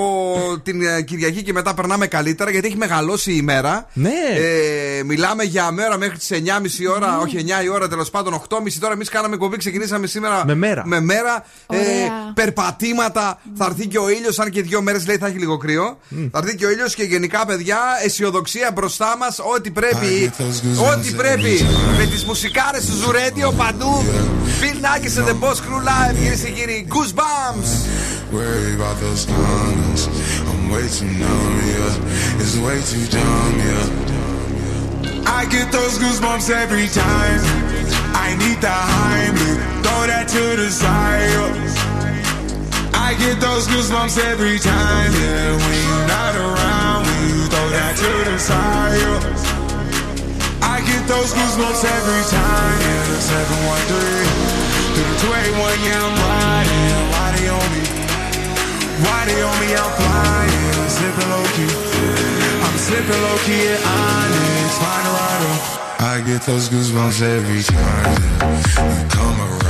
την 0.62 0.82
ε, 0.86 1.02
Κυριακή 1.02 1.42
και 1.42 1.52
μετά 1.52 1.74
περνάμε 1.74 2.06
καλύτερα 2.06 2.50
γιατί 2.50 2.66
έχει 2.66 2.76
μεγαλώσει 2.76 3.30
η 3.32 3.36
ημέρα. 3.40 3.86
Ναι. 3.92 4.10
Ε, 4.98 5.02
μιλάμε 5.02 5.42
για 5.42 5.70
μέρα 5.70 5.98
μέχρι 5.98 6.16
τις 6.18 6.30
9.30 6.30 6.94
ώρα, 6.96 7.18
όχι 7.18 7.36
9 7.60 7.64
η 7.64 7.68
ώρα 7.68 7.88
τέλος 7.88 8.10
πάντων, 8.10 8.34
8.30 8.34 8.78
τώρα. 8.80 8.92
Εμείς 8.92 9.08
κάναμε 9.08 9.36
κομπή, 9.36 9.56
ξεκινήσαμε 9.56 10.06
σήμερα 10.06 10.42
Με 10.46 10.54
μέρα. 10.54 10.82
Με 10.86 11.00
μέρα. 11.00 11.44
Ε, 11.70 11.76
Ωραία. 11.76 12.32
περπατήματα. 12.34 13.38
Θα 13.56 13.64
έρθει 13.70 13.86
και 13.86 13.98
ο 13.98 14.10
ήλιος, 14.10 14.38
αν 14.38 14.50
και 14.50 14.62
δύο 14.62 14.82
μέρες 14.82 15.06
λέει 15.06 15.16
θα 15.16 15.26
έχει 15.26 15.38
λίγο 15.38 15.56
κρύο. 15.56 15.98
Θα 16.30 16.38
έρθει 16.42 16.56
και 16.56 16.66
ο 16.66 16.70
ήλιος 16.70 16.94
και 16.94 17.02
γενικά, 17.02 17.46
παιδιά, 17.46 17.78
αισιοδοξία 18.04 18.70
μπροστά 18.74 19.16
μας. 19.18 19.38
Ό,τι 19.56 19.70
πρέπει. 19.70 20.30
Ό,τι 20.94 21.10
πρέπει. 21.10 21.45
Με 21.97 22.05
τι 22.05 22.25
μουσικάρε 22.25 22.77
του 22.77 22.95
Ζουρέντιο 23.03 23.51
παντού. 23.51 24.03
Bill 24.61 24.77
Nackis 24.85 25.17
and 25.17 25.27
the 25.27 25.35
Boss 25.43 25.59
Crew 25.65 25.81
Live, 25.89 26.15
κυρίε 26.15 26.35
και 26.43 26.49
κύριοι. 26.49 26.87
Goosebumps. 26.93 27.71
Worry 28.33 28.73
about 28.79 28.97
those 29.05 29.23
comments. 29.25 30.01
I'm 30.49 30.61
way 30.73 30.85
too 30.97 31.11
numb, 31.21 31.55
yeah. 31.71 32.41
It's 32.41 32.55
way 32.65 32.79
too 32.91 33.05
dumb, 33.17 33.53
yeah. 33.67 35.37
I 35.39 35.41
get 35.55 35.67
those 35.77 35.95
goosebumps 36.03 36.47
every 36.63 36.87
time. 36.87 37.41
I 38.25 38.27
need 38.41 38.59
the 38.65 38.77
Heimlich. 38.91 39.59
Throw 39.83 40.01
that 40.11 40.25
to 40.35 40.43
the 40.61 40.69
side. 40.81 41.29
yeah. 41.33 43.07
I 43.07 43.09
get 43.23 43.35
those 43.47 43.65
goosebumps 43.71 44.17
every 44.31 44.57
time, 44.59 45.11
yeah. 45.23 45.57
When 45.63 45.77
you're 45.87 46.07
not 46.15 46.33
around, 46.45 46.99
when 47.07 47.21
you 47.31 47.41
throw 47.51 47.67
that 47.77 47.93
to 48.01 48.11
the 48.29 48.37
side. 48.49 49.34
those 51.06 51.32
goosebumps 51.32 51.84
every 51.84 52.24
time, 52.30 52.78
yeah. 52.82 53.14
The 53.14 53.20
713 53.20 54.66
through 54.94 55.06
the 55.06 55.16
281, 55.22 55.86
yeah, 55.86 56.02
I'm 56.02 56.16
riding. 56.18 57.06
Why 57.14 57.26
they 57.36 57.46
on 57.48 57.68
me? 57.74 57.84
Why 59.06 59.20
they 59.26 59.40
on 59.42 59.56
me? 59.62 59.70
I'm 59.74 59.92
flying, 59.98 60.74
I'm 60.82 60.90
slipping 60.90 61.30
low 61.30 61.46
key. 61.54 61.72
I'm 62.66 62.76
slipping 62.78 63.20
low 63.22 63.38
key 63.46 63.62
at 63.70 63.80
Onyx, 63.82 64.72
find 64.82 65.04
a 65.06 65.12
rider. 65.14 65.54
I 66.00 66.14
get 66.26 66.42
those 66.42 66.68
goosebumps 66.68 67.22
every 67.22 67.62
time 67.62 68.22
yeah. 68.42 69.08
come 69.10 69.40
around. 69.40 69.65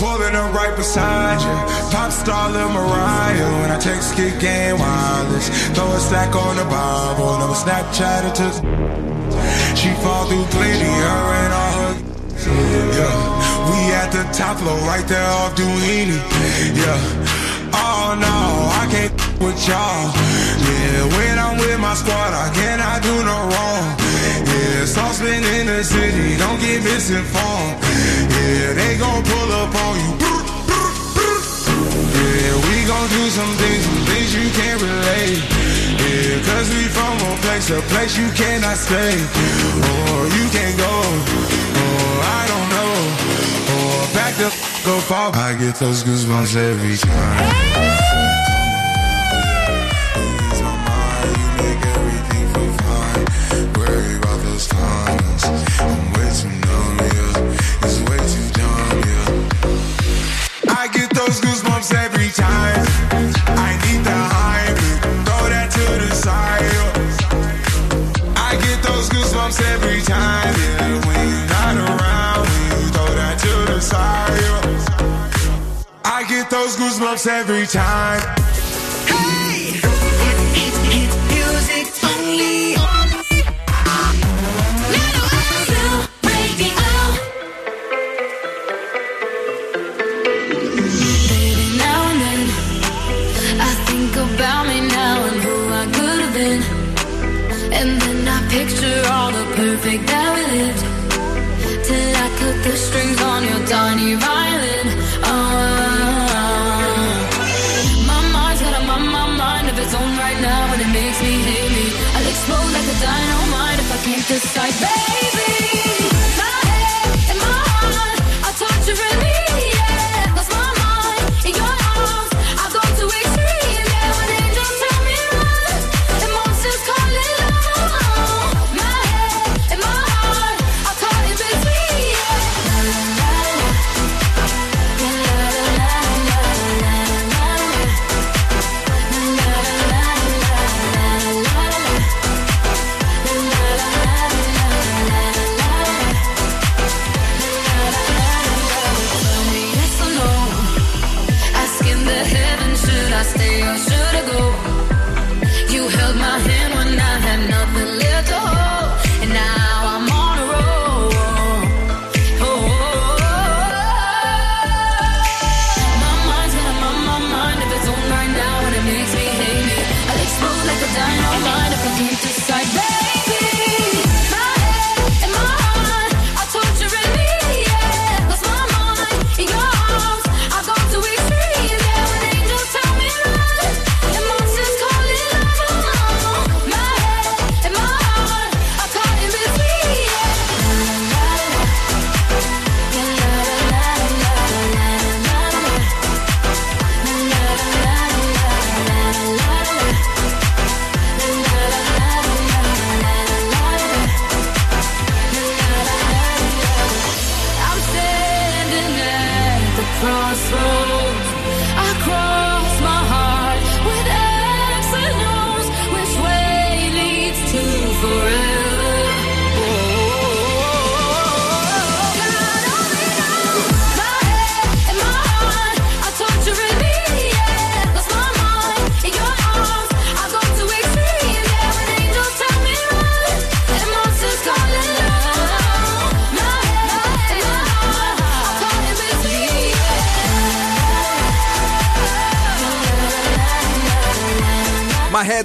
Pulling 0.00 0.34
up 0.34 0.54
right 0.54 0.74
beside 0.76 1.38
you, 1.44 1.56
pop 1.92 2.10
star 2.10 2.50
Lil 2.50 2.70
Mariah. 2.72 3.50
When 3.60 3.70
I 3.70 3.78
text 3.78 4.16
kick 4.16 4.40
game 4.40 4.78
wireless, 4.78 5.46
throw 5.76 5.92
a 5.92 6.00
stack 6.00 6.34
on 6.34 6.56
the 6.56 6.64
Bible, 6.64 7.38
never 7.38 7.58
Snapchat 7.64 8.32
to. 8.40 8.48
She 9.76 9.90
fall 10.02 10.24
through 10.26 10.48
plenty, 10.56 10.92
her 11.04 11.22
and 11.42 11.52
all 11.60 11.72
her. 11.80 11.94
Yeah, 13.00 13.16
we 13.68 13.78
at 13.92 14.10
the 14.10 14.24
top 14.32 14.56
floor, 14.58 14.76
right 14.88 15.06
there 15.06 15.30
off 15.40 15.54
Duini. 15.54 16.18
Yeah. 16.80 17.70
Oh 17.72 18.16
no, 18.26 18.36
I 18.80 18.84
can't 18.90 19.12
with 19.44 19.60
y'all. 19.68 20.04
Yeah, 20.66 21.16
when 21.16 21.38
I'm 21.38 21.56
with 21.58 21.78
my 21.78 21.94
squad, 21.94 22.32
I 22.32 22.48
cannot 22.54 23.02
do 23.02 23.14
no 23.30 23.36
wrong. 23.52 23.84
Yeah, 24.48 24.84
saucepan 24.86 25.44
in 25.44 25.66
the 25.66 25.84
city, 25.84 26.36
don't 26.36 26.58
get 26.60 26.82
misinformed. 26.82 27.89
Yeah, 28.50 28.72
they 28.74 28.98
gon' 28.98 29.22
pull 29.22 29.52
up 29.62 29.72
on 29.86 29.94
you. 30.02 30.10
Yeah, 32.18 32.54
we 32.66 32.76
gon' 32.82 33.08
do 33.08 33.30
some 33.30 33.54
things, 33.62 33.84
some 33.86 34.02
things 34.10 34.34
you 34.34 34.50
can't 34.58 34.82
relate. 34.82 35.38
Yeah, 36.02 36.42
cause 36.50 36.68
we 36.74 36.82
from 36.90 37.14
a 37.30 37.36
place, 37.46 37.70
a 37.70 37.80
place 37.94 38.18
you 38.18 38.28
cannot 38.34 38.76
stay. 38.76 39.14
Or 39.86 40.26
you 40.34 40.44
can't 40.50 40.76
go. 40.76 40.94
Or 41.78 42.10
I 42.26 42.42
don't 42.50 42.68
know. 42.74 42.94
Or 43.78 43.94
back 44.18 44.34
the 44.34 44.46
f- 44.50 44.82
go 44.84 44.98
far. 44.98 45.30
I 45.32 45.54
get 45.54 45.76
those 45.76 46.02
goosebumps 46.02 46.56
every 46.56 46.96
time. 46.96 47.70
Everything 51.94 52.46
for 52.52 52.66
granted. 52.82 53.78
Worry 53.78 54.16
about 54.16 54.42
those 54.42 54.66
comments. 54.66 55.44
I'm 55.78 56.12
way 56.14 56.59
those 76.50 76.76
goosebumps 76.76 77.26
every 77.28 77.66
time. 77.66 78.20
Music 79.06 79.49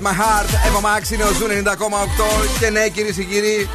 My 0.05 0.07
head, 0.07 0.13
my 0.13 0.21
heart. 0.21 0.67
Εύα 0.67 0.79
Max 0.81 1.11
είναι 1.11 1.23
ο 1.23 1.33
Zoo 1.33 1.45
90,8. 1.45 2.59
Και 2.59 2.69
ναι, 2.69 2.89
κυρίες 2.89 3.15
και 3.15 3.23
κύριοι, 3.23 3.67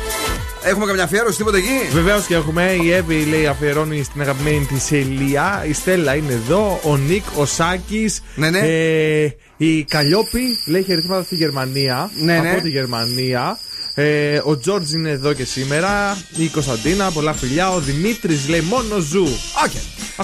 έχουμε 0.62 0.87
καμιά 0.87 1.05
αφιέρωση, 1.05 1.37
τίποτα 1.37 1.57
εκεί; 1.57 1.89
Βεβαίως 1.93 2.26
και 2.26 2.35
έχουμε. 2.35 2.76
Η 2.83 2.93
Εύη 2.93 3.24
λέει 3.24 3.47
αφιερώνει 3.47 4.03
στην 4.03 4.20
αγαπημένη 4.20 4.64
της 4.64 4.93
Ελία. 4.93 5.64
Η 5.68 5.72
Στέλλα 5.72 6.14
είναι 6.14 6.33
εδώ. 6.33 6.81
Ο 6.85 6.97
Νικ, 6.97 7.24
ο 7.37 7.45
Σάκης. 7.45 8.22
Ναι, 8.35 8.51
ναι. 8.51 8.59
Ε, 8.59 9.35
η 9.57 9.85
Καλλιόπη 9.85 10.43
λέει 10.66 10.83
χαιρετίσματα 10.82 11.22
στη 11.22 11.35
Γερμανία. 11.35 12.11
Ναι, 12.14 12.39
ναι. 12.39 12.51
από 12.51 12.61
τη 12.61 12.68
Γερμανία. 12.68 13.59
Ε, 13.95 14.41
ο 14.45 14.59
Τζόρτζ 14.59 14.93
είναι 14.93 15.11
εδώ 15.11 15.33
και 15.33 15.45
σήμερα. 15.45 16.18
Η 16.37 16.47
Κωνσταντίνα, 16.47 17.11
πολλά 17.11 17.33
φιλιά. 17.33 17.70
Ο 17.70 17.81
Δημήτρης 17.81 18.49
λέει 18.49 18.61
μόνο 18.61 18.99
Zoo. 18.99 19.26
OK. 19.64 19.74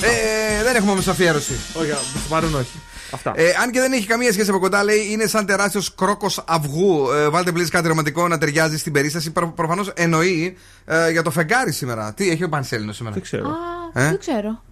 Ε, 0.03 0.63
δεν 0.63 0.77
έχουμε 0.77 0.91
όμως 0.91 1.09
αφιέρωση. 1.09 1.53
Όχι, 1.75 1.89
προς 1.89 1.99
το 2.13 2.29
παρόν 2.29 2.55
όχι. 2.55 2.81
Αυτά. 3.17 3.33
Ε, 3.37 3.53
αν 3.63 3.71
και 3.71 3.81
δεν 3.81 3.93
έχει 3.93 4.07
καμία 4.07 4.33
σχέση 4.33 4.51
από 4.51 4.59
κοντά, 4.59 4.85
λέει 4.85 5.07
είναι 5.11 5.27
σαν 5.27 5.47
τεράστιος 5.47 5.95
κρόκος 5.95 6.45
αυγού. 6.47 7.11
Ε, 7.11 7.29
βάλτε 7.29 7.53
πλήρω 7.53 7.69
κάτι 7.69 7.89
ρομαντικό 7.89 8.29
να 8.29 8.39
ταιριάζει 8.39 8.79
στην 8.79 8.93
περίσταση. 8.93 9.31
Προ, 9.31 9.49
Προφανώς 9.49 9.89
εννοεί 9.95 10.57
ε, 10.85 11.11
για 11.11 11.23
το 11.23 11.31
φεγγάρι 11.31 11.73
σήμερα. 11.73 12.13
Τι 12.15 12.31
έχει 12.31 12.45
ο 12.45 12.49
Πανσέλινος 12.49 12.97
σήμερα. 12.97 13.15
Δεν 13.15 13.23
ξέρω. 13.25 13.49
Α, 13.93 14.03
Ε; 14.03 14.09
δεν 14.09 14.19
ξέρω. 14.19 14.63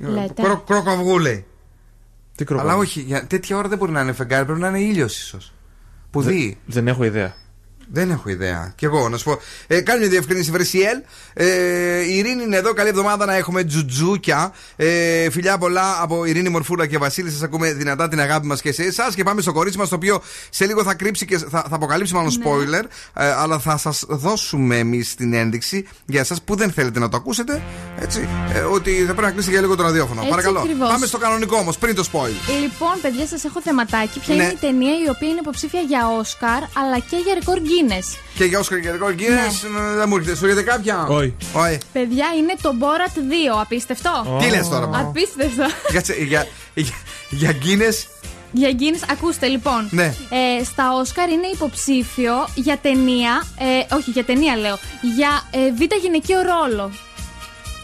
Λέτε. 0.00 0.42
Κρό, 0.42 0.62
κρόκο 0.66 0.90
αυγού 0.90 1.18
λέει. 1.18 1.46
Τι 2.36 2.44
κρόκο 2.44 2.60
Αλλά 2.62 2.70
αυγού; 2.70 2.82
όχι, 2.82 3.00
για 3.00 3.26
τέτοια 3.26 3.56
ώρα 3.56 3.68
δεν 3.68 3.78
μπορεί 3.78 3.92
να 3.92 4.00
είναι 4.00 4.12
φεγγάρι, 4.12 4.44
πρέπει 4.44 4.60
να 4.60 4.68
είναι 4.68 4.80
ήλιος 4.80 5.18
ίσως. 5.22 5.52
Που 6.10 6.22
Δεν- 6.22 6.32
δει. 6.34 6.58
Δεν 6.66 6.88
έχω 6.88 7.04
ιδέα. 7.04 7.34
Δεν 7.92 8.10
έχω 8.10 8.28
ιδέα. 8.28 8.72
Κι 8.76 8.84
εγώ 8.84 9.08
να 9.08 9.16
σου 9.16 9.24
πω. 9.24 9.38
Ε, 9.66 9.80
κάνει 9.80 10.00
μια 10.00 10.08
διευκρίνηση, 10.08 10.50
Βρεσιέλ. 10.50 10.98
Ε, 11.34 12.00
η 12.00 12.16
Ειρήνη 12.16 12.42
είναι 12.42 12.56
εδώ. 12.56 12.72
Καλή 12.72 12.88
εβδομάδα 12.88 13.26
να 13.26 13.34
έχουμε 13.34 13.64
τζουτζούκια. 13.64 14.52
Ε, 14.76 15.30
φιλιά 15.30 15.58
πολλά 15.58 15.98
από 16.02 16.24
Ειρήνη 16.24 16.48
Μορφούλα 16.48 16.86
και 16.86 16.98
Βασίλη. 16.98 17.30
Σας 17.30 17.42
ακούμε 17.42 17.72
δυνατά 17.72 18.08
την 18.08 18.20
αγάπη 18.20 18.46
μας 18.46 18.60
και 18.60 18.72
σε 18.72 18.82
εσάς. 18.82 19.14
Και 19.14 19.22
πάμε 19.22 19.40
στο 19.40 19.52
κορίτσι 19.52 19.78
μας, 19.78 19.88
το 19.88 19.94
οποίο 19.94 20.22
σε 20.50 20.66
λίγο 20.66 20.82
θα 20.82 20.94
κρύψει 20.94 21.24
και 21.26 21.38
θα, 21.38 21.48
θα 21.48 21.68
αποκαλύψει 21.70 22.14
μάλλον 22.14 22.32
Ναι. 22.38 22.44
spoiler. 22.44 22.84
Ε, 23.14 23.30
αλλά 23.32 23.58
θα 23.58 23.76
σας 23.76 24.04
δώσουμε 24.08 24.78
εμείς 24.78 25.14
την 25.14 25.32
ένδειξη 25.32 25.88
για 26.06 26.20
εσάς 26.20 26.42
που 26.42 26.54
δεν 26.56 26.70
θέλετε 26.70 26.98
να 26.98 27.08
το 27.08 27.16
ακούσετε. 27.16 27.62
Έτσι. 28.00 28.28
Ε, 28.54 28.58
ότι 28.60 28.90
θα 28.90 29.04
πρέπει 29.04 29.20
να 29.22 29.30
κλείσετε 29.30 29.52
για 29.52 29.60
λίγο 29.60 29.76
το 29.76 29.82
ραδιόφωνο. 29.82 30.18
Έτσι 30.20 30.30
Παρακαλώ. 30.30 30.58
ακριβώς. 30.58 30.88
Πάμε 30.88 31.06
στο 31.06 31.18
κανονικό 31.18 31.56
όμως, 31.56 31.78
πριν 31.78 31.94
το 31.94 32.02
spoil. 32.12 32.32
Λοιπόν, 32.62 32.94
παιδιά, 33.02 33.26
σας 33.26 33.44
έχω 33.44 33.60
θεματάκι. 33.62 34.18
Ποια 34.18 34.34
Ναι. 34.34 34.42
είναι 34.42 34.52
η 34.52 34.56
ταινία 34.60 34.92
η 35.06 35.08
οποία 35.10 35.28
είναι 35.28 35.38
υποψήφια 35.40 35.80
για 35.80 36.08
Όσκαρ 36.18 36.62
αλλά 36.80 36.98
και 37.10 37.16
για 37.24 37.34
ρεκόρ 37.34 37.58
Guinness. 37.76 38.18
Και 38.34 38.44
για 38.44 38.58
Όσκαρ 38.58 38.80
και 38.80 38.90
Ρεκόρ 38.90 39.14
Guinness, 39.18 39.64
ε, 39.92 39.96
δεν 39.96 40.08
μου 40.08 40.16
έρχεται. 40.16 40.36
Σου 40.36 40.44
έρχεται 40.44 40.62
κάποια; 40.62 41.06
Όχι. 41.08 41.34
Όχι. 41.52 41.78
Παιδιά, 41.92 42.26
είναι 42.38 42.54
το 42.62 42.74
Borat 42.80 43.18
2. 43.18 43.60
Απίστευτο. 43.60 44.38
Τι 44.40 44.48
λες 44.50 44.68
τώρα, 44.68 44.86
μα; 44.86 44.98
Απίστευτο. 44.98 45.66
Κάτσε, 45.92 46.14
για, 46.14 46.46
για, 46.74 46.94
για 47.30 47.52
Guinness 47.52 48.06
Για 48.52 48.70
Guinness, 48.78 49.04
ακούστε 49.10 49.46
λοιπόν. 49.46 49.88
Ναι. 49.90 50.14
Ε, 50.60 50.64
στα 50.64 50.92
Όσκαρ 51.00 51.28
είναι 51.30 51.46
υποψήφιο 51.54 52.48
για 52.54 52.76
ταινία. 52.82 53.46
Ε, 53.58 53.94
όχι, 53.94 54.10
για 54.10 54.24
ταινία 54.24 54.56
λέω. 54.56 54.78
Για 55.16 55.42
ε, 55.50 55.58
β' 55.72 55.94
γυναικείο 56.02 56.38
ρόλο. 56.40 56.90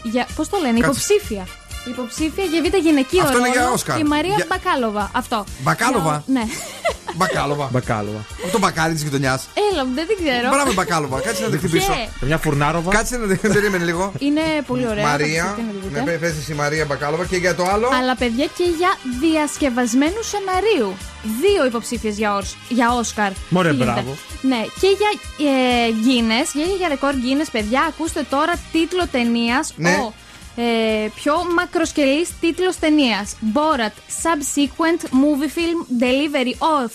Για, 0.03 0.27
πώς 0.35 0.49
το 0.49 0.57
λένε, 0.57 0.79
Κάτσε. 0.79 0.85
υποψήφια. 0.85 1.47
Υποψήφια 1.87 2.43
για 2.43 2.61
β' 2.61 2.75
γυναικείο 2.75 3.21
Αυτό 3.21 3.33
ρόλο. 3.33 3.45
είναι 3.45 3.55
για 3.55 3.69
Όσκαρ. 3.71 3.99
Η 3.99 4.03
Μαρία 4.03 4.35
Για- 4.35 4.45
Μπακάλοβα. 4.49 5.11
Αυτό. 5.13 5.45
Μπακάλοβα; 5.63 6.23
Για- 6.25 6.39
ναι. 6.39 6.43
Μπακάλοβα. 7.17 7.69
Μπακάλοβα. 7.71 8.25
Από 8.43 8.51
το 8.51 8.59
μπακάρι 8.59 8.93
της 8.93 9.03
γειτονιάς. 9.03 9.47
Έλα, 9.71 9.83
δεν 9.95 10.07
την 10.07 10.17
ξέρω. 10.25 10.49
Μπράβο, 10.49 10.73
Μπακάλοβα. 10.73 11.19
Κάτσε 11.19 11.43
να 11.43 11.49
τη 11.49 11.57
χτυπήσω. 11.57 11.93
Και 12.19 12.25
Μια 12.25 12.37
φουρνάροβα. 12.37 12.91
Κάτσε 12.91 13.17
να 13.17 13.27
τη 13.27 13.47
περίμενε 13.47 13.83
λίγο. 13.85 14.11
Είναι 14.19 14.41
πολύ 14.67 14.87
ωραία. 14.87 15.07
Μαρία. 15.07 15.43
θα 15.45 15.51
την 15.53 15.65
δείτε. 15.83 15.99
Ναι, 15.99 16.05
πε- 16.05 16.19
πες 16.19 16.37
εσύ 16.37 16.53
Μαρία 16.53 16.85
Μπακάλοβα. 16.85 17.25
Και 17.25 17.35
για 17.37 17.55
το 17.55 17.63
άλλο; 17.73 17.89
Αλλά 17.99 18.15
παιδιά 18.15 18.45
και 18.45 18.63
για 18.77 18.91
διασκευασμένου 19.19 20.21
σεναρίου. 20.21 20.93
Δύο 21.41 21.65
υποψήφιες 21.65 22.17
για, 22.17 22.33
Ορς- 22.35 22.55
για 22.69 22.91
Όσκαρ. 22.93 23.31
Μωρέ, 23.49 23.69
Τι 23.69 23.75
γίνεται; 23.75 23.91
μπράβο. 23.91 24.15
Ναι, 24.41 24.61
και 24.79 24.87
για 24.87 25.09
ε, 25.49 25.89
Guinness, 26.05 26.49
για, 26.53 26.65
για 26.77 26.87
ρεκόρ 26.87 27.11
Guinness, 27.13 27.47
παιδιά, 27.51 27.81
ακούστε 27.87 28.25
τώρα 28.29 28.53
τίτλο 28.71 29.07
ταινίας. 29.11 29.73
Ναι. 29.75 29.89
Ο 29.89 30.13
ε, 30.55 31.07
πιο 31.15 31.33
μακροσκελής 31.55 32.29
τίτλος 32.39 32.75
ταινίας 32.79 33.35
Borat 33.55 33.95
Subsequent 34.23 35.01
Movie 35.21 35.51
Film 35.57 35.79
Delivery 36.03 36.53
of 36.75 36.89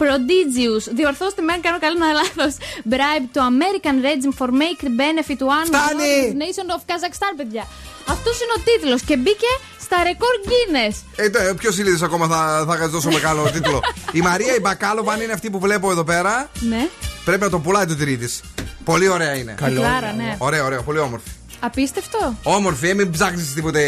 Prodigious 0.00 0.84
Διορθώστε 0.94 1.42
με 1.42 1.52
αν 1.52 1.60
κάνω 1.60 1.78
καλό 1.78 1.96
ένα 1.96 2.12
λάθος 2.20 2.54
Bribe 2.92 3.26
to 3.36 3.40
American 3.52 3.96
regime 4.06 4.34
for 4.40 4.48
make 4.62 4.82
benefit 5.02 5.36
to 5.42 5.46
one 5.58 5.66
Φτάνει! 5.70 6.36
nation 6.44 6.68
of 6.76 6.80
Kazakhstan 6.90 7.32
παιδιά 7.36 7.66
Αυτός 8.08 8.40
είναι 8.40 8.52
ο 8.58 8.60
τίτλος 8.64 9.02
και 9.02 9.16
μπήκε 9.16 9.52
στα 9.80 9.96
ρεκόρ 10.02 10.34
Guinness 10.46 10.96
Ε, 11.16 11.52
ποιος 11.52 11.78
ηλίδη 11.78 12.04
ακόμα 12.04 12.26
θα, 12.28 12.64
θα 12.68 12.88
δώσω 12.88 13.10
μεγάλο 13.10 13.42
τίτλο; 13.54 13.80
η 14.12 14.20
Μαρία 14.20 14.54
η 14.54 14.60
Μπακάλοβα, 14.60 15.12
αν 15.12 15.20
είναι 15.20 15.32
αυτή 15.32 15.50
που 15.50 15.58
βλέπω 15.58 15.90
εδώ 15.90 16.04
πέρα, 16.04 16.50
Ναι, 16.60 16.88
πρέπει 17.24 17.40
να 17.42 17.50
το 17.50 17.58
πουλάει 17.58 17.86
το 17.86 17.96
τυρί 17.96 18.16
της. 18.16 18.40
Πολύ 18.84 19.08
ωραία 19.08 19.34
είναι. 19.34 19.54
Καλό. 19.58 19.80
Κλάρα, 19.80 20.12
ναι 20.12 20.34
Ωραία, 20.38 20.64
ωραία, 20.64 20.80
πολύ 20.82 20.98
όμορφη. 20.98 21.28
Απίστευτο 21.64 22.38
Όμορφη, 22.42 22.88
ε, 22.88 22.94
μην 22.94 23.10
ψάχνεις 23.10 23.54
τίποτε 23.54 23.82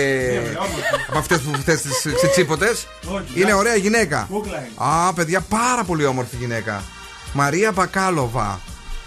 από 1.08 1.18
αυτές 1.18 1.40
που 1.40 1.50
θες 1.64 1.80
τις 1.80 2.14
ξετσίποτες. 2.14 2.86
Είναι 3.34 3.54
ωραία 3.54 3.74
γυναίκα. 3.74 4.28
Α, 4.76 5.12
παιδιά, 5.12 5.40
πάρα 5.40 5.84
πολύ 5.84 6.04
όμορφη 6.04 6.36
γυναίκα. 6.36 6.82
Μαρία 7.32 7.72
Μπακάλοβα. 7.72 8.60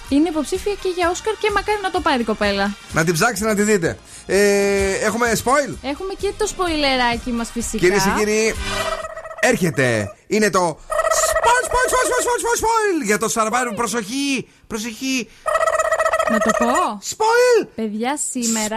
Είναι 0.09 0.29
υποψήφια 0.29 0.73
και 0.81 0.89
για 0.95 1.09
Όσκαρ 1.09 1.33
και 1.33 1.51
μακάρι 1.53 1.79
να 1.81 1.91
το 1.91 1.99
πάρει 2.01 2.21
η 2.21 2.25
κοπέλα 2.25 2.75
Να 2.91 3.03
την 3.03 3.13
ψάξετε 3.13 3.49
να 3.49 3.55
τη 3.55 3.61
δείτε. 3.61 3.97
Ε, 4.25 4.91
έχουμε 5.05 5.31
spoil; 5.43 5.73
Έχουμε 5.81 6.13
και 6.17 6.31
το 6.37 6.47
σποιλεράκι 6.47 7.31
μας 7.31 7.49
φυσικά 7.53 7.77
Κυρίες 7.77 8.03
και 8.03 8.09
κύριοι, 8.17 8.55
έρχεται. 9.39 10.15
Είναι 10.27 10.49
το. 10.49 10.79
Spoil, 10.89 11.65
spoil, 11.67 11.87
spoil, 11.91 12.05
spoil, 12.09 12.23
spoil, 12.25 12.39
spoil, 12.43 12.59
spoil. 12.63 13.05
Για 13.05 13.17
το 13.17 13.27
Survivor. 13.35 13.75
Προσοχή, 13.75 14.47
προσοχή. 14.67 15.29
Να 16.31 16.39
το 16.39 16.49
πω 16.59 16.99
Spoil. 17.09 17.67
Παιδιά 17.75 18.17
σήμερα 18.31 18.75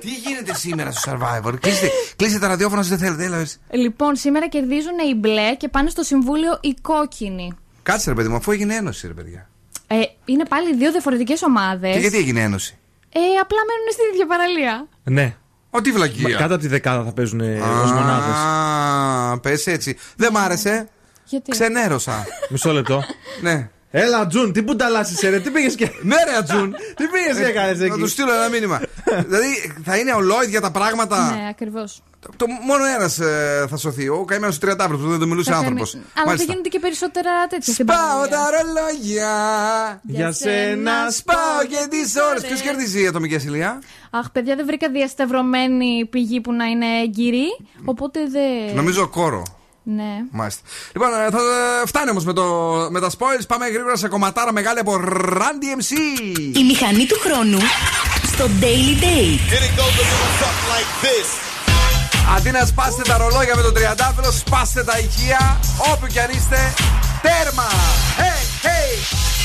Τι 0.00 0.08
γίνεται 0.10 0.54
σήμερα 0.54 0.92
στο 0.92 1.12
Survivor; 1.12 1.54
Κλείστε, 1.60 1.90
κλείστε 2.16 2.38
τα 2.38 2.48
ραδιόφωνα 2.48 2.82
σας 2.82 2.90
δεν 2.90 2.98
θέλετε. 2.98 3.24
Έλα, 3.24 3.36
εσύ. 3.36 3.58
Λοιπόν, 3.70 4.16
σήμερα 4.16 4.48
κερδίζουν 4.48 4.98
οι 5.10 5.14
μπλε 5.14 5.54
και 5.54 5.68
πάνε 5.68 5.90
στο 5.90 6.02
συμβούλιο 6.02 6.58
οι 6.60 6.74
κόκκινοι. 6.82 7.52
Κάτσε 7.82 8.08
ρε 8.10 8.16
παιδί 8.16 8.28
μου, 8.28 8.36
αφού 8.36 8.50
έγινε 8.52 8.74
ένωση, 8.74 9.06
ρε 9.06 9.12
παιδιά. 9.12 9.48
Ε, 9.86 9.96
είναι 10.24 10.44
πάλι 10.44 10.74
δύο 10.76 10.90
διαφορετικές 10.90 11.42
ομάδες. 11.42 11.92
Και 11.92 11.98
γιατί 11.98 12.16
έγινε 12.16 12.40
ένωση; 12.40 12.78
Ε, 13.12 13.18
απλά 13.42 13.58
μένουν 13.58 13.92
στην 13.92 14.04
ίδια 14.12 14.26
παραλία. 14.26 14.88
Ναι. 15.04 15.36
Ό,τι 15.70 15.92
βλακεία. 15.92 16.36
Κάτω 16.36 16.54
από 16.54 16.62
τη 16.62 16.68
δεκάδα 16.68 17.04
θα 17.04 17.12
παίζουν 17.12 17.40
ως 17.82 17.92
μονάδες. 17.92 18.34
Α, 18.36 19.38
πες 19.40 19.66
έτσι. 19.66 19.96
Δεν 20.16 20.32
μ' 20.32 20.36
άρεσε. 20.36 20.88
Γιατί; 21.24 21.50
Ξενέρωσα. 21.50 22.26
Μισό 22.48 22.72
λεπτό. 22.72 23.02
ναι. 23.40 23.70
Έλα, 23.90 24.26
Τζουν, 24.26 24.52
τι 24.52 24.62
μπουνταλάσει, 24.62 25.28
ρε, 25.30 25.40
τι 25.40 25.50
πήγες 25.50 25.74
και. 25.74 25.90
Ναι, 26.02 26.16
ρε, 26.30 26.36
Ατζούν. 26.36 26.72
Τι 26.96 27.06
πήγες 27.06 27.36
και 27.38 27.44
έκανες 27.44 27.78
Θα 27.78 27.84
εκεί; 27.84 27.98
τους 27.98 28.10
στείλω 28.10 28.32
ένα 28.32 28.48
μήνυμα. 28.48 28.80
δηλαδή 29.28 29.74
θα 29.84 29.96
είναι 29.96 30.12
ολόιδια 30.12 30.48
για 30.48 30.60
τα 30.60 30.70
πράγματα; 30.70 31.34
Ναι, 31.36 31.48
ακριβώς. 31.48 32.02
Το, 32.36 32.46
μόνο 32.66 32.84
ένας 32.84 33.14
θα 33.70 33.76
σωθεί. 33.76 34.08
Ο 34.08 34.24
καημένος 34.24 34.54
του 34.54 34.60
Τριαντάφρου 34.60 34.98
που 34.98 35.08
δεν 35.08 35.18
το 35.18 35.26
μιλούσε 35.26 35.54
άνθρωπος. 35.54 35.94
Αλλά 36.24 36.36
δεν 36.36 36.46
γίνονται 36.46 36.68
και 36.68 36.78
περισσότερα 36.78 37.30
τέτοια 37.48 37.72
στην 37.72 37.86
Πάω 37.86 37.96
παραλία. 37.98 38.28
τα 38.36 38.50
ρολόγια. 38.50 40.00
Για 40.02 40.32
σένα 40.32 41.10
Σπάω 41.10 41.60
και 41.68 41.86
τις 41.90 42.14
ώρες. 42.30 42.42
Ποιος 42.46 42.60
κερδίζει 42.60 43.02
η 43.02 43.06
ατομική 43.06 43.34
ασυλία; 43.34 43.82
Αχ, 44.10 44.30
παιδιά, 44.30 44.56
δεν 44.56 44.66
βρήκα 44.66 44.88
διασταυρωμένη 44.90 46.06
πηγή 46.10 46.40
που 46.40 46.52
να 46.52 46.64
είναι 46.64 46.86
εγκυρή. 47.02 47.46
Οπότε 47.84 48.20
δεν. 48.30 48.74
Νομίζω 48.74 49.08
κόρο. 49.08 49.42
Ναι. 49.96 50.12
Μάλιστα. 50.30 50.60
Λοιπόν, 50.92 51.08
ε, 51.08 51.30
θα 51.30 51.38
ε, 51.82 51.86
φτάνει 51.86 52.10
όμως 52.10 52.24
με, 52.24 52.32
το- 52.32 52.88
με 52.90 53.00
τα 53.00 53.10
spoils. 53.10 53.44
Πάμε 53.48 53.66
γρήγορα 53.68 53.96
σε 53.96 54.08
κομματάρα 54.08 54.52
μεγάλη 54.52 54.78
από 54.78 55.00
Randy 55.38 55.68
MC. 55.80 55.92
Η 56.56 56.64
μηχανή 56.64 57.06
του 57.06 57.16
χρόνου 57.24 57.58
στο 58.32 58.44
Daily 58.60 59.02
Date. 59.04 59.40
Αντί 62.36 62.50
να 62.50 62.64
σπάσετε 62.66 63.02
τα 63.02 63.16
ρολόγια 63.16 63.56
με 63.56 63.62
τον 63.62 63.74
τριαντάφυλλο, 63.74 64.30
σπάστε 64.32 64.84
τα 64.84 64.98
ηχεία 64.98 65.60
όπου 65.92 66.06
κι 66.06 66.20
αν 66.20 66.30
είστε. 66.30 66.74
Τέρμα! 67.22 67.66
Hey, 68.18 68.66
hey! 68.66 69.37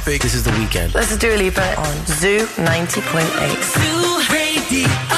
topic. 0.00 0.22
This 0.22 0.34
is 0.34 0.44
the 0.44 0.52
weekend. 0.52 0.94
Let's 0.94 1.16
do 1.16 1.34
a 1.34 1.36
Lipa 1.36 1.76
on 1.76 2.06
Zoo 2.06 2.46
90.8. 2.56 3.62
Zoo 3.76 4.32
Radio. 4.32 5.10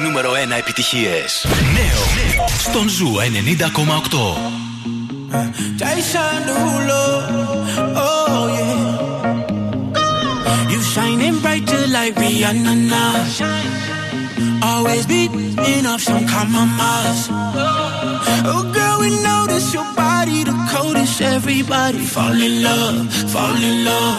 Νούμερο 0.00 0.30
1 0.30 0.50
επιτυχίες 0.50 1.46
στον 2.68 2.88
Ζου 2.88 3.08
90,8. 3.16 4.54
Jason 5.80 6.36
Derulo, 6.48 7.04
oh 8.06 8.44
yeah. 8.56 9.44
You 10.70 10.80
shining 10.92 11.36
brighter 11.42 11.84
like 11.96 12.14
Rihanna 12.22 12.74
now. 12.94 13.14
Always 14.70 15.04
beating 15.12 15.84
up 15.92 16.00
some 16.08 16.24
compromise. 16.36 17.22
Oh 18.52 18.62
girl, 18.76 18.96
we 19.02 19.10
notice 19.32 19.66
your 19.76 19.88
body 20.02 20.38
the 20.48 20.56
coldest. 20.72 21.16
Everybody 21.36 22.02
fall 22.14 22.38
in 22.48 22.54
love, 22.68 22.96
fall 23.32 23.58
in 23.70 23.76
love. 23.90 24.16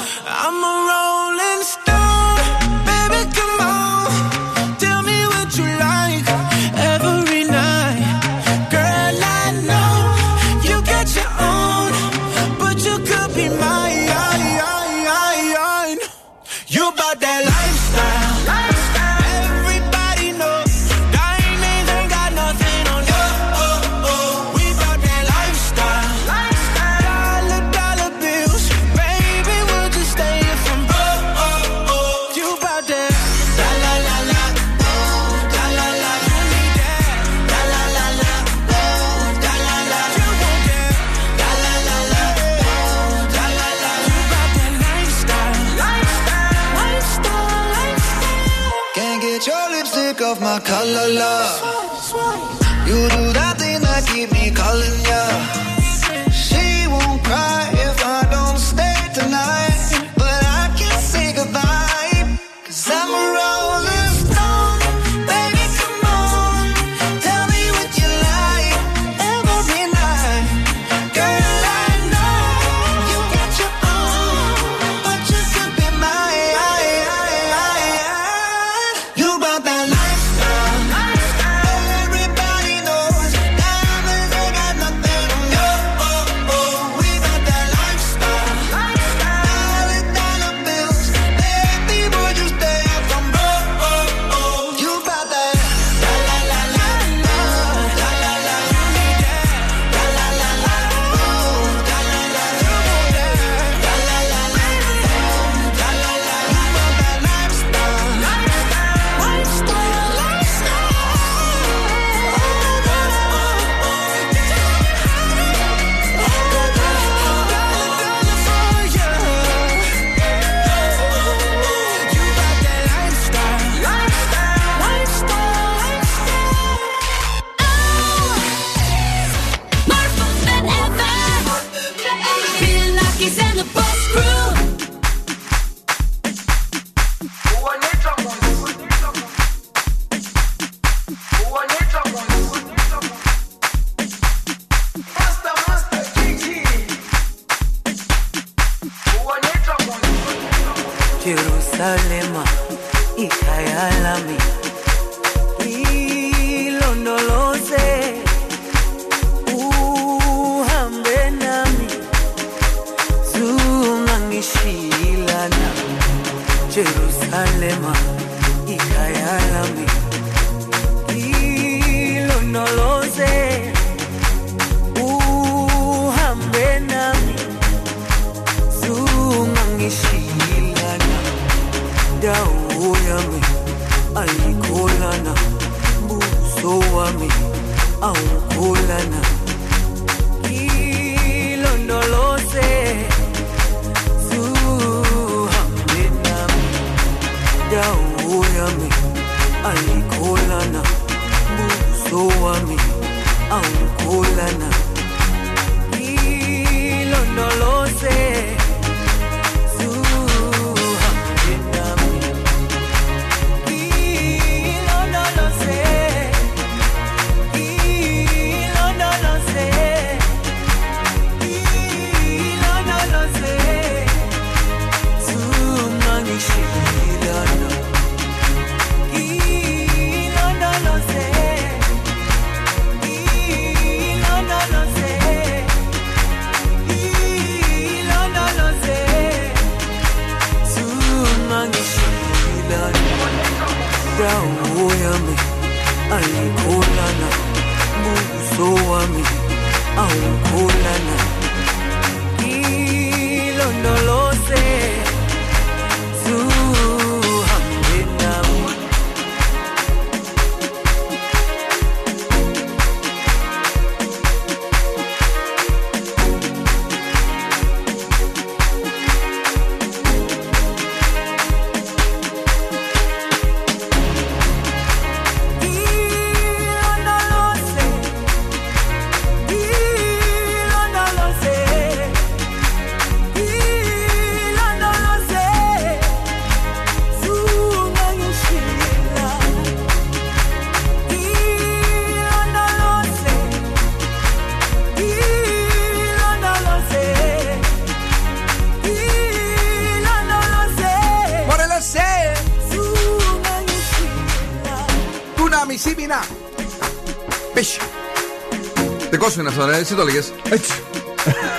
Είναι 309.45 309.53
αυτό, 309.55 309.65
ρε. 309.65 309.77
Εσύ 309.77 309.93
το 309.95 310.01
έλεγες. 310.01 310.31
Έτσι. 310.49 310.71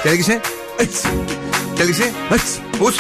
Και 0.02 0.08
έλεγες. 0.08 0.26
Έτσι. 0.76 1.08
Και 1.74 1.82
έλεγες. 1.82 2.06
Έτσι. 2.30 2.60
Πούς. 2.78 2.96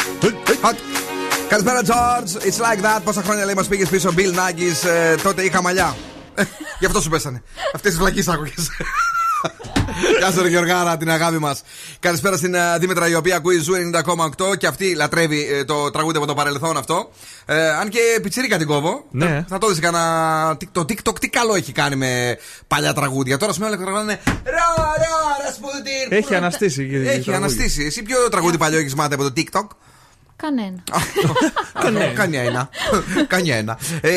Καλησπέρα, 1.48 1.80
George. 1.86 2.42
It's 2.42 2.60
like 2.60 2.84
that. 2.84 3.00
Πόσα 3.04 3.22
χρόνια 3.22 3.44
λέει 3.44 3.54
μας 3.54 3.66
πήγες 3.66 3.88
πίσω, 3.88 4.14
Bill 4.16 4.34
Nakis. 4.34 4.88
ε, 4.88 5.14
τότε 5.14 5.42
είχα 5.42 5.62
μαλλιά. 5.62 5.96
Ε, 6.34 6.42
Γι' 6.78 6.86
αυτό 6.86 7.00
σου 7.00 7.08
πέσανε. 7.08 7.42
Αυτές 7.74 7.90
τις 7.90 8.00
βλακείες 8.00 8.22
άκουγες. 8.26 8.68
Γεια 10.18 10.30
σας, 10.32 10.42
ρε 10.42 10.48
Γεωργάρα, 10.48 10.96
την 10.96 11.10
αγάπη 11.10 11.38
μας. 11.38 11.62
Καλησπέρα 12.06 12.36
στην 12.36 12.54
ε, 12.54 12.78
Δήμητρα, 12.78 13.08
η 13.08 13.14
οποία 13.14 13.36
ακούει 13.36 13.58
Zoo 13.58 13.72
90,8 14.46 14.56
και 14.58 14.66
αυτή 14.66 14.94
λατρεύει 14.94 15.46
ε, 15.52 15.64
το 15.64 15.90
τραγούδι 15.90 16.16
από 16.16 16.26
το 16.26 16.34
παρελθόν 16.34 16.76
αυτό. 16.76 17.10
Ε, 17.46 17.68
αν 17.68 17.88
και 17.88 17.98
πιτσίρικα 18.22 18.58
την 18.58 18.66
κόβω. 18.66 19.04
Ναι. 19.10 19.26
Θα, 19.26 19.44
θα 19.48 19.58
το 19.58 19.68
δεις 19.68 19.78
κανένα. 19.80 20.56
Το 20.72 20.80
TikTok 20.80 21.18
τι 21.20 21.28
καλό 21.28 21.54
έχει 21.54 21.72
κάνει 21.72 21.96
με 21.96 22.38
παλιά 22.66 22.92
τραγούδια. 22.92 23.36
Τώρα 23.36 23.52
σημαίνει 23.52 23.72
όλα 23.74 23.82
τραγούδια 23.84 24.12
είναι. 24.12 24.20
Ρα, 24.44 24.66
ρα, 24.76 25.44
Ρασπούτιν. 25.44 26.08
Έχει 26.18 26.34
αναστήσει. 26.34 26.88
και- 26.88 26.98
και 27.02 27.08
Έχει 27.10 27.22
τραγούδι. 27.22 27.32
αναστήσει. 27.34 27.84
Εσύ 27.84 28.02
ποιο 28.02 28.28
τραγούδι 28.30 28.58
παλιό 28.58 28.78
έχεις 28.78 28.94
μάθει 28.94 29.14
από 29.14 29.22
το 29.22 29.32
TikTok; 29.36 29.66
Κανένα. 30.36 30.82
Κανένα. 31.82 32.12
Κανένα. 32.14 32.68
Κανένα. 33.28 33.78
Ε, 34.00 34.12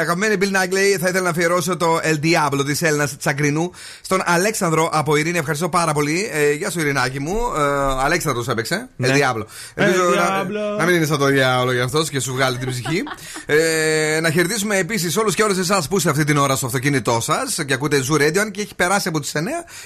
Αγαπημένη 0.00 0.36
Bill 0.40 0.44
Nagley, 0.56 0.98
θα 1.00 1.08
ήθελα 1.08 1.20
να 1.20 1.28
αφιερώσω 1.30 1.76
το 1.76 1.98
El 2.02 2.18
Diablo 2.24 2.64
της 2.66 2.82
Έλληνας 2.82 3.16
Τσαγκρινού 3.16 3.72
στον 4.00 4.22
Αλέξανδρο 4.24 4.88
από 4.92 5.16
Ειρήνη. 5.16 5.38
Ευχαριστώ 5.38 5.68
πάρα 5.68 5.92
πολύ. 5.92 6.30
Ε, 6.32 6.52
γεια 6.52 6.70
σου, 6.70 6.80
Ειρηνάκη 6.80 7.20
μου. 7.20 7.36
Ε, 7.56 7.60
Αλέξανδρος 8.04 8.48
έπαιξε. 8.48 8.88
Ναι. 8.96 9.08
El 9.08 9.12
Diablo. 9.12 9.44
Ελπίζω 9.74 10.02
El 10.10 10.14
να, 10.16 10.42
Diablo. 10.42 10.78
να 10.78 10.84
μην 10.84 10.94
είναι 10.94 11.04
σαν 11.06 11.18
το 11.18 11.24
διάολο 11.26 11.72
για 11.72 11.84
αυτός 11.84 12.08
και 12.10 12.20
σου 12.20 12.32
βγάλει 12.32 12.56
την 12.58 12.68
ψυχή. 12.70 13.02
ε, 13.46 14.18
να 14.22 14.30
χαιρετήσουμε 14.30 14.76
επίσης 14.76 15.16
όλους 15.16 15.34
και 15.34 15.42
όλες 15.42 15.58
εσάς 15.58 15.88
που 15.88 15.96
είστε 15.96 16.10
αυτή 16.10 16.24
την 16.24 16.36
ώρα 16.36 16.56
στο 16.56 16.66
αυτοκίνητό 16.66 17.20
σας 17.20 17.64
και 17.66 17.72
ακούτε 17.74 18.04
Zoo 18.10 18.14
Radio. 18.20 18.38
Αν 18.38 18.50
και 18.50 18.60
έχει 18.60 18.74
περάσει 18.74 19.08
από 19.08 19.20
τις 19.20 19.32
9, 19.34 19.38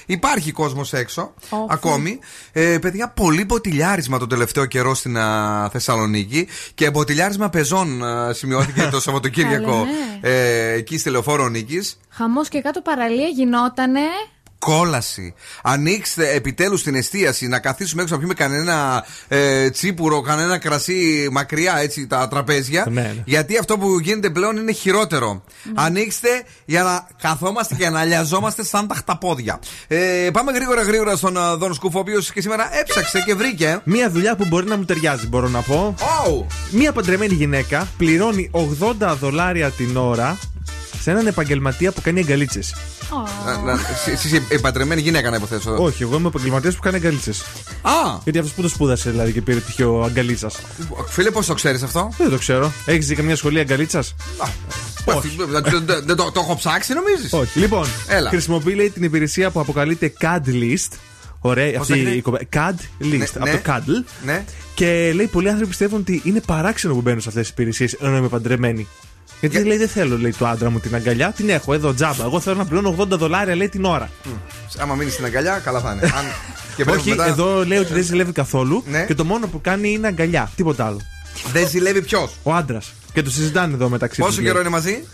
υπάρχει 0.07 0.53
κόσμος 0.53 0.93
έξω 0.93 1.35
ακόμη. 1.69 2.19
Ε, 2.53 2.79
παιδιά, 2.81 3.09
πολύ 3.09 3.45
μποτιλιάρισμα 3.45 4.19
το 4.19 4.27
τελευταίο 4.27 4.65
καιρό 4.67 4.95
στην 4.95 5.19
α, 5.19 5.43
Θεσσαλονίκη 5.73 6.49
και 6.75 6.91
μποτιλιάρισμα 6.91 7.49
πεζών 7.49 8.05
α, 8.05 8.33
σημειώθηκε 8.33 8.89
το 8.91 9.01
Σαββατοκύριακο 9.05 9.65
Καλά, 9.67 9.85
ναι. 9.85 10.29
ε, 10.29 10.73
εκεί 10.73 10.99
στη 10.99 11.11
λεωφόρο 11.11 11.49
Νίκης. 11.49 11.99
Χαμός 12.09 12.49
και 12.49 12.61
κάτω 12.61 12.81
παραλία 12.81 13.27
γινότανε. 13.29 14.01
Κόλαση. 14.65 15.35
Ανοίξτε 15.63 16.31
επιτέλους 16.31 16.83
την 16.83 16.95
εστίαση 16.95 17.49
να 17.49 17.59
καθίσουμε 17.59 18.03
έξω 18.03 18.15
να 18.15 18.21
πιούμε 18.21 18.35
κανένα 18.35 19.05
ε, 19.29 19.71
τσίπουρο, 19.71 20.21
κανένα 20.21 20.59
κρασί 20.59 21.29
μακριά 21.33 21.79
έτσι 21.79 22.07
τα 22.07 22.29
τραπέζια. 22.29 22.87
Ναι, 22.91 23.01
ναι. 23.01 23.23
Γιατί 23.25 23.59
αυτό 23.59 23.79
που 23.79 23.99
γίνεται 23.99 24.31
πλέον 24.31 24.57
είναι 24.57 24.73
χειρότερο. 24.73 25.45
Ανοίξτε 25.75 26.29
για 26.65 26.83
να 26.83 27.07
καθόμαστε 27.23 27.75
και 27.75 27.89
να 27.89 28.05
λιαζόμαστε 28.05 28.65
σαν 28.65 28.87
τα 28.87 28.95
χταπόδια. 28.95 29.59
Ε, 29.89 30.29
πάμε 30.33 30.53
γρήγορα 30.53 30.83
γρήγορα 30.83 31.17
στον 31.17 31.37
ε, 31.37 31.41
Δον 31.57 31.75
Σκούφο, 31.75 31.99
ο 31.99 32.01
οποίος 32.01 32.33
και 32.33 32.41
σήμερα 32.41 32.79
έψαξε 32.79 33.23
και 33.27 33.35
βρήκε. 33.35 33.81
Μία 33.85 34.11
δουλειά 34.11 34.37
που 34.37 34.45
μπορεί 34.49 34.67
να 34.67 34.77
μου 34.77 34.85
ταιριάζει, 34.85 35.27
μπορώ 35.27 35.49
να 35.49 35.61
πω. 35.61 35.95
Oh! 35.99 36.45
Μία 36.71 36.93
παντρεμένη 36.93 37.35
γυναίκα 37.35 37.89
πληρώνει 37.97 38.51
80 39.01 39.17
δολάρια 39.21 39.71
την 39.71 39.97
ώρα 39.97 40.39
σε 41.05 41.11
έναν 41.11 41.27
επαγγελματία 41.27 41.93
που 41.93 42.01
κάνει 42.01 42.21
αγκαλίτσε. 42.21 42.61
Να- 43.47 43.57
να- 43.57 43.73
εσύ- 43.73 44.11
Εσύ 44.13 44.27
είσαι 44.27 44.43
η 44.51 44.59
παντρεμένη 44.61 45.01
γυναίκα 45.01 45.31
να 45.31 45.37
υποθέσω. 45.37 45.77
Όχι, 45.83 46.03
εγώ 46.03 46.17
είμαι 46.17 46.29
επαγγελματίας 46.29 46.75
που 46.75 46.81
κάνει 46.81 46.97
αγκαλίτσε. 46.97 47.31
Α! 47.83 47.93
Γιατί 48.25 48.39
αυτός 48.39 48.53
που 48.55 48.63
το 48.63 48.69
σπούδασε 48.69 49.11
δηλαδή 49.11 49.33
και 49.33 49.43
πήρε 49.43 49.59
τυχαίο 49.59 50.03
αγκαλίτσας. 50.03 50.57
Φίλε, 51.09 51.31
πώς 51.31 51.47
το 51.47 51.55
ξέρεις 51.55 51.83
αυτό; 51.83 52.13
Δεν 52.19 52.31
το 52.31 52.39
ξέρω. 52.39 52.73
Έχεις 52.87 53.07
δει 53.07 53.15
καμιά 53.15 53.37
σχολή 53.37 53.59
αγκαλίτσας; 53.61 54.15
Όχι. 55.05 55.37
Δεν 55.49 55.63
δεν- 55.87 56.03
δεν 56.07 56.17
το 56.17 56.31
το 56.33 56.41
έχω 56.41 56.57
ψάξει, 56.57 56.93
νομίζεις; 56.95 57.33
Όχι. 57.33 57.59
Λοιπόν, 57.59 57.87
Έλα. 58.09 58.29
χρησιμοποιεί 58.29 58.75
λέει, 58.75 58.91
την 58.91 59.03
υπηρεσία 59.03 59.51
που 59.51 59.61
αποκαλείται 59.61 60.13
CAD 60.21 60.47
List. 60.47 60.89
Ωραία, 61.41 61.79
αυτή 61.81 61.93
λέγεται; 61.93 62.11
η 62.17 62.21
κοπέ- 62.21 62.49
CAD 62.57 62.75
List 63.05 63.29
από 63.35 63.45
ναι. 63.45 63.61
το 63.65 63.73
CADL. 63.73 64.05
Ναι. 64.25 64.45
Και 64.75 65.13
λέει: 65.15 65.27
Πολλοί 65.27 65.49
άνθρωποι 65.49 65.69
πιστεύουν 65.69 66.01
ότι 66.01 66.21
είναι 66.25 66.41
παράξενο 66.47 66.95
που 66.95 67.01
μπαίνουν 67.01 67.21
σε 67.21 67.29
αυτές 67.29 67.43
τις 67.43 67.53
υπηρεσίες 67.53 67.93
ενώ 67.93 68.17
είμαι 68.17 68.29
παντρεμένη. 68.29 68.89
Γιατί 69.41 69.65
λέει: 69.65 69.77
Δεν 69.77 69.89
θέλω 69.89 70.19
λέει, 70.19 70.33
του 70.39 70.47
άντρα 70.47 70.71
μου 70.71 70.81
την 70.81 70.95
αγκαλιά, 70.95 71.33
την 71.37 71.49
έχω 71.49 71.75
εδώ 71.75 71.95
τζάμπα. 71.95 72.25
Εγώ 72.25 72.41
θέλω 72.41 72.57
να 72.57 72.65
πληρώνω 72.65 72.97
80 72.99 73.07
δολάρια 73.09 73.55
λέει 73.55 73.69
την 73.69 73.85
ώρα. 73.85 74.11
Άμα 74.79 74.95
μείνεις 74.95 75.13
στην 75.13 75.25
αγκαλιά, 75.25 75.61
καλά 75.65 75.81
θα 75.81 75.93
είναι. 75.93 76.03
Αν... 76.19 76.25
και 76.77 76.85
πρέπει 76.85 76.99
Όχι, 76.99 77.09
μετά- 77.11 77.27
εδώ 77.27 77.65
λέει 77.67 77.79
ότι 77.79 77.93
δεν 77.93 78.03
ζηλεύει 78.03 78.33
καθόλου 78.33 78.85
Ναι. 78.91 79.05
και 79.05 79.15
το 79.15 79.25
μόνο 79.25 79.47
που 79.47 79.61
κάνει 79.61 79.91
είναι 79.93 80.07
αγκαλιά. 80.07 80.51
Τίποτα 80.57 80.87
άλλο. 80.87 81.01
Δεν 81.53 81.69
ζηλεύει 81.69 82.03
ποιος; 82.03 82.33
Ο 82.43 82.53
άντρας. 82.55 82.93
Και 83.13 83.23
το 83.23 83.31
συζητάνε 83.31 83.75
εδώ 83.75 83.89
μεταξύ 83.89 84.21
Πόσο 84.21 84.33
τους, 84.33 84.41
καιρό 84.43 84.53
λέει. 84.53 84.63
είναι 84.63 84.71
μαζί; 84.71 85.05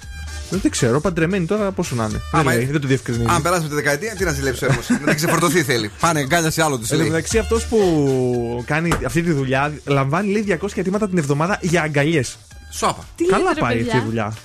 Δεν 0.50 0.70
ξέρω, 0.70 1.00
παντρεμένοι 1.00 1.46
τώρα 1.46 1.70
πόσο 1.70 1.94
να 1.94 2.04
είναι. 2.04 2.20
Άμα 2.32 2.42
δεν, 2.42 2.52
λέει, 2.52 2.62
είναι- 2.62 2.72
δεν 2.72 2.80
το 2.80 2.86
διευκρινίζει. 2.86 3.24
Αν 3.28 3.42
περάσει 3.42 3.62
με 3.62 3.68
τη 3.68 3.74
δεκαετία, 3.74 4.14
τι 4.16 4.24
να 4.24 4.32
ζηλέψει 4.32 4.64
όμω. 4.64 4.78
να 4.88 4.96
την 4.98 5.14
ξεφορτωθεί 5.16 5.62
θέλει. 5.62 5.90
Πάνε 6.00 6.20
αγκάλια 6.20 6.50
σε 6.50 6.62
άλλο 6.62 6.78
του. 6.78 6.86
Εν 6.90 6.98
τω 6.98 7.04
μεταξύ, 7.04 7.38
αυτός 7.38 7.64
που 7.66 8.62
κάνει 8.66 8.92
αυτή 9.06 9.22
τη 9.22 9.32
δουλειά 9.32 9.72
λαμβάνει 9.86 10.32
λέει 10.32 10.58
200 10.62 10.66
αιτήματα 10.74 11.08
την 11.08 11.18
εβδομάδα 11.18 11.58
για 11.60 11.82
αγκαλιές. 11.82 12.36
Σώπα. 12.70 13.06
Τι 13.16 13.24
Καλά 13.24 13.42
λέτε, 13.42 13.54
ρε, 13.54 13.60
πάει 13.60 13.76
παιδιά; 13.76 13.92
αυτή 13.92 14.04
η 14.04 14.06
δουλειά. 14.06 14.36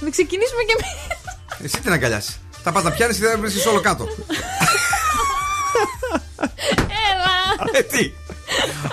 Να 0.00 0.10
ξεκινήσουμε 0.10 0.62
και 0.62 0.74
εμείς. 0.78 0.92
Εσύ 1.64 1.82
την 1.82 1.92
αγκαλιάσεις; 1.92 2.40
Θα 2.62 2.72
πα 2.72 2.82
να 2.82 2.90
πιάνεις 2.90 3.18
και 3.18 3.24
θα 3.26 3.38
βρίσκεις 3.38 3.66
όλο 3.66 3.80
κάτω. 3.80 4.04
Έλα. 7.10 7.70
Ε, 7.72 7.82
τι; 7.82 8.12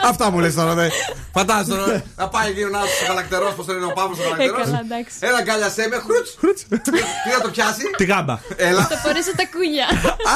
Αυτά 0.10 0.32
μου 0.32 0.40
λες 0.40 0.54
τώρα, 0.56 0.74
δε. 0.74 0.88
Φαντάζομαι 1.34 1.76
τώρα. 1.84 2.04
Να 2.18 2.28
πάει 2.28 2.50
εκεί 2.50 2.64
ο 2.64 2.68
άλλο 2.68 2.78
ο 3.04 3.08
καλακτερό, 3.08 3.54
πώς 3.56 3.66
το 3.66 3.74
λένε 3.74 3.86
ο 3.86 3.94
Παύλος 4.00 4.18
ο 4.20 4.22
Ε, 4.22 4.26
καλακτερό. 4.26 4.64
καλά, 4.64 4.80
εντάξει. 4.86 5.14
Έλα, 5.20 5.42
γκάλιασέ 5.42 5.88
με, 5.92 5.98
χρούτς. 6.06 6.30
Τι 7.24 7.30
να 7.36 7.42
το 7.42 7.50
πιάσει; 7.50 7.84
Τη 7.98 8.06
γάμπα. 8.06 8.40
Έλα. 8.56 8.84
Θα 8.92 8.98
φορέσω 8.98 9.32
τα 9.36 9.46
κούλια. 9.54 9.88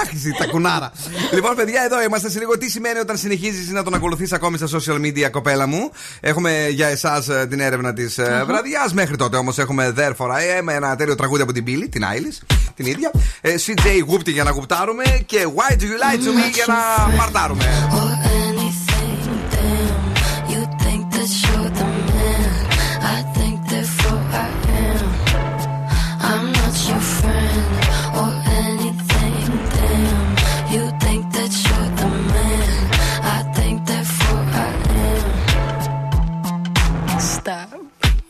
Άχιση, 0.02 0.36
τα 0.38 0.46
κουνάρα. 0.46 0.92
λοιπόν, 1.34 1.56
παιδιά, 1.56 1.82
εδώ 1.84 2.02
είμαστε 2.02 2.30
σε 2.30 2.40
λίγο. 2.40 2.58
Τι 2.58 2.70
σημαίνει 2.70 3.00
όταν 3.00 3.18
συνεχίζεις 3.18 3.70
να 3.70 3.84
τον 3.84 3.94
ακολουθείς 3.94 4.32
ακόμη 4.34 4.58
στα 4.58 4.68
social 4.78 4.98
media, 5.06 5.30
κοπέλα 5.32 5.68
μου; 5.68 5.92
Έχουμε 6.20 6.68
για 6.70 6.88
εσάς 6.88 7.28
την 7.50 7.60
έρευνα 7.60 7.94
της 7.94 8.20
βραδιάς. 8.46 8.94
Μέχρι 8.94 9.16
τότε 9.16 9.38
όμως 9.38 9.58
έχουμε 9.58 9.94
Therefore 9.98 10.30
I 10.40 10.60
Am, 10.60 10.68
ένα 10.68 10.96
τέλειο 10.96 11.16
τραγούδι 11.16 11.42
από 11.42 11.52
την 11.54 11.64
Billy, 11.68 11.88
την 11.92 12.06
Άιλι, 12.06 12.34
την 12.76 12.86
ίδια. 12.86 13.12
Ε, 13.42 13.54
CJ 13.66 13.86
Whoopty 14.10 14.32
για 14.32 14.44
να 14.44 14.52
γουπτάρουμε 14.52 15.04
και 15.26 15.46
Why 15.56 15.74
Do 15.74 15.82
You 15.84 15.86
Lie 15.86 16.18
to 16.18 16.30
Me 16.30 16.54
για 16.54 16.66
να 16.68 17.08
μαρτάρουμε. 17.16 17.66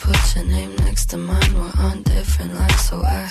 put 0.00 0.36
your 0.36 0.44
name 0.44 0.74
next 0.76 1.06
to 1.10 1.16
mine. 1.16 1.54
We're 1.54 1.72
on 1.84 2.02
different 2.02 2.54
lines, 2.54 2.80
so 2.88 3.02
I 3.02 3.30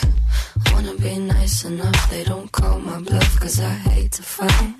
wanna 0.71 0.95
be 0.95 1.17
nice 1.19 1.63
enough. 1.65 2.09
They 2.09 2.23
don't 2.23 2.51
call 2.51 2.79
my 2.79 2.99
bluff, 2.99 3.39
cause 3.39 3.59
I 3.59 3.73
hate 3.89 4.11
to 4.13 4.23
fight. 4.23 4.73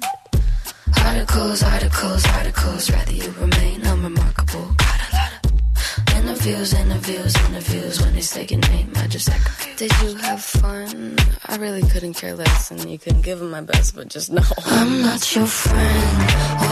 Articles, 1.06 1.64
articles, 1.64 2.26
articles, 2.28 2.92
rather 2.92 3.14
you 3.14 3.32
remain 3.40 3.86
unremarkable. 3.86 4.68
Got 4.78 5.00
a 5.08 5.16
lot 5.16 5.32
of 5.44 6.16
interviews, 6.18 6.74
interviews, 6.74 7.36
interviews. 7.48 8.02
When 8.02 8.14
they 8.14 8.22
say 8.22 8.46
your 8.50 8.60
name, 8.60 8.92
I 8.96 9.08
just 9.08 9.30
act 9.30 9.46
confused. 9.46 9.80
Did 9.80 9.92
you 10.02 10.16
have 10.16 10.44
fun? 10.44 11.16
I 11.46 11.56
really 11.58 11.84
couldn't 11.84 12.16
care 12.16 12.36
less, 12.36 12.72
and 12.72 12.90
you 12.90 12.98
couldn't 12.98 13.22
give 13.22 13.42
it 13.42 13.46
my 13.46 13.62
best, 13.62 13.96
but 13.96 14.10
just 14.10 14.32
know 14.32 14.44
I'm 14.66 15.02
not 15.02 15.36
your 15.36 15.48
friend 15.48 16.67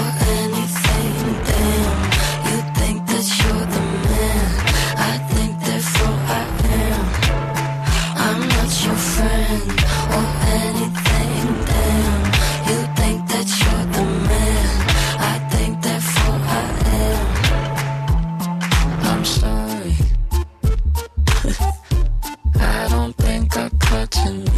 to 24.08 24.55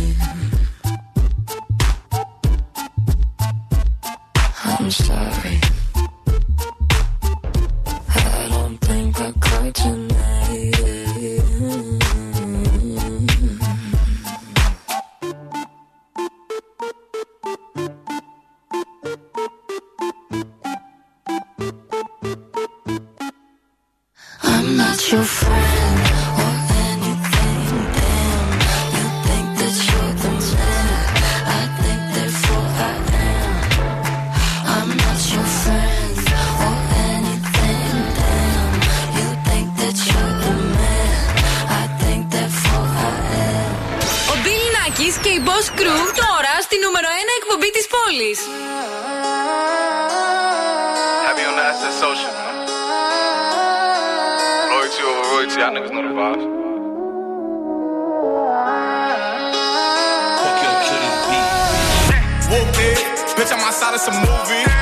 Boss 45.58 45.70
Crew 45.80 46.06
τώρα 46.16 46.54
στη 46.62 46.76
νούμερο 46.84 47.08
1 47.08 47.12
εκπομπή 47.40 47.70
της 47.72 47.88
πόλης. 47.94 48.40
Happy 51.28 51.44
on 51.50 51.56
that 51.60 51.76
that's 51.82 51.98
social, 52.06 52.32
man. 52.40 52.56
Royalty 54.72 55.02
over 55.10 55.24
royalty, 55.34 55.58
y'all 55.62 55.74
niggas 55.76 55.92
know 55.96 56.04
the 56.08 56.14
vibes. 56.20 56.46
Whooped 62.52 62.80
it. 62.90 63.00
Bitch, 63.38 63.52
I'm 63.56 63.62
outside 63.68 63.94
of 63.98 64.02
some 64.08 64.18
movie. 64.28 64.77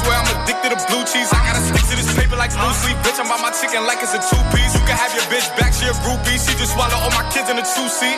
Swear 0.00 0.16
I'm 0.16 0.30
addicted 0.40 0.70
to 0.72 0.78
blue 0.88 1.04
cheese. 1.04 1.28
I 1.32 1.40
gotta 1.44 1.62
stick 1.62 1.84
to 1.92 1.94
this 1.96 2.10
paper 2.16 2.36
like 2.36 2.52
blue 2.52 2.74
sleep. 2.80 2.96
Bitch, 3.04 3.20
I'm 3.20 3.28
by 3.28 3.38
my 3.40 3.52
chicken 3.52 3.84
like 3.84 4.00
it's 4.00 4.16
a 4.16 4.22
two 4.22 4.42
piece. 4.52 4.72
You 4.72 4.82
can 4.88 4.96
have 4.96 5.12
your 5.12 5.24
bitch 5.28 5.46
back, 5.60 5.72
she 5.76 5.86
a 5.86 5.94
groupie. 6.04 6.40
She 6.40 6.52
just 6.56 6.72
swallow 6.72 6.96
all 6.96 7.12
my 7.12 7.24
kids 7.30 7.48
in 7.52 7.56
a 7.60 7.64
two 7.64 7.88
seat. 7.88 8.16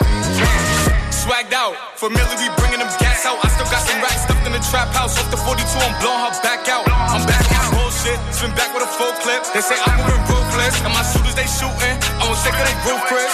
Swagged 1.11 1.55
out, 1.55 1.75
familiar, 1.95 2.35
we 2.35 2.51
bringing 2.59 2.83
them 2.83 2.91
gas 2.99 3.23
out. 3.23 3.39
I 3.39 3.47
still 3.55 3.69
got 3.71 3.79
some 3.87 3.99
racks 4.03 4.27
stuffed 4.27 4.43
in 4.43 4.51
the 4.51 4.63
trap 4.71 4.91
house. 4.91 5.15
Off 5.19 5.31
the 5.31 5.39
42, 5.39 5.63
I'm 5.63 5.95
blowing 6.03 6.19
her 6.19 6.33
back 6.43 6.67
out. 6.67 6.83
I'm 6.87 7.23
back 7.23 7.43
my 7.47 7.63
bullshit, 7.79 8.19
spin 8.35 8.51
back 8.59 8.75
with 8.75 8.83
a 8.83 8.91
full 8.91 9.13
clip. 9.23 9.43
They 9.55 9.63
say 9.63 9.79
I'm 9.79 10.03
moving 10.03 10.19
ruthless, 10.27 10.75
and 10.83 10.91
my 10.91 11.03
shooters 11.07 11.35
they 11.35 11.47
shooting. 11.47 11.95
I 12.19 12.27
won't 12.27 12.39
take 12.43 12.55
of 12.59 12.65
they 12.67 12.75
roof, 12.83 13.01
Chris. 13.07 13.33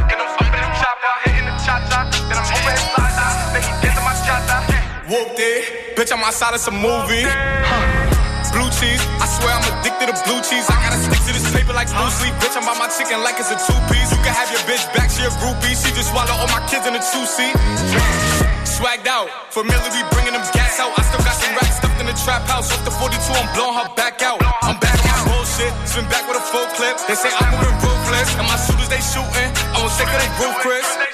Whooped 5.11 5.43
it, 5.43 5.99
bitch, 5.99 6.07
I'm 6.07 6.23
outside 6.23 6.55
of 6.55 6.63
some 6.63 6.79
movie. 6.79 7.27
Blue 8.55 8.71
cheese, 8.79 9.03
I 9.19 9.27
swear 9.27 9.51
I'm 9.51 9.67
addicted 9.67 10.07
to 10.07 10.15
blue 10.23 10.39
cheese. 10.39 10.63
I 10.71 10.79
gotta 10.79 11.03
stick 11.03 11.19
to 11.27 11.31
this 11.35 11.43
paper 11.51 11.75
like 11.75 11.91
blue 11.91 12.07
sleep. 12.15 12.31
Bitch, 12.39 12.55
I'm 12.55 12.63
by 12.63 12.79
my 12.79 12.87
chicken 12.87 13.19
like 13.19 13.35
it's 13.35 13.51
a 13.51 13.59
two 13.59 13.75
piece. 13.91 14.07
You 14.07 14.23
can 14.23 14.31
have 14.31 14.47
your 14.55 14.63
bitch 14.63 14.87
back, 14.95 15.11
she 15.11 15.27
a 15.27 15.31
groupie. 15.43 15.75
She 15.75 15.91
just 15.91 16.15
swallow 16.15 16.31
all 16.31 16.47
my 16.55 16.63
kids 16.71 16.87
in 16.87 16.95
a 16.95 17.03
two 17.03 17.27
seat. 17.27 17.51
Swagged 18.63 19.03
out, 19.03 19.27
familiar, 19.51 19.91
we 19.91 19.99
bringing 20.15 20.31
them 20.31 20.47
gas 20.55 20.79
out. 20.79 20.95
I 20.95 21.03
still 21.03 21.19
got 21.27 21.35
some 21.35 21.59
racks 21.59 21.83
stuffed 21.83 21.99
in 21.99 22.07
the 22.07 22.15
trap 22.23 22.47
house. 22.47 22.71
Off 22.71 22.79
the 22.87 22.95
42, 22.95 23.19
I'm 23.35 23.51
blowing 23.51 23.75
her 23.83 23.91
back 23.99 24.23
out. 24.23 24.39
I'm 24.63 24.79
back 24.79 24.95
on 24.95 25.11
my 25.11 25.23
bullshit, 25.27 25.75
spin 25.91 26.07
back 26.07 26.23
with 26.23 26.39
a 26.39 26.45
full 26.55 26.71
clip. 26.79 26.95
They 27.11 27.19
say 27.19 27.35
I'm 27.35 27.51
moving 27.51 27.75
ruthless, 27.83 28.31
and 28.39 28.47
my 28.47 28.55
shooters 28.55 28.87
they 28.87 29.03
shooting. 29.03 29.51
I 29.75 29.83
won't 29.83 29.91
take 29.99 30.07
of 30.07 30.23
they 30.23 30.31
roof, 30.39 30.55
Chris. 30.63 31.10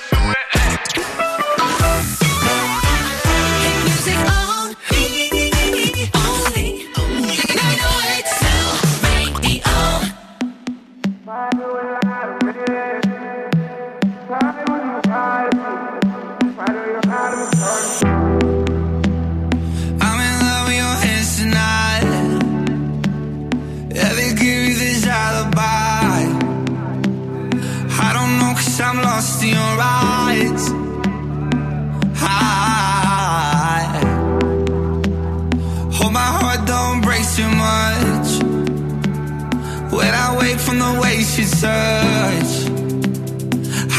touch. 41.61 42.53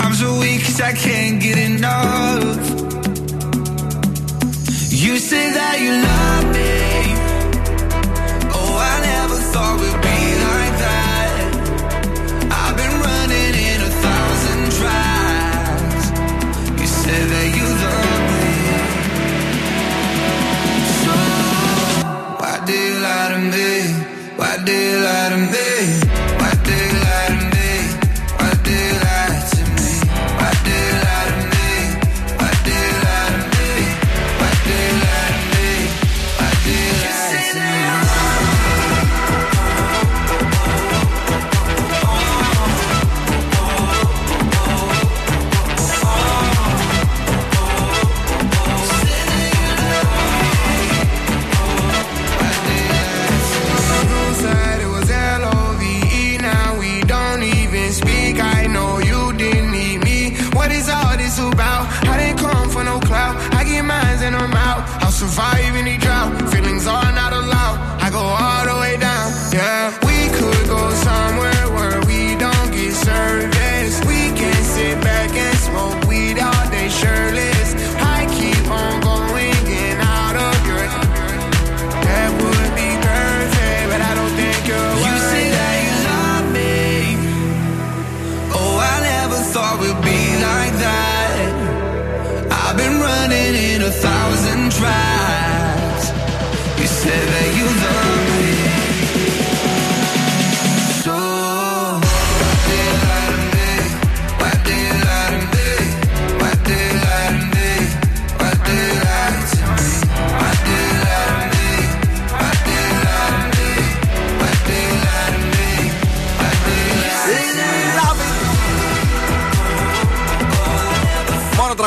I'm 0.00 0.14
so 0.14 0.38
weak 0.40 0.62
cause 0.62 0.80
I 0.80 0.92
can't 0.92 1.42
get 1.42 1.58
enough. 1.58 2.62
You 5.04 5.18
say 5.18 5.44
that 5.58 5.76
you 5.84 5.92
love 6.08 6.44
me. 6.56 6.74
Oh, 8.58 8.74
I 8.92 8.96
never 9.10 9.38
thought 9.52 9.74
we'd 9.82 10.00
be 10.08 10.20
like 10.48 10.74
that. 10.86 11.38
I've 12.60 12.76
been 12.80 12.96
running 13.08 13.54
in 13.70 13.78
a 13.90 13.92
thousand 14.04 14.62
tries. 14.78 16.04
You 16.80 16.88
said 17.02 17.24
that 17.34 17.48
you 17.58 17.66
love 17.84 18.22
me. 18.34 18.50
So, 21.02 21.14
why 22.40 22.54
do 22.66 22.72
you 22.86 22.94
lie 23.06 23.28
to 23.34 23.40
me? 23.54 23.70
Why 24.38 24.52
do 24.64 24.72
you 24.72 24.96
lie 25.08 25.30
to 25.30 25.38
me? 25.52 25.67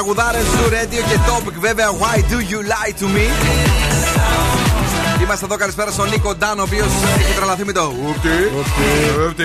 Μόνο 0.04 0.14
τραγουδάρες 0.14 0.50
του 0.50 0.70
Radio 0.70 1.10
και 1.10 1.20
Topic 1.28 1.60
βέβαια 1.60 1.90
Why 1.90 2.18
do 2.18 2.38
you 2.52 2.60
lie 2.60 3.02
to 3.02 3.06
me; 3.06 3.26
Είμαστε 5.24 5.46
εδώ 5.46 5.56
καλησπέρα 5.56 5.92
στον 5.92 6.10
Νίκο 6.10 6.36
Ντάν 6.36 6.60
Ο 6.60 6.62
οποίος 6.62 6.88
έχει 7.20 7.34
τρελαθεί 7.34 7.66
με 7.66 7.72
το 7.72 7.94
Ουφτί 8.06 8.30
Ουφτί 9.28 9.44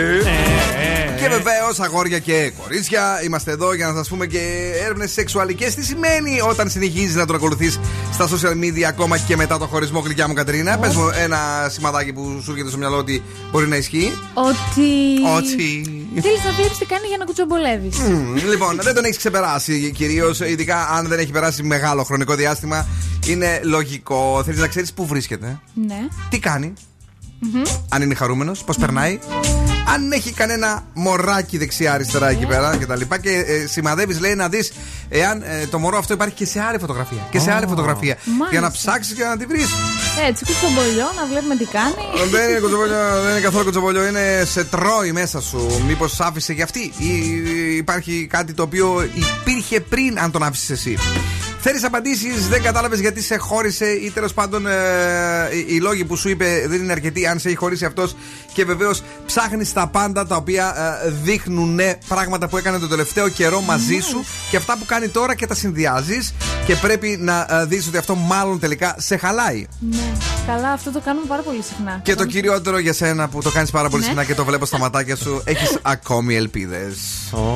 Και 1.28 1.35
βεβαίως 1.35 1.81
αγόρια 1.81 2.19
και 2.19 2.53
κορίτσια 2.62 3.23
Είμαστε 3.24 3.51
εδώ 3.51 3.74
για 3.74 3.86
να 3.86 3.94
σας 3.94 4.09
πούμε 4.09 4.27
και 4.27 4.73
έρευνες 4.85 5.12
σεξουαλικές 5.12 5.74
Τι 5.74 5.85
σημαίνει 5.85 6.40
όταν 6.48 6.70
συνεχίζεις 6.70 7.15
να 7.15 7.27
τον 7.27 7.36
ακολουθείς 7.36 7.78
Στα 8.12 8.28
social 8.28 8.65
media 8.65 8.82
ακόμα 8.82 9.19
και 9.19 9.36
μετά 9.36 9.59
το 9.59 9.66
χωρισμό 9.66 10.01
Γλυκιά 10.01 10.28
μου 10.28 10.35
Κατρίνα 10.35 10.78
Πες 10.78 10.94
μου 10.94 11.11
ένα 11.23 11.39
σημαδάκι 11.70 12.12
που 12.12 12.40
σου 12.44 12.51
έρχεται 12.51 12.69
στο 12.69 12.78
μυαλό 12.78 12.97
ότι 12.97 13.23
μπορεί 13.51 13.66
να 13.69 13.77
ισχύει 13.77 14.12
Ότι. 14.35 14.90
Ότι 15.36 15.85
Θέλεις 16.20 16.44
να 16.44 16.53
βλέπει 16.53 16.74
τι 16.78 16.85
κάνει 16.85 17.07
για 17.07 17.16
να 17.19 17.24
κουτσομπολεύεις. 17.24 17.98
Μμμ, 17.98 18.35
Λοιπόν, 18.51 18.78
δεν 18.82 18.94
τον 18.94 19.05
έχεις 19.05 19.16
ξεπεράσει 19.16 19.90
κυρίως, 19.94 20.40
ειδικά 20.40 20.89
αν 20.89 21.07
δεν 21.09 21.19
έχει 21.19 21.31
περάσει 21.31 21.62
μεγάλο 21.62 22.03
χρονικό 22.05 22.35
διάστημα. 22.35 22.86
Είναι 23.27 23.61
λογικό. 23.65 24.43
Θέλεις 24.44 24.61
να 24.61 24.66
ξέρεις 24.66 24.93
πού 24.93 25.07
βρίσκεται, 25.07 25.61
Ναι. 25.86 25.98
τι 26.31 26.39
κάνει, 26.39 26.73
Μμμ. 27.39 27.62
αν 27.89 28.03
είναι 28.03 28.15
χαρούμενος, 28.15 28.65
πώς 28.65 28.77
περνάει, 28.77 29.19
αν 29.94 30.12
έχει 30.12 30.32
κανένα 30.32 30.86
μωράκι 30.94 31.58
δεξιά-αριστερά 31.58 32.28
εκεί 32.28 32.46
πέρα 32.46 32.76
κτλ. 32.76 33.00
Και, 33.00 33.18
και 33.20 33.30
ε, 33.30 33.66
σημαδεύεις, 33.66 34.20
λέει, 34.20 34.34
να 34.34 34.48
δεις 34.48 34.72
εάν 35.09 35.43
ε, 35.43 35.66
το 35.66 35.78
μωρό 35.78 35.99
αυτό 35.99 36.15
υπάρχει 36.15 36.35
και 36.35 36.47
σε 36.47 36.61
άλλη 36.61 36.78
φωτογραφία. 36.78 37.27
Και 37.31 37.39
σε 37.39 37.53
άλλη 37.53 37.66
φωτογραφία. 37.66 38.16
Μάλιστα. 38.24 38.49
Για 38.51 38.61
να 38.61 38.70
ψάξει 38.70 39.15
και 39.15 39.24
να 39.24 39.37
τη 39.37 39.47
βρεις. 39.47 39.69
Έτσι, 40.28 40.45
κουτσομπολιό, 40.45 41.07
να 41.16 41.27
βλέπουμε 41.27 41.57
τι 41.57 41.65
κάνει. 41.65 41.95
δεν, 42.31 42.49
είναι 42.51 42.59
κοτσοβολιό, 42.59 43.20
δεν 43.23 43.31
είναι 43.31 43.41
καθόλου 43.41 43.65
κοτσοβολιό, 43.65 44.07
είναι 44.07 44.45
σε 44.45 44.65
τρώει 44.65 45.12
μέσα 45.12 45.41
σου. 45.41 45.83
Μήπως 45.87 46.20
άφησε 46.20 46.53
για 46.53 46.65
αυτή, 46.65 46.93
ή 46.99 47.77
υπάρχει 47.77 48.27
κάτι 48.31 48.53
το 48.55 48.62
οποίο 48.62 49.09
υπήρχε 49.15 49.81
πριν, 49.81 50.19
αν 50.19 50.31
τον 50.31 50.43
άφησες 50.43 50.70
εσύ; 50.70 50.99
Θέλεις 51.69 51.85
απαντήσεις, 51.85 52.49
δεν 52.49 52.62
κατάλαβες 52.62 53.01
γιατί 53.01 53.23
σε 53.23 53.37
χώρισε 53.37 53.87
ή 53.87 54.11
τέλος 54.11 54.33
πάντων 54.35 54.66
ε, 54.66 54.73
οι, 55.53 55.74
οι 55.74 55.81
λόγοι 55.81 56.05
που 56.05 56.16
σου 56.16 56.28
είπε 56.28 56.65
δεν 56.69 56.83
είναι 56.83 56.93
αρκετοί, 56.93 57.27
αν 57.27 57.39
σε 57.39 57.49
έχει 57.49 57.57
χωρίσει 57.57 57.85
αυτός. 57.85 58.16
Και 58.53 58.65
βεβαίως 58.65 59.03
ψάχνεις 59.27 59.73
τα 59.73 59.87
πάντα 59.87 60.27
τα 60.27 60.37
οποία 60.37 60.74
ε, 61.05 61.11
δείχνουν 61.11 61.81
πράγματα 62.09 62.49
που 62.49 62.57
έκανε 62.57 62.78
τον 62.78 62.89
τελευταίο 62.89 63.28
καιρό 63.28 63.61
μαζί 63.61 63.99
σου 64.01 64.24
και 64.51 64.57
αυτά 64.57 64.77
που 64.78 64.85
κάνει 64.98 65.09
τώρα 65.09 65.35
και 65.35 65.47
τα 65.47 65.55
συνδυάζεις. 65.55 66.35
Και 66.66 66.74
πρέπει 66.74 67.18
να 67.20 67.47
ε, 67.51 67.64
δεις 67.64 67.86
ότι 67.86 67.97
αυτό 67.97 68.14
μάλλον 68.14 68.59
τελικά 68.59 68.94
σε 68.98 69.16
χαλάει. 69.16 69.66
Ναι. 69.90 69.97
Καλά, 70.47 70.70
αυτό 70.73 70.90
το 70.90 71.01
κάνουμε 71.05 71.27
πάρα 71.28 71.43
πολύ 71.43 71.62
συχνά. 71.62 72.01
Και 72.02 72.14
το 72.14 72.24
κυριότερο 72.24 72.78
για 72.78 72.93
σένα 72.93 73.28
που 73.28 73.43
το 73.43 73.51
κάνεις 73.51 73.70
πάρα 73.70 73.89
πολύ 73.89 74.02
Ναι. 74.02 74.09
συχνά 74.09 74.24
και 74.24 74.35
το 74.35 74.44
βλέπω 74.44 74.66
στα 74.66 74.78
ματάκια 74.78 75.16
σου, 75.16 75.40
έχεις 75.44 75.78
ακόμη 75.82 76.35
ελπίδες. 76.36 76.97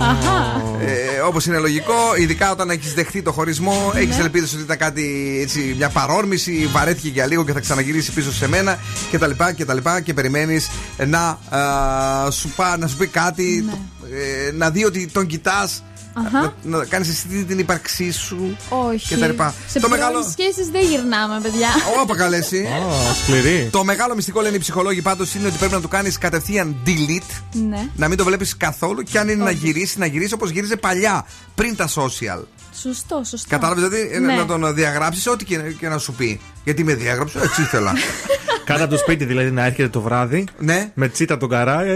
Αχα. 0.01 0.63
Ε, 0.87 1.21
Όπως 1.21 1.47
είναι 1.47 1.59
λογικό, 1.59 1.95
ειδικά 2.19 2.51
όταν 2.51 2.71
έχεις 2.71 2.95
δεχτεί 2.95 3.23
το 3.23 3.33
χωρισμό, 3.33 3.91
Ναι. 3.95 4.01
έχεις 4.01 4.19
ελπίδες 4.19 4.53
ότι 4.53 4.63
ήταν 4.63 4.77
κάτι 4.77 5.39
έτσι, 5.43 5.75
μια 5.77 5.89
παρόρμηση, 5.89 6.69
βαρέθηκε 6.73 7.09
για 7.09 7.27
λίγο 7.27 7.45
και 7.45 7.53
θα 7.53 7.61
ξαναγυρίσει 7.61 8.13
πίσω 8.13 8.33
σε 8.33 8.49
μένα 8.49 8.79
κτλ. 9.13 9.31
Και, 9.57 9.65
τα 9.65 9.75
λοιπά, 9.75 10.01
και 10.01 10.15
περιμένεις 10.15 10.71
να, 11.07 11.39
α, 11.59 12.31
σου 12.31 12.49
πά, 12.57 12.77
να 12.77 12.87
σου 12.87 12.97
πει 12.97 13.07
κάτι, 13.07 13.63
Ναι. 13.67 13.71
το- 13.71 13.79
ε, 14.49 14.53
να 14.53 14.71
δει 14.71 14.85
ότι 14.85 15.07
τον 15.13 15.27
κοιτάς. 15.27 15.83
Αχα. 16.13 16.55
Να, 16.63 16.77
να 16.79 16.85
κάνεις 16.85 17.09
εσύ 17.09 17.45
την 17.45 17.59
ύπαρξή 17.59 18.13
σου 18.13 18.57
Όχι. 18.69 19.07
και 19.07 19.17
τα 19.17 19.27
λοιπά. 19.27 19.55
Σε 19.69 19.81
το 19.81 19.89
πρώην 19.89 20.03
μεγάλο. 20.03 20.23
σχέσεις 20.39 20.69
δεν 20.71 20.83
γυρνάμε, 20.85 21.41
παιδιά. 21.43 21.69
Όπα 22.03 22.17
καλέσει. 22.17 22.67
Σκληρή. 23.23 23.69
Το 23.73 23.85
μεγάλο 23.85 24.15
μυστικό 24.15 24.41
λένε 24.41 24.57
οι 24.57 24.59
ψυχολόγοι 24.59 25.03
πάντως 25.03 25.35
είναι 25.35 25.47
ότι 25.47 25.57
πρέπει 25.59 25.73
να 25.73 25.81
του 25.81 25.89
κάνεις 25.89 26.19
κατευθείαν 26.19 26.77
delete. 26.87 27.41
Ναι. 27.69 27.89
Να 27.97 28.09
μην 28.09 28.17
το 28.17 28.25
βλέπεις 28.25 28.57
καθόλου 28.57 29.03
και 29.03 29.19
αν 29.19 29.29
είναι 29.29 29.45
να 29.45 29.51
γυρίσει, 29.51 29.99
να 29.99 30.07
γυρίσει 30.07 30.35
όπως 30.35 30.51
γύριζε 30.51 30.77
παλιά, 30.77 31.27
πριν 31.55 31.77
τα 31.77 31.89
social. 31.95 32.43
Σωστό, 32.83 33.23
σωστό. 33.25 33.49
Κατάλαβε 33.49 33.81
δηλαδή 33.89 34.11
ε, 34.13 34.19
Ναι. 34.19 34.35
να 34.35 34.47
τον 34.47 34.75
διαγράψει 34.75 35.29
ό,τι 35.29 35.45
και, 35.45 35.57
και 35.59 35.89
να 35.89 35.99
σου 35.99 36.13
πει. 36.13 36.41
Γιατί 36.65 36.85
με 36.85 36.95
διάγραψε, 36.95 37.39
έτσι 37.43 37.63
ήθελα. 37.63 37.93
Κάτω 38.65 38.83
από 38.83 38.93
το 38.93 38.99
σπίτι 38.99 39.25
δηλαδή 39.25 39.51
να 39.51 39.65
έρχεται 39.65 39.89
το 39.89 40.01
βράδυ. 40.01 40.45
Ναι. 40.59 40.91
Με 40.95 41.09
τσίτα 41.09 41.37
τον 41.37 41.49
καρά. 41.49 41.81
ε, 41.83 41.95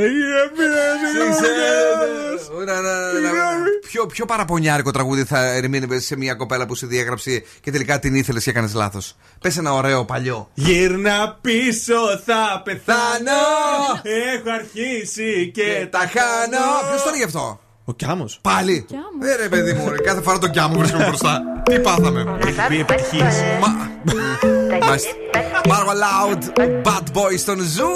Να- 2.66 2.80
να- 2.80 2.80
να- 2.80 3.42
Ποιο, 3.90 4.06
ποιο 4.06 4.24
παραπονιάρικο 4.24 4.90
τραγούδι 4.90 5.24
θα 5.24 5.52
ερμήνευε 5.52 6.00
σε 6.00 6.16
μια 6.16 6.34
κοπέλα 6.34 6.66
που 6.66 6.74
σε 6.74 6.86
διέγραψε 6.86 7.42
και 7.60 7.70
τελικά 7.70 7.98
την 7.98 8.14
ήθελε 8.14 8.40
και 8.40 8.50
έκανε 8.50 8.70
λάθο. 8.74 8.98
Πε 9.40 9.50
ένα 9.58 9.72
ωραίο 9.72 10.04
παλιό. 10.04 10.50
Γύρνα 10.54 11.38
πίσω 11.40 11.94
θα 12.24 12.62
πεθάνω. 12.64 13.42
Έχω 14.02 14.50
αρχίσει 14.58 15.50
και 15.54 15.86
τα 15.90 15.98
χάνω. 15.98 16.64
Ποιο 16.90 17.02
το 17.02 17.08
έλεγε 17.08 17.24
αυτό. 17.24 17.60
Ο 17.85 17.93
Κιάμο. 17.93 18.25
Πάλι. 18.41 18.85
Ε, 19.21 19.41
ρε 19.41 19.49
παιδί 19.49 19.73
μου, 19.73 19.89
ρε, 19.89 19.97
κάθε 19.97 20.21
φορά 20.21 20.37
τον 20.37 20.51
κιάμο 20.51 20.77
βρίσκομαι 20.77 21.05
μπροστά. 21.05 21.41
Τι 21.63 21.79
πάθαμε. 21.79 22.25
Έχει 22.39 22.67
πει 22.67 22.79
επιτυχίε. 22.79 23.27
Μάλιστα. 24.87 25.09
Marwa 25.71 25.95
Loud, 26.05 26.41
Bad 26.85 27.05
Boy 27.15 27.37
στον 27.37 27.59
Ζου. 27.61 27.95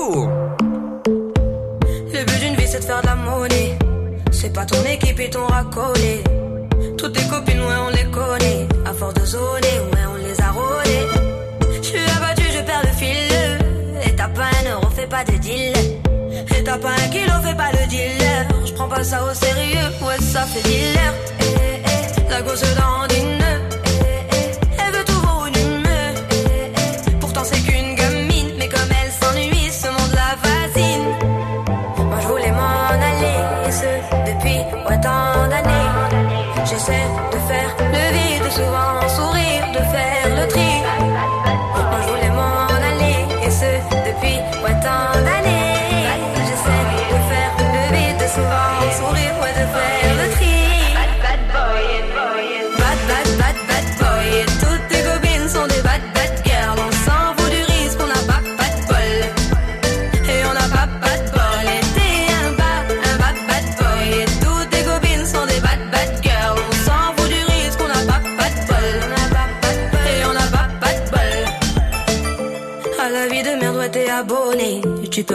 Le 2.16 2.22
but 2.28 2.40
d'une 2.42 2.56
vie 2.60 2.70
c'est 2.72 2.82
de 2.84 2.88
faire 2.90 3.02
de 3.02 3.08
la 3.12 3.16
monnaie. 3.26 3.72
C'est 4.40 4.54
pas 4.58 4.66
ton 4.72 4.82
équipe 4.96 5.20
et 5.26 5.30
ton 5.36 5.46
racolé. 5.56 6.14
Toutes 7.00 7.14
tes 7.18 7.28
copines, 7.34 7.64
ouais, 7.68 7.80
on 7.88 7.92
les 7.98 8.08
connaît. 8.18 8.62
À 8.90 8.92
force 9.00 9.16
de 9.20 9.26
zoner, 9.34 9.78
ouais, 9.92 10.06
on 10.14 10.18
les 10.28 10.38
a 10.48 10.50
rôlées. 10.60 11.08
Je 11.76 11.88
suis 11.90 12.06
abattu, 12.18 12.46
je 12.56 12.62
perds 12.68 12.86
le 12.90 12.94
fil. 13.02 13.22
Et 14.06 14.12
t'as 14.18 14.32
pas 14.38 14.50
un 14.60 14.64
euro, 14.74 14.88
fais 14.98 15.10
pas 15.16 15.24
de 15.30 15.36
deal. 15.46 15.87
T'as 16.69 16.77
pas 16.77 16.91
un 16.91 17.09
kilo, 17.09 17.33
fais 17.43 17.55
pas 17.55 17.73
le 17.73 17.87
dealer. 17.87 18.47
Je 18.67 18.75
prends 18.75 18.89
pas 18.89 19.03
ça 19.03 19.25
au 19.25 19.33
sérieux, 19.33 19.89
ouais, 20.03 20.19
ça 20.21 20.43
fait 20.43 20.61
dealer. 20.69 21.15
Eh, 21.41 21.81
eh, 21.83 22.31
la 22.31 22.43
dans. 22.43 22.49
Eh, 22.49 22.49
veut 22.51 22.67
tout 22.67 22.77
voir 22.77 23.09
une 23.11 23.78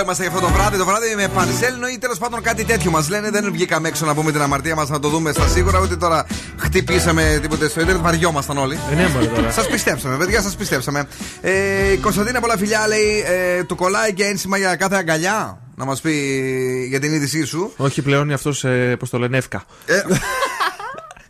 Είμαστε 0.00 0.22
για 0.22 0.32
αυτό 0.32 0.46
το 0.46 0.52
βράδυ. 0.52 0.76
Το 0.76 0.84
βράδυ 0.84 1.14
με 1.14 1.28
πανσέλινο 1.28 1.88
ή 1.88 1.98
τέλος 1.98 2.18
πάντων 2.18 2.42
κάτι 2.42 2.64
τέτοιο 2.64 2.90
μας 2.90 3.08
λένε. 3.08 3.30
Δεν 3.30 3.52
βγήκαμε 3.52 3.88
έξω 3.88 4.06
να 4.06 4.14
πούμε 4.14 4.32
την 4.32 4.40
αμαρτία 4.40 4.74
μας 4.74 4.88
να 4.88 4.98
το 4.98 5.08
δούμε 5.08 5.32
στα 5.32 5.48
σίγουρα. 5.48 5.80
Ούτε 5.80 5.96
τώρα 5.96 6.26
χτυπήσαμε 6.56 7.38
τίποτε 7.42 7.68
στο 7.68 7.80
Ιντερνετ. 7.80 8.02
Βαριόμασταν 8.02 8.58
όλοι. 8.58 8.78
Ε, 8.90 8.94
ναι, 8.94 9.08
μωρέ, 9.08 9.26
τώρα. 9.26 9.50
Σας 9.50 9.68
πιστέψαμε, 9.68 10.16
παιδιά, 10.16 10.42
σας 10.42 10.56
πιστέψαμε. 10.56 11.04
Ε, 11.40 11.92
η 11.92 11.96
Κωνσταντίνα 11.96 12.40
πολλά 12.40 12.56
φιλιά 12.56 12.86
λέει: 12.88 13.24
ε, 13.26 13.64
Του 13.64 13.76
κολλάει 13.76 14.12
και 14.12 14.24
ένσημα 14.24 14.56
για 14.56 14.76
κάθε 14.76 14.96
αγκαλιά. 14.96 15.58
Να 15.76 15.84
μας 15.84 16.00
πει 16.00 16.12
για 16.88 17.00
την 17.00 17.12
είδησή 17.12 17.44
σου. 17.44 17.72
Όχι 17.76 18.02
πλέον 18.02 18.32
αυτός, 18.32 18.64
ε, 18.64 18.96
πώς 18.98 19.10
το 19.10 19.18
λένε, 19.18 19.36
εύκα. 19.36 19.64
Ε, 19.86 20.02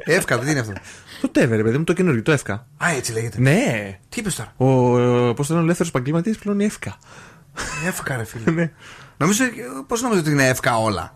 Εύκα, 0.16 0.38
τι 0.38 0.50
είναι 0.50 0.60
αυτό. 0.60 0.72
Το 1.20 1.28
τέβε, 1.28 1.56
ρε 1.56 1.62
παιδί 1.62 1.78
μου, 1.78 1.84
το 1.84 1.92
καινούριο, 1.92 2.22
το 2.22 2.32
εύκα. 2.32 2.66
Α, 2.84 2.90
έτσι 2.96 3.12
λέγεται. 3.12 3.40
Ναι. 3.40 3.98
Τι 4.08 4.20
είπες 4.20 4.34
τώρα; 4.34 4.52
Ο, 4.56 5.34
πώς 5.34 5.46
το 5.46 5.52
λένε, 5.52 5.60
ο 5.60 5.64
ελεύθερος 5.64 5.88
επαγγελματίας 5.92 6.36
πλέον 6.36 6.56
είναι 6.58 6.66
εύκα. 6.66 6.98
Εύκα, 7.86 8.16
ρε 8.16 8.24
φίλε. 8.24 8.50
Ναι. 8.50 8.70
Νομίζω, 9.16 9.44
πώς 9.86 10.02
νομίζω 10.02 10.20
ότι 10.20 10.30
είναι 10.30 10.48
εύκα 10.48 10.76
όλα; 10.78 11.14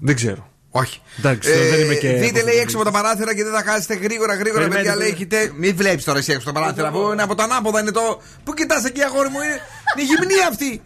Δεν 0.00 0.14
ξέρω. 0.14 0.50
Όχι. 0.70 1.00
Εντάξει, 1.18 1.50
δεν 1.70 1.80
είμαι 1.80 1.94
και. 1.94 2.12
Δείτε, 2.12 2.42
λέει, 2.42 2.56
έξω 2.56 2.76
από 2.76 2.84
τα 2.84 2.90
παράθυρα 2.90 3.34
και 3.34 3.44
δεν 3.44 3.52
θα 3.52 3.62
χάσετε 3.70 3.94
γρήγορα, 3.94 4.34
γρήγορα, 4.34 4.60
Περιμένετε, 4.68 4.88
παιδιά. 4.90 4.96
Λέει, 4.96 5.08
περιμένετε. 5.12 5.36
έχετε. 5.36 5.58
Μην 5.58 5.76
βλέπεις 5.76 6.04
τώρα 6.04 6.18
εσύ 6.18 6.32
έξω 6.32 6.50
από 6.50 6.58
τα 6.58 6.64
παράθυρα. 6.64 6.90
Που 6.90 7.12
είναι 7.12 7.22
από 7.22 7.34
τα 7.34 7.44
ανάποδα 7.44 7.80
είναι 7.80 7.90
το. 7.90 8.20
Πού 8.44 8.52
κοιτάς 8.54 8.84
εκεί, 8.84 9.02
αγόρι 9.02 9.28
μου, 9.28 9.40
είναι, 9.40 9.60
είναι 9.96 10.02
η 10.02 10.04
γυμνή 10.04 10.34
αυτή. 10.48 10.80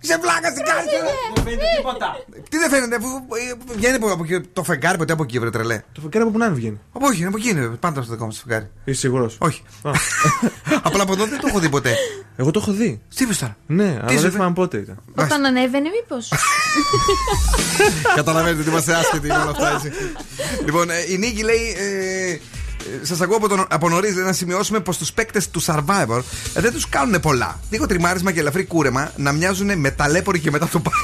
Είσαι 0.00 0.18
βλάκα 0.20 0.50
στην 0.50 0.64
κάρτα. 0.64 0.82
Δεν 1.34 1.44
φαίνεται 1.44 1.64
τίποτα. 1.76 2.06
Τι 2.48 2.58
δεν 2.58 2.70
φαίνεται, 2.70 2.96
αφού 2.96 3.08
ε, 3.08 3.74
βγαίνει 3.76 3.94
από 3.94 4.12
από 4.12 4.24
εκεί 4.24 4.40
το 4.52 4.62
φεγγάρι 4.62 4.98
ποτέ 4.98 5.12
από 5.12 5.22
εκεί, 5.22 5.38
βρε 5.38 5.50
τρελέ. 5.50 5.82
Το 5.92 6.00
φεγγάρι 6.00 6.24
από 6.24 6.32
πού 6.32 6.38
να 6.38 6.46
είναι 6.46 6.54
βγαίνει; 6.54 6.80
Από 6.92 7.06
όχι, 7.06 7.18
είναι 7.18 7.28
από 7.28 7.36
εκεί 7.36 7.48
είναι. 7.48 7.66
Πάντα 7.66 8.02
στο 8.02 8.12
δικό 8.12 8.24
μας 8.24 8.34
το 8.34 8.42
φεγγάρι. 8.46 8.70
Είσαι 8.84 8.98
σίγουρος; 9.00 9.36
Όχι. 9.40 9.62
Απλά 10.88 11.02
από 11.02 11.12
εδώ 11.12 11.24
δεν 11.26 11.40
το 11.40 11.46
έχω 11.48 11.58
δει 11.58 11.68
ποτέ. 11.68 11.96
Εγώ 12.36 12.50
το 12.50 12.58
έχω 12.62 12.72
δει. 12.72 13.00
Τι 13.14 13.24
είπες 13.24 13.38
τώρα; 13.38 13.56
Ναι, 13.66 13.84
σου 13.84 13.90
αλλά 13.90 14.06
δεν 14.06 14.16
είπε; 14.16 14.30
θυμάμαι 14.30 14.52
πότε 14.54 14.76
ήταν. 14.76 15.02
Όταν 15.14 15.44
ανέβαινε, 15.44 15.88
μήπως; 16.00 16.28
Καταλαβαίνετε 18.16 18.60
ότι 18.60 18.68
είμαστε 18.68 18.94
άσχετοι 18.94 19.26
με 19.26 19.34
όλα 19.34 19.50
αυτά 19.50 19.72
έτσι. 19.74 19.92
λοιπόν, 20.64 20.90
ε, 20.90 20.94
η 21.08 21.18
Νίκη 21.18 21.42
λέει. 21.42 21.76
Ε, 21.78 22.38
Σας 23.02 23.20
ακούω 23.20 23.36
από, 23.36 23.48
τον, 23.48 23.66
από 23.70 23.88
νωρίς 23.88 24.14
να 24.14 24.32
σημειώσουμε 24.32 24.80
πως 24.80 24.98
τους 24.98 25.12
παίκτες 25.12 25.50
του 25.50 25.62
Survivor 25.64 26.22
ε, 26.54 26.60
δεν 26.60 26.72
τους 26.72 26.88
κάνουν 26.88 27.20
πολλά. 27.20 27.60
Λίγο 27.70 27.86
τριμάρισμα 27.86 28.32
και 28.32 28.40
ελαφρύ 28.40 28.64
κούρεμα 28.64 29.12
να 29.16 29.32
μοιάζουν 29.32 29.78
με 29.78 29.90
ταλέποροι 29.90 30.40
και 30.40 30.50
μετά 30.50 30.68
το 30.68 30.80
πάνω. 30.80 30.96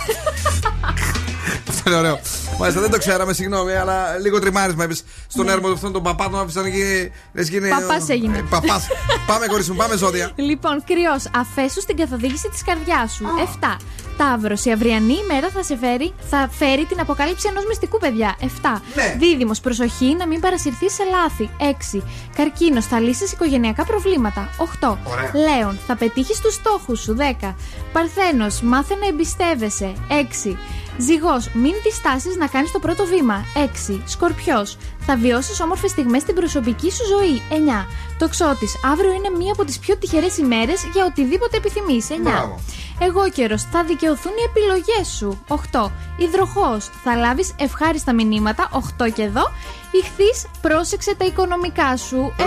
Αυτό 1.68 1.90
είναι 1.90 1.98
ωραίο. 1.98 2.20
Μάλιστα 2.58 2.80
δεν 2.80 2.90
το 2.90 2.98
ξέραμε, 2.98 3.32
συγγνώμη, 3.32 3.72
αλλά 3.72 4.18
λίγο 4.18 4.38
τριμάρισμα 4.40 4.84
έπεισε 4.84 5.02
στον 5.28 5.48
έρμο 5.48 5.66
του 5.66 5.72
αυτόν 5.72 5.92
τον 5.92 6.02
παπά, 6.02 6.30
τον 6.30 6.40
άφησαν 6.40 6.64
εκεί. 6.64 7.10
λες 7.32 7.50
και 7.50 7.56
είναι- 7.56 7.68
Παπάς 7.68 8.08
έγινε. 8.08 8.38
Ε, 8.38 8.42
παπάς. 8.50 8.86
πάμε, 9.26 9.46
κορίτσι 9.46 9.70
μου, 9.70 9.76
πάμε 9.76 9.96
ζώδια. 9.96 10.30
Λοιπόν, 10.36 10.84
κρυός, 10.86 11.24
αφέσου 11.34 11.80
στην 11.80 11.96
καθοδήγηση 11.96 12.48
της 12.48 12.62
καρδιάς 12.64 13.12
σου. 13.12 13.24
7. 13.42 13.76
Ταύρος, 14.16 14.64
η 14.64 14.70
αυριανή 14.72 15.14
ημέρα 15.24 15.48
θα 15.54 15.62
σε 15.62 15.76
φέρει, 15.76 16.12
θα 16.30 16.48
φέρει 16.58 16.84
την 16.84 17.00
αποκάλυψη 17.00 17.46
ενός 17.48 17.64
μυστικού, 17.66 17.98
παιδιά. 17.98 18.36
7. 18.40 18.82
Ναι. 18.94 19.16
Δίδυμος, 19.18 19.60
προσοχή 19.60 20.14
να 20.18 20.26
μην 20.26 20.40
παρασυρθεί 20.40 20.90
σε 20.90 21.02
λάθη. 21.10 21.50
6. 21.58 22.02
Καρκίνος, 22.36 22.86
θα 22.86 23.00
λύσεις 23.00 23.32
οικογενειακά 23.32 23.84
προβλήματα. 23.84 24.48
8. 24.56 24.98
Ωραία. 25.04 25.30
Λέων, 25.34 25.78
θα 25.86 25.96
πετύχεις 25.96 26.40
τους 26.40 26.54
στόχους 26.54 27.00
σου. 27.00 27.14
10. 27.14 27.54
Παρθένος, 27.92 28.60
μάθε 28.60 28.94
να 28.94 29.06
εμπιστεύεσαι. 29.06 29.92
6. 30.08 30.56
Ζυγός, 30.98 31.50
μην 31.52 31.72
διστάσεις 31.82 32.36
να 32.36 32.46
κάνεις 32.46 32.70
το 32.70 32.78
πρώτο 32.78 33.04
βήμα. 33.06 33.44
6. 33.54 34.02
Σκορπιός, 34.04 34.76
θα 34.98 35.16
βιώσεις 35.16 35.60
όμορφες 35.60 35.90
στιγμές 35.90 36.22
στην 36.22 36.34
προσωπική 36.34 36.90
σου 36.90 37.04
ζωή. 37.06 37.42
9. 37.50 37.86
Τοξότη, 38.18 38.66
αύριο 38.92 39.12
είναι 39.12 39.30
μία 39.38 39.52
από 39.52 39.64
τις 39.64 39.78
πιο 39.78 39.96
τυχερές 39.96 40.38
ημέρες 40.38 40.84
για 40.92 41.04
οτιδήποτε 41.04 41.56
επιθυμείς. 41.56 42.10
9. 42.10 42.14
Μπράβο. 42.20 42.60
Εγώ 43.00 43.30
καιρο, 43.30 43.58
θα 43.58 43.84
δικαιωθούν 43.84 44.32
οι 44.32 44.44
επιλογές 44.50 45.08
σου. 45.16 45.44
8. 45.48 45.92
Υδροχός, 46.16 46.90
θα 47.04 47.14
λάβεις 47.16 47.54
ευχάριστα 47.58 48.12
μηνύματα. 48.14 48.68
8 48.72 49.08
και 49.10 49.22
εδώ. 49.22 49.50
Ιχθύ, 49.90 50.48
πρόσεξε 50.60 51.14
τα 51.14 51.24
οικονομικά 51.24 51.96
σου. 51.96 52.32
7. 52.36 52.42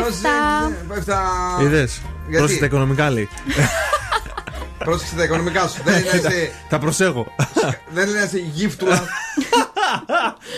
Εφτά. 0.97 1.21
Είδες. 1.61 2.01
Γιατί; 2.27 2.37
Πρόσεχε 2.37 2.59
τα 2.59 2.65
οικονομικά 2.65 3.09
λέει. 3.09 3.29
Πρόσεξε 4.83 5.15
τα 5.15 5.23
οικονομικά 5.23 5.67
σου. 5.67 5.81
Δεν 5.83 5.99
είναι 5.99 6.09
εσύ- 6.27 6.51
Τα 6.69 6.79
προσέχω. 6.79 7.33
δεν 7.93 8.09
είναι 8.09 8.21
εσύ 8.21 8.39
γύφτουλα. 8.53 9.03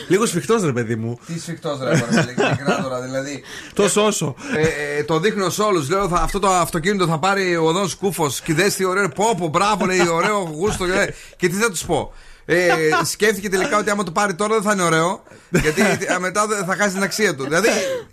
Λίγο 0.07 0.25
σφιχτός 0.25 0.63
ρε 0.63 0.71
παιδί 0.71 0.95
μου. 0.95 1.19
Τι 1.25 1.39
σφιχτός 1.39 1.79
ρε, 1.79 1.85
μωρέ, 1.95 2.21
ειλικρινά 2.21 2.81
τώρα, 2.81 3.01
δηλαδή. 3.01 3.43
Τόσο 3.73 4.05
όσο. 4.05 4.35
Ε, 4.55 4.97
ε, 4.97 5.03
το 5.03 5.19
δείχνω 5.19 5.49
σε 5.49 5.61
όλους. 5.61 5.89
Λέω 5.89 6.07
θα, 6.07 6.15
αυτό 6.15 6.39
το 6.39 6.47
αυτοκίνητο 6.49 7.07
θα 7.07 7.19
πάρει 7.19 7.57
ο 7.57 7.65
οδόν 7.65 7.89
σκούφο. 7.89 8.29
Και 8.43 8.53
δες 8.53 8.75
τι 8.75 8.83
ωραίο. 8.85 9.09
Πω, 9.09 9.35
πω, 9.37 9.47
μπράβο, 9.47 9.85
λέει 9.85 10.07
ωραίο 10.07 10.37
γούστο. 10.55 10.85
Και, 10.85 10.91
λέει, 10.93 11.13
και 11.37 11.47
τι 11.49 11.55
θα 11.55 11.69
τους 11.69 11.85
πω. 11.85 12.13
Ε, 12.45 12.67
σκέφτηκε 13.03 13.49
τελικά 13.49 13.77
ότι 13.77 13.89
άμα 13.89 14.03
το 14.03 14.11
πάρει 14.11 14.33
τώρα 14.33 14.53
δεν 14.53 14.63
θα 14.63 14.71
είναι 14.73 14.83
ωραίο. 14.83 15.23
Γιατί 15.49 15.81
ε, 15.81 16.17
μετά 16.19 16.47
δεν 16.47 16.65
θα 16.65 16.75
χάσει 16.75 16.93
την 16.93 17.03
αξία 17.03 17.35
του. 17.35 17.43
Δηλαδή, 17.43 17.67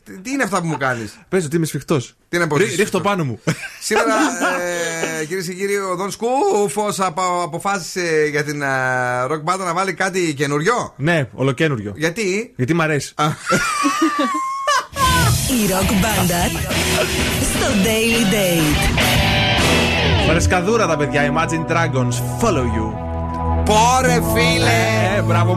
τι- 0.05 0.19
τι 0.21 0.31
είναι 0.31 0.43
αυτά 0.43 0.61
που 0.61 0.67
μου 0.67 0.77
κάνεις; 0.77 1.19
Πες 1.29 1.45
ότι 1.45 1.57
είμαι 1.57 1.67
σφιχτός. 1.67 2.15
Τι 2.29 2.39
να 2.39 2.47
πω, 2.47 2.57
Ρί- 2.57 2.67
είσαι 2.67 2.77
Ρίχτω 2.77 2.99
σφιχτός. 2.99 3.13
πάνω 3.13 3.25
μου. 3.25 3.41
Σήμερα, 3.81 4.15
ε, 5.21 5.25
κυρίες 5.25 5.47
και 5.47 5.53
κύριοι, 5.55 5.77
ο 5.77 5.95
Δον 5.97 6.11
Σκούφος 6.11 6.89
αποφάσισε 7.43 8.27
για 8.31 8.45
την 8.45 8.63
ε, 8.63 8.67
ροκ 9.27 9.43
μπάντα 9.43 9.65
να 9.65 9.75
βάλει 9.75 9.95
κάτι 9.95 10.35
καινούριο. 10.35 10.95
Ναι, 10.97 11.29
ολοκαίνουργιο. 11.35 11.93
Γιατί; 11.97 12.53
Γιατί 12.57 12.75
μ' 12.75 12.81
αρέσει. 12.81 13.15
Η 15.65 15.71
ροκ 15.71 15.89
μπάντα 16.01 16.47
στο 17.55 17.67
Daily 17.85 18.33
Date. 18.35 19.01
Φρεσκαδούρα 20.31 20.87
τα 20.87 20.97
παιδιά. 20.97 21.33
Imagine 21.35 21.67
Dragons. 21.73 22.43
Follow 22.43 22.65
you. 22.65 23.10
Πω 23.65 23.93
ρε 23.93 24.21
φίλε! 24.35 25.17
Ε, 25.17 25.23
μπράβο 25.23 25.55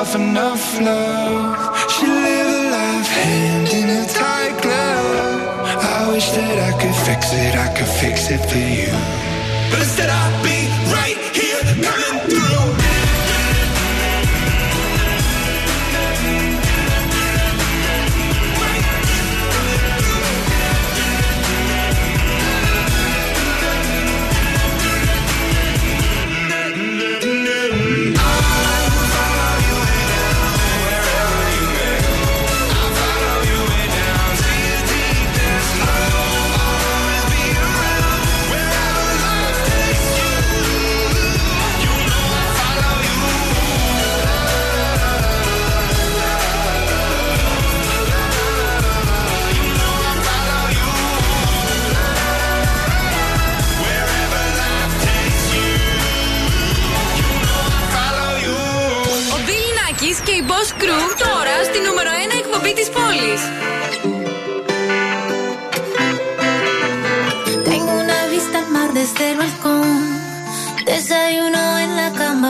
enough, 0.00 0.14
enough 0.14 0.80
love. 0.80 1.39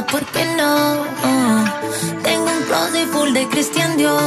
¿por 0.06 0.24
qué 0.26 0.44
no? 0.56 1.04
Tengo 2.22 2.44
un 2.44 2.62
closet 2.64 3.08
full 3.10 3.32
de 3.32 3.48
Christian 3.48 3.96
Dior, 3.96 4.20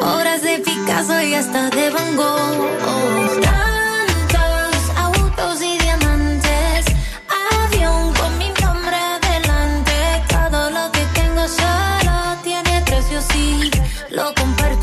obras 0.00 0.42
de 0.42 0.58
Picasso 0.58 1.20
y 1.22 1.34
hasta 1.34 1.70
de 1.70 1.90
Van 1.90 2.16
Gogh. 2.16 2.26
Oh, 2.26 3.40
tantos 3.40 4.96
autos 4.96 5.62
y 5.62 5.78
diamantes, 5.78 6.86
avión 7.64 8.12
con 8.14 8.38
mi 8.38 8.48
nombre 8.62 8.96
adelante. 8.96 9.92
Todo 10.28 10.70
lo 10.70 10.92
que 10.92 11.04
tengo 11.14 11.46
solo 11.48 12.36
tiene 12.42 12.82
precio 12.82 13.20
si 13.30 13.70
lo 14.10 14.34
comparto. 14.34 14.75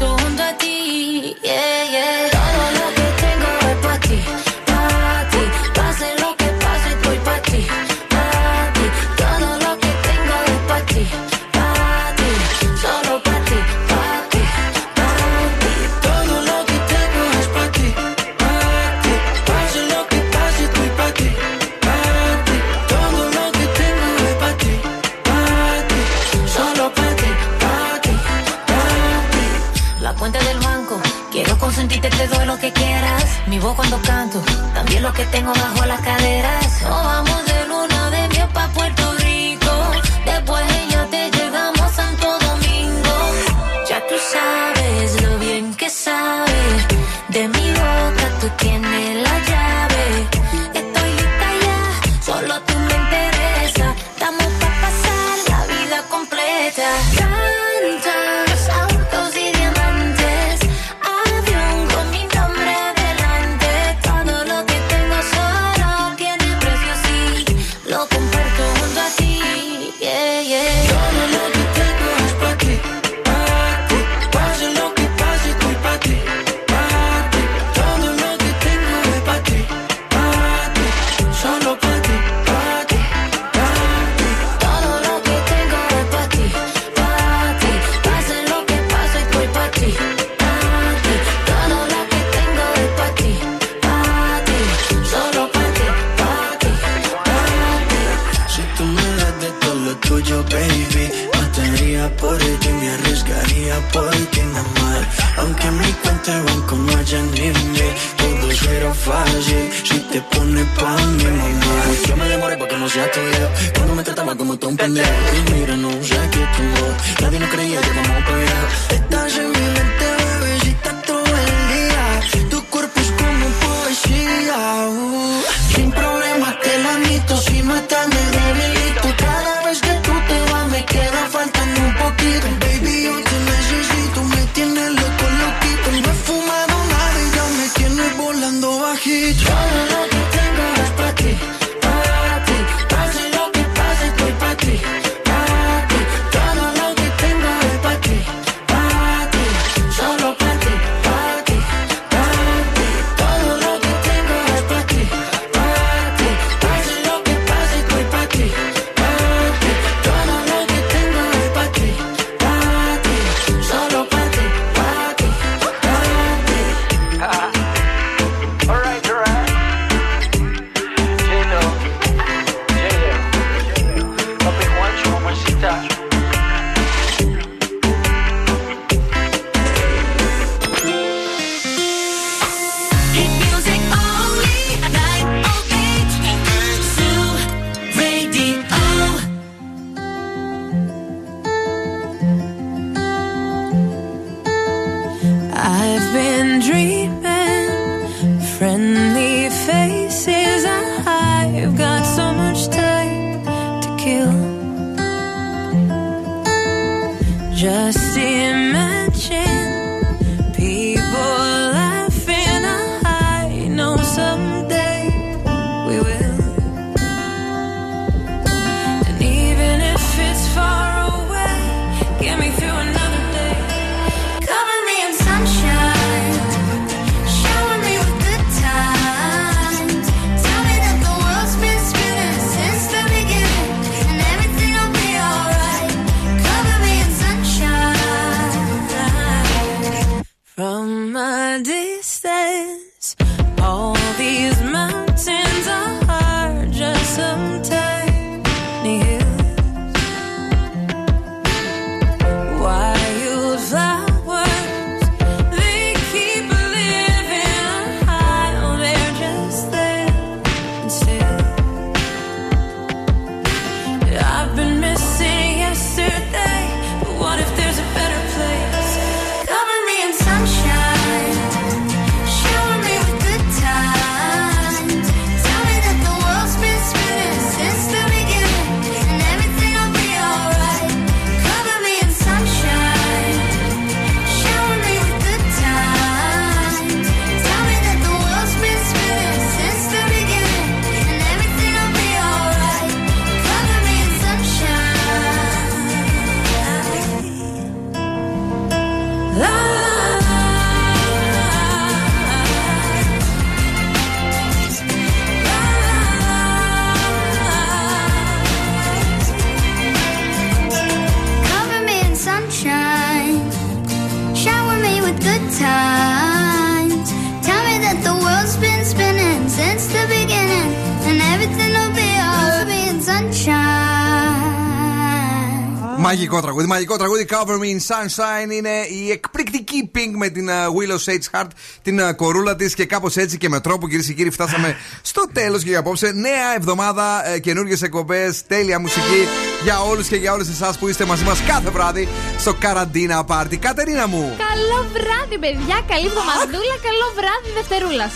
Τραγούδι, 326.54 326.68
μαγικό 326.68 326.98
τραγούδι. 326.98 327.26
Cover 327.30 327.60
Me 327.62 327.66
in 327.66 327.96
Sunshine 327.96 328.52
είναι 328.52 328.70
η 328.70 329.12
εκπληκτική 329.12 329.92
Pink 329.96 330.12
με 330.12 330.30
την 330.30 330.50
uh, 330.50 330.52
Willow 330.52 331.12
Sage 331.12 331.40
Heart, 331.40 331.48
την 331.82 332.00
uh, 332.02 332.16
κορούλα 332.16 332.56
της 332.56 332.74
και 332.74 332.86
κάπως 332.86 333.18
έτσι 333.18 333.38
και 333.38 333.50
με 333.50 333.60
τρόπο, 333.60 333.88
κυρίες 333.88 334.06
και 334.06 334.14
κύριοι, 334.14 334.30
φτάσαμε 334.30 334.76
στο 335.02 335.24
τέλος 335.34 335.64
και 335.64 335.70
για 335.70 335.80
απόψε. 335.80 336.12
Νέα 336.12 336.56
εβδομάδα, 336.56 337.28
ε, 337.28 337.40
καινούργιες 337.40 337.82
εκπομπές, 337.82 338.46
τέλεια 338.48 338.80
μουσική 338.80 339.28
για 339.64 339.82
όλους 339.82 340.08
και 340.08 340.16
για 340.16 340.34
όλες 340.34 340.48
εσάς 340.50 340.78
που 340.78 340.88
είστε 340.88 341.06
μαζί 341.06 341.24
μας 341.24 341.42
κάθε 341.48 341.70
βράδυ 341.70 342.08
στο 342.40 342.54
Καραντίνα 342.54 343.24
Πάρτι. 343.24 343.58
Κατερίνα 343.58 344.08
μου! 344.08 344.36
Καλό 344.38 344.88
βράδυ, 344.94 345.38
παιδιά. 345.40 345.78
Καλή 345.88 346.06
εβδομαδούλα. 346.06 346.76
Καλό 346.88 347.08
βράδυ, 347.18 347.50
Δευτερούλα. 347.56 348.08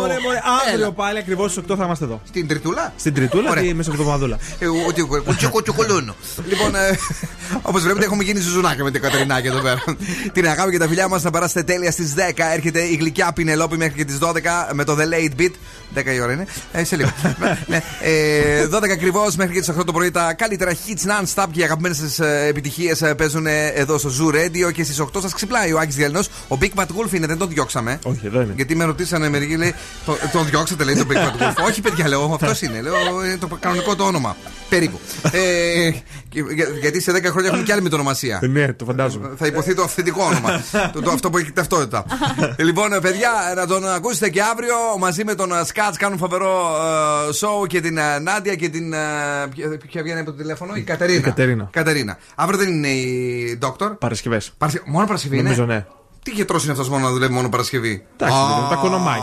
Μωρέ, 0.00 0.16
μωρέ, 0.24 0.40
Αύριο 0.68 0.92
πάλι 0.92 1.18
ακριβώς 1.18 1.52
στι 1.52 1.60
8 1.70 1.74
θα 1.76 1.84
είμαστε 1.84 2.04
εδώ. 2.04 2.20
Στην 2.28 2.48
Τριτούλα; 2.48 2.92
Στην 2.96 3.14
Τριτούλα 3.14 3.50
Ωραία. 3.50 3.64
ή 3.64 3.72
μεσοβδομαδούλα. 3.74 4.38
Ε, 4.58 4.66
Ότι 4.88 5.02
κουτσοκοτσοκολούνο. 5.02 6.14
Λοιπόν, 6.48 6.72
όπως 7.62 7.82
βλέπετε, 7.82 8.04
έχουμε 8.04 8.24
γίνει 8.24 8.40
ζουζουνάκια 8.40 8.84
με 8.84 8.90
την 8.90 9.00
Κατερινάκη 9.00 9.46
εδώ 9.46 9.60
πέρα. 9.60 9.82
Την 10.32 10.48
αγάπη 10.48 10.70
και 10.70 10.78
τα 10.78 10.88
φιλιά 10.88 11.08
μας 11.08 11.22
να 11.22 11.30
περάσετε 11.30 11.62
τέλεια 11.62 11.90
στις 11.90 12.14
10. 12.14 12.20
Έρχεται 12.52 12.80
η 12.80 12.94
γλυκιά 12.94 13.32
Πινελόπη 13.32 13.76
μέχρι 13.76 13.94
και 13.94 14.04
τις 14.04 14.18
12 14.18 14.68
με 14.72 14.84
το 14.84 14.96
The 15.00 15.04
Late 15.14 15.40
Beat. 15.40 15.52
10 15.94 16.14
η 16.14 16.20
ώρα 16.20 16.32
είναι. 16.32 16.46
Ε, 16.72 16.84
σε 16.84 16.96
λίγο. 16.96 17.10
ναι, 17.72 17.82
ε, 18.00 18.66
12 18.72 18.90
ακριβώς 18.92 19.36
μέχρι 19.36 19.52
και 19.54 19.58
τις 19.60 19.68
8 19.78 19.84
το 19.84 19.92
πρωί 19.92 20.10
τα 20.10 20.32
καλύτερα 20.32 20.72
hits 20.72 21.06
non-stop 21.06 21.46
και 21.52 21.60
οι 21.60 21.62
αγαπημένες 21.62 21.96
σας 21.96 22.18
επιτυχίες 22.48 23.02
παίζουν 23.16 23.46
εδώ 23.74 23.98
στο 23.98 24.10
Zoo 24.20 24.34
Radio 24.34 24.72
και 24.72 24.84
στις 24.84 25.00
8 25.00 25.20
σας 25.20 25.32
ξυπνάει 25.34 25.72
ο 25.72 25.78
Άκης 25.78 25.94
Διαλυνό. 25.94 26.20
Ο 26.48 26.56
Big 26.60 26.80
Matt 26.80 26.84
Wolf 26.86 27.12
είναι, 27.12 27.26
δεν 27.26 27.38
τον 27.38 27.48
διώξαμε. 27.48 27.98
Όχι, 28.04 28.26
εδώ 28.26 28.40
είναι. 28.40 28.52
Γιατί 28.56 28.74
με 28.76 28.84
ρωτήσανε 28.84 29.28
μερικοί, 29.28 29.56
λέει, 29.56 29.74
«Το- 30.06 30.18
τον 30.32 30.46
διώξατε, 30.46 30.84
λέει, 30.84 30.94
τον 30.94 31.06
Big 31.10 31.16
Matt 31.16 31.42
Wolf. 31.42 31.64
Όχι, 31.68 31.80
παιδιά, 31.80 32.08
λέω, 32.08 32.30
αυτός 32.34 32.62
είναι. 32.62 32.80
Λέω, 32.80 33.24
είναι 33.24 33.36
το 33.36 33.48
κανονικό 33.60 33.96
το 33.96 34.04
όνομα. 34.04 34.36
Περίπου. 34.68 35.00
ε, 35.32 35.90
και- 35.90 35.92
για- 35.92 36.02
γιατί 36.80 37.00
σε 37.00 37.12
10 37.12 37.22
χρόνια 37.24 37.48
έχουμε 37.48 37.62
κι 37.62 37.72
άλλη 37.72 37.82
μετονομασία. 37.82 38.38
Ε, 38.42 38.46
Ναι, 38.46 38.72
το 38.72 38.84
φαντάζομαι. 38.84 39.30
Θα 39.36 39.46
υποθεί 39.46 39.74
το 39.74 39.82
αυθεντικό 39.82 40.24
όνομα. 40.24 40.62
το, 40.92 41.00
το- 41.02 41.10
αυτό 41.10 41.30
που 41.30 41.38
έχει 41.38 41.52
ταυτότητα. 41.52 42.04
Ε, 42.56 42.62
λοιπόν, 42.68 42.92
ε, 42.92 42.98
παιδιά, 43.00 43.30
να 43.56 43.66
τον 43.66 43.88
ακούσετε 43.88 44.28
και 44.28 44.42
αύριο 44.42 44.74
μαζί 44.98 45.24
με 45.24 45.34
τον 45.34 45.50
Σκάτς. 45.64 45.96
Κάνουν 45.96 46.18
φοβερό 46.18 46.76
ε, 47.28 47.28
show 47.40 47.66
και 47.66 47.80
την 47.80 47.98
ε, 47.98 48.18
Νάντια 48.18 48.54
και 48.54 48.68
την. 48.68 48.92
ε, 48.92 48.96
ποια- 49.54 49.78
Ποια 49.88 50.02
βγαίνει 50.02 50.20
από 50.20 50.30
το 50.30 50.36
τηλέφωνο, 50.36 50.74
η 50.74 50.82
Κατερίνα. 50.82 51.18
Η 51.18 51.22
Κατερίνα. 51.22 51.68
Κατερίνα. 51.72 52.18
Αύριο 52.34 52.58
δεν 52.58 52.68
είναι 52.68 52.88
η 52.88 53.56
Ντόκτορ. 53.58 53.90
Παρασκευές. 53.94 54.52
Μόνο 54.84 55.06
Παρασκευή 55.06 55.34
είναι; 55.34 55.42
Νομίζω 55.42 55.64
ναι. 55.64 55.84
Τι 56.22 56.30
γιατρό 56.30 56.58
είναι 56.62 56.72
αυτός 56.72 56.88
μόνο 56.88 57.04
να 57.06 57.10
δουλεύει 57.12 57.32
μόνο 57.32 57.48
Παρασκευή; 57.48 58.06
Εντάξει, 58.16 58.36
Α, 58.36 58.68
τα 58.68 58.74
κονομάει. 58.74 59.20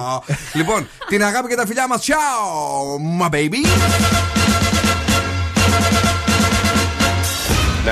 Λοιπόν, 0.54 0.88
την 1.08 1.24
αγάπη 1.24 1.48
και 1.48 1.56
τα 1.56 1.66
φιλιά 1.66 1.88
μας. 1.88 2.06
Ciao, 2.08 3.22
my 3.22 3.30
baby. 3.30 4.37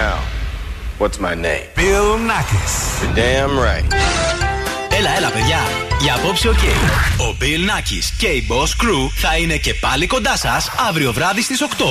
Now, 0.03 0.19
what's 0.99 1.19
my 1.19 1.35
name? 1.35 1.67
Bill 1.73 2.17
Nakis. 2.30 2.73
You're 3.01 3.15
damn 3.15 3.57
right. 3.57 3.85
Έλα, 4.97 5.09
έλα, 5.17 5.30
παιδιά. 5.30 5.59
Για 6.01 6.15
απόψε, 6.15 6.49
οκ. 6.49 6.63
Ο 7.17 7.35
Bill 7.41 7.69
Nakis 7.69 8.14
και 8.17 8.27
η 8.27 8.47
Boss 8.49 8.84
Crew 8.84 9.09
θα 9.15 9.38
είναι 9.38 9.57
και 9.57 9.73
πάλι 9.73 10.07
κοντά 10.07 10.38
σας 10.38 10.72
αύριο 10.89 11.13
βράδυ 11.13 11.41
στις 11.41 11.61
8. 11.61 11.85